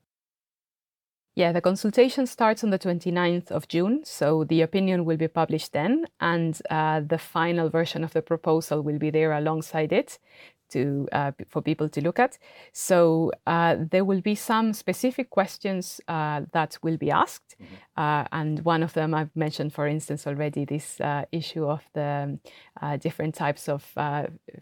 Yeah, 1.36 1.52
the 1.52 1.60
consultation 1.60 2.26
starts 2.26 2.64
on 2.64 2.70
the 2.70 2.78
29th 2.78 3.50
of 3.50 3.68
June, 3.68 4.00
so 4.04 4.42
the 4.42 4.62
opinion 4.62 5.04
will 5.04 5.18
be 5.18 5.28
published 5.28 5.72
then, 5.72 6.06
and 6.18 6.58
uh, 6.68 7.00
the 7.00 7.18
final 7.18 7.68
version 7.68 8.02
of 8.02 8.12
the 8.12 8.22
proposal 8.22 8.80
will 8.80 8.98
be 8.98 9.10
there 9.10 9.32
alongside 9.32 9.92
it 9.92 10.18
to 10.70 11.06
uh, 11.12 11.32
for 11.48 11.62
people 11.62 11.88
to 11.90 12.00
look 12.00 12.18
at. 12.18 12.38
So 12.72 13.32
uh, 13.46 13.76
there 13.90 14.04
will 14.04 14.20
be 14.20 14.34
some 14.34 14.72
specific 14.72 15.30
questions 15.30 16.00
uh, 16.08 16.42
that 16.52 16.78
will 16.82 16.96
be 16.96 17.10
asked, 17.10 17.56
mm-hmm. 17.60 17.74
Uh, 17.96 18.24
and 18.32 18.64
one 18.64 18.82
of 18.82 18.92
them 18.92 19.14
I've 19.14 19.34
mentioned, 19.34 19.72
for 19.72 19.86
instance, 19.86 20.26
already 20.26 20.64
this 20.64 21.00
uh, 21.00 21.24
issue 21.32 21.64
of 21.66 21.82
the 21.94 22.38
uh, 22.82 22.96
different 22.98 23.34
types 23.34 23.68
of 23.68 23.82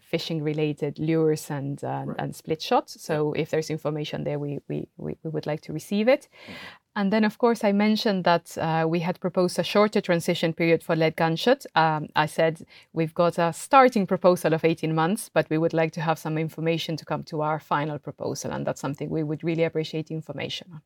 fishing-related 0.01 0.99
lures 0.99 1.49
and 1.49 1.81
right. 1.83 2.07
and 2.17 2.35
split 2.35 2.61
shots. 2.61 3.01
So 3.01 3.33
if 3.33 3.49
there's 3.49 3.69
information 3.69 4.23
there, 4.23 4.39
we, 4.39 4.59
we 4.67 4.87
we 4.97 5.17
would 5.23 5.45
like 5.45 5.61
to 5.61 5.73
receive 5.73 6.07
it. 6.07 6.27
Mm-hmm. 6.47 6.53
And 6.97 7.11
then, 7.11 7.25
of 7.25 7.37
course, 7.37 7.65
I 7.65 7.73
mentioned 7.73 8.23
that 8.23 8.57
uh, 8.57 8.85
we 8.87 9.01
had 9.01 9.19
proposed 9.19 9.59
a 9.59 9.63
shorter 9.63 9.99
transition 9.99 10.53
period 10.53 10.81
for 10.81 10.95
lead 10.95 11.17
gunshot. 11.17 11.65
Um, 11.75 12.07
I 12.15 12.25
said 12.25 12.65
we've 12.93 13.13
got 13.13 13.37
a 13.37 13.51
starting 13.51 14.07
proposal 14.07 14.53
of 14.53 14.63
18 14.63 14.95
months, 14.95 15.29
but 15.33 15.49
we 15.49 15.57
would 15.57 15.73
like 15.73 15.91
to 15.93 16.01
have 16.01 16.17
some 16.17 16.37
information 16.37 16.95
to 16.95 17.03
come 17.03 17.23
to 17.23 17.41
our 17.41 17.59
final 17.59 17.99
proposal. 17.99 18.51
And 18.51 18.65
that's 18.65 18.79
something 18.79 19.09
we 19.09 19.23
would 19.23 19.43
really 19.43 19.65
appreciate 19.65 20.09
information 20.09 20.69
on. 20.71 20.81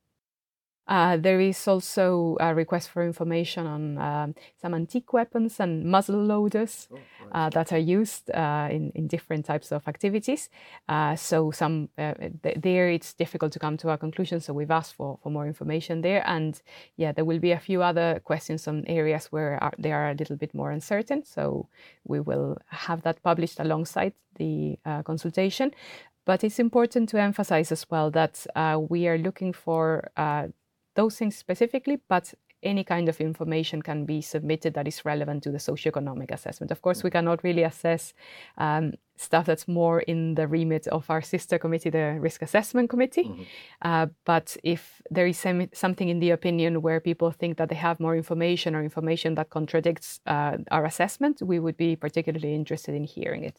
Uh, 0.90 1.18
there 1.18 1.40
is 1.40 1.68
also 1.68 2.36
a 2.40 2.54
request 2.56 2.90
for 2.90 3.06
information 3.06 3.68
on 3.68 3.98
um, 4.00 4.36
some 4.60 4.74
antique 4.74 5.14
weapons 5.14 5.60
and 5.60 5.86
muzzle 5.86 6.20
loaders 6.20 6.88
oh, 6.92 6.96
right. 6.96 7.46
uh, 7.46 7.50
that 7.50 7.72
are 7.72 7.78
used 7.78 8.32
uh, 8.32 8.68
in, 8.72 8.92
in 8.96 9.06
different 9.06 9.46
types 9.46 9.72
of 9.72 9.88
activities. 9.88 10.50
Uh, 10.88 11.16
so 11.16 11.52
some 11.52 11.90
uh, 12.00 12.16
th- 12.42 12.58
there 12.58 12.90
it's 12.90 13.14
difficult 13.14 13.52
to 13.52 13.60
come 13.60 13.78
to 13.78 13.90
a 13.92 13.98
conclusion. 14.00 14.42
So 14.42 14.52
we've 14.52 14.72
asked 14.72 14.96
for, 14.96 15.20
for 15.22 15.30
more 15.30 15.46
information 15.46 16.02
there. 16.02 16.24
And 16.28 16.60
yeah, 16.98 17.12
there 17.12 17.26
will 17.26 17.40
be 17.40 17.52
a 17.52 17.60
few 17.60 17.84
other 17.84 18.20
questions 18.24 18.68
on 18.68 18.84
areas 18.88 19.28
where 19.28 19.64
are, 19.64 19.74
they 19.78 19.92
are 19.92 20.10
a 20.10 20.16
little 20.16 20.38
bit 20.38 20.56
more 20.56 20.72
uncertain. 20.72 21.24
So 21.24 21.68
we 22.04 22.20
will 22.20 22.58
have 22.66 23.04
that 23.04 23.22
published 23.22 23.60
alongside 23.60 24.14
the 24.38 24.80
consultation. 25.06 25.72
But 26.26 26.44
it's 26.44 26.60
important 26.60 27.10
to 27.10 27.20
emphasize 27.20 27.72
as 27.72 27.86
well 27.90 28.12
that 28.12 28.46
we 28.90 29.08
are 29.08 29.18
looking 29.18 29.54
for 29.54 30.10
those 31.00 31.18
things 31.20 31.36
specifically, 31.38 31.98
but 32.08 32.34
any 32.62 32.84
kind 32.84 33.08
of 33.10 33.22
information 33.22 33.82
can 33.82 34.06
be 34.06 34.22
submitted 34.22 34.74
that 34.74 34.88
is 34.88 35.06
relevant 35.06 35.44
to 35.44 35.52
the 35.52 35.58
socioeconomic 35.58 36.30
assessment. 36.32 36.72
Of 36.72 36.82
course, 36.82 37.04
we 37.04 37.10
cannot 37.10 37.44
really 37.44 37.64
assess 37.64 38.14
um, 38.58 38.94
stuff 39.16 39.46
that's 39.46 39.68
more 39.68 40.02
in 40.02 40.36
the 40.36 40.46
remit 40.46 40.88
of 40.88 41.10
our 41.10 41.22
sister 41.22 41.58
committee, 41.58 41.90
the 41.90 42.18
Risk 42.20 42.42
Assessment 42.42 42.90
Committee. 42.90 43.28
Mm-hmm. 43.30 43.44
Uh, 43.82 44.08
but 44.26 44.58
if 44.64 45.02
there 45.10 45.28
is 45.28 45.38
some, 45.38 45.70
something 45.74 46.10
in 46.10 46.20
the 46.20 46.32
opinion 46.32 46.82
where 46.82 47.00
people 47.00 47.32
think 47.32 47.58
that 47.58 47.70
they 47.70 47.80
have 47.88 48.00
more 48.00 48.16
information 48.18 48.76
or 48.76 48.84
information 48.84 49.36
that 49.36 49.50
contradicts 49.50 50.20
uh, 50.26 50.58
our 50.72 50.84
assessment, 50.86 51.42
we 51.42 51.60
would 51.60 51.78
be 51.78 51.96
particularly 51.96 52.54
interested 52.54 52.94
in 52.94 53.06
hearing 53.06 53.44
it. 53.46 53.58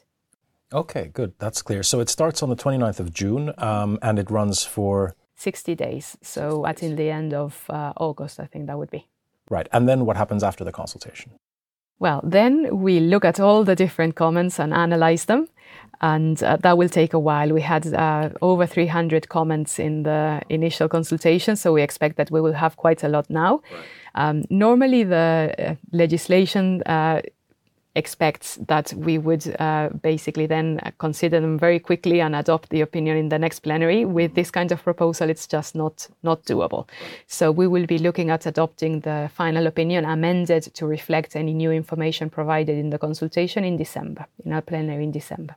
Okay, 0.72 1.10
good. 1.12 1.32
That's 1.38 1.62
clear. 1.62 1.82
So 1.82 2.00
it 2.00 2.08
starts 2.08 2.42
on 2.42 2.48
the 2.50 2.56
29th 2.64 3.00
of 3.00 3.12
June 3.12 3.52
um, 3.58 3.98
and 4.02 4.18
it 4.18 4.30
runs 4.30 4.62
for 4.62 5.14
60 5.40 5.74
days. 5.74 6.16
So 6.22 6.40
60 6.40 6.56
days. 6.56 6.68
until 6.70 6.96
the 6.96 7.10
end 7.10 7.34
of 7.34 7.64
uh, 7.70 7.92
August, 7.96 8.40
I 8.40 8.46
think 8.46 8.66
that 8.66 8.78
would 8.78 8.90
be. 8.90 9.06
Right. 9.48 9.68
And 9.72 9.88
then 9.88 10.04
what 10.06 10.16
happens 10.16 10.42
after 10.42 10.64
the 10.64 10.72
consultation? 10.72 11.32
Well, 11.98 12.20
then 12.24 12.80
we 12.80 13.00
look 13.00 13.24
at 13.24 13.40
all 13.40 13.64
the 13.64 13.76
different 13.76 14.14
comments 14.14 14.58
and 14.58 14.72
analyze 14.72 15.26
them. 15.26 15.48
And 16.00 16.42
uh, 16.42 16.56
that 16.56 16.78
will 16.78 16.88
take 16.88 17.12
a 17.12 17.18
while. 17.18 17.52
We 17.52 17.60
had 17.60 17.92
uh, 17.92 18.30
over 18.40 18.66
300 18.66 19.28
comments 19.28 19.78
in 19.78 20.02
the 20.02 20.40
initial 20.48 20.88
consultation, 20.88 21.56
so 21.56 21.74
we 21.74 21.82
expect 21.82 22.16
that 22.16 22.30
we 22.30 22.40
will 22.40 22.54
have 22.54 22.76
quite 22.76 23.04
a 23.04 23.08
lot 23.08 23.28
now. 23.28 23.60
Right. 23.70 23.84
Um, 24.14 24.44
normally, 24.48 25.04
the 25.04 25.54
uh, 25.58 25.74
legislation 25.92 26.82
uh, 26.84 27.20
expects 27.96 28.56
that 28.68 28.92
we 28.94 29.18
would 29.18 29.44
uh, 29.58 29.88
basically 30.02 30.46
then 30.46 30.80
consider 30.98 31.40
them 31.40 31.58
very 31.58 31.80
quickly 31.80 32.20
and 32.20 32.36
adopt 32.36 32.68
the 32.70 32.80
opinion 32.80 33.16
in 33.16 33.28
the 33.28 33.38
next 33.38 33.60
plenary. 33.60 34.04
With 34.04 34.34
this 34.34 34.50
kind 34.50 34.72
of 34.72 34.82
proposal, 34.82 35.28
it's 35.28 35.46
just 35.46 35.74
not 35.74 36.08
not 36.22 36.44
doable. 36.44 36.88
So 37.26 37.50
we 37.50 37.66
will 37.66 37.86
be 37.86 37.98
looking 37.98 38.30
at 38.30 38.46
adopting 38.46 39.00
the 39.00 39.30
final 39.34 39.66
opinion 39.66 40.04
amended 40.04 40.62
to 40.74 40.86
reflect 40.86 41.36
any 41.36 41.52
new 41.52 41.72
information 41.72 42.30
provided 42.30 42.78
in 42.78 42.90
the 42.90 42.98
consultation 42.98 43.64
in 43.64 43.76
December, 43.76 44.26
in 44.44 44.52
our 44.52 44.62
plenary 44.62 45.04
in 45.04 45.12
December. 45.12 45.56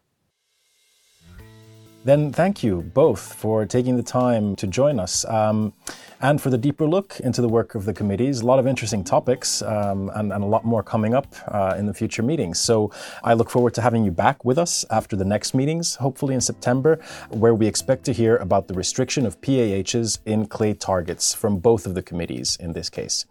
Then 2.06 2.34
thank 2.34 2.64
you 2.64 2.82
both 2.82 3.34
for 3.34 3.66
taking 3.66 3.96
the 3.96 4.04
time 4.04 4.58
to 4.58 4.68
join 4.68 5.00
us 5.00 5.24
um, 5.24 5.72
and 6.20 6.42
for 6.42 6.50
the 6.50 6.58
deeper 6.58 6.86
look 6.86 7.22
into 7.22 7.42
the 7.42 7.48
work 7.48 7.76
of 7.76 7.86
the 7.86 7.94
committees. 7.94 8.42
A 8.42 8.46
lot 8.46 8.60
of 8.60 8.68
interesting 8.68 9.06
topics 9.06 9.62
um, 9.62 10.12
and, 10.14 10.34
and, 10.34 10.44
a 10.44 10.48
lot 10.48 10.66
more 10.66 10.84
coming 10.84 11.14
up 11.14 11.28
uh, 11.48 11.76
in 11.78 11.86
the 11.86 11.94
future 11.94 12.22
meetings. 12.22 12.60
So 12.60 12.92
I 13.24 13.34
look 13.34 13.50
forward 13.50 13.74
to 13.76 13.82
having 13.82 14.04
you 14.04 14.12
back 14.12 14.44
with 14.44 14.58
us 14.58 14.84
after 14.90 15.16
the 15.16 15.24
next 15.24 15.54
meetings, 15.54 15.96
hopefully 15.96 16.36
in 16.36 16.42
September, 16.42 17.00
where 17.30 17.56
we 17.56 17.68
expect 17.68 18.04
to 18.06 18.14
hear 18.14 18.36
about 18.36 18.68
the 18.68 18.74
restriction 18.74 19.26
of 19.26 19.40
PAHs 19.42 20.20
in 20.26 20.48
clay 20.48 20.74
targets 20.74 21.34
from 21.34 21.60
both 21.60 21.86
of 21.86 21.96
the 21.96 22.02
committees 22.02 22.58
in 22.60 22.74
this 22.74 22.90
case. 22.90 23.26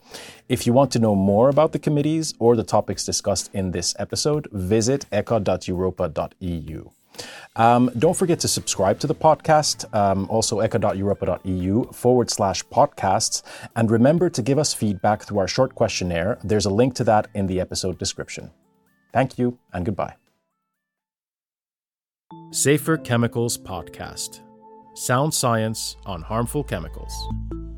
If 0.49 0.67
you 0.67 0.73
want 0.73 0.91
to 0.93 0.99
know 0.99 1.15
more 1.15 1.51
about 1.51 1.73
the 1.73 1.79
committees 1.79 2.33
or 2.39 2.57
the 2.57 2.65
topics 2.65 3.05
discussed 3.05 3.51
in 3.53 3.73
this 3.73 3.95
episode, 3.99 4.49
visit 4.51 5.05
echa.europa.eu. 5.13 6.91
Um, 7.57 7.91
don't 7.99 8.17
forget 8.17 8.41
to 8.41 8.49
subscribe 8.49 8.99
to 9.01 9.07
the 9.07 9.15
podcast, 9.15 9.93
um, 9.95 10.27
also 10.31 10.59
echa.europa.eu 10.59 11.93
forward 11.93 12.31
slash 12.31 12.65
podcasts. 12.67 13.43
And 13.77 13.91
remember 13.91 14.31
to 14.31 14.43
give 14.43 14.59
us 14.59 14.73
feedback 14.73 15.23
through 15.23 15.39
our 15.39 15.49
short 15.49 15.75
questionnaire. 15.75 16.39
There's 16.43 16.67
a 16.67 16.71
link 16.71 16.95
to 16.95 17.05
that 17.05 17.29
in 17.35 17.47
the 17.47 17.61
episode 17.61 17.99
description. 17.99 18.51
Thank 19.13 19.39
you 19.39 19.59
and 19.73 19.85
goodbye. 19.85 20.17
Safer 22.51 22.97
Chemicals 22.97 23.59
Podcast 23.59 24.41
Sound 24.95 25.33
Science 25.33 25.97
on 26.05 26.23
Harmful 26.23 26.65
Chemicals. 26.65 27.72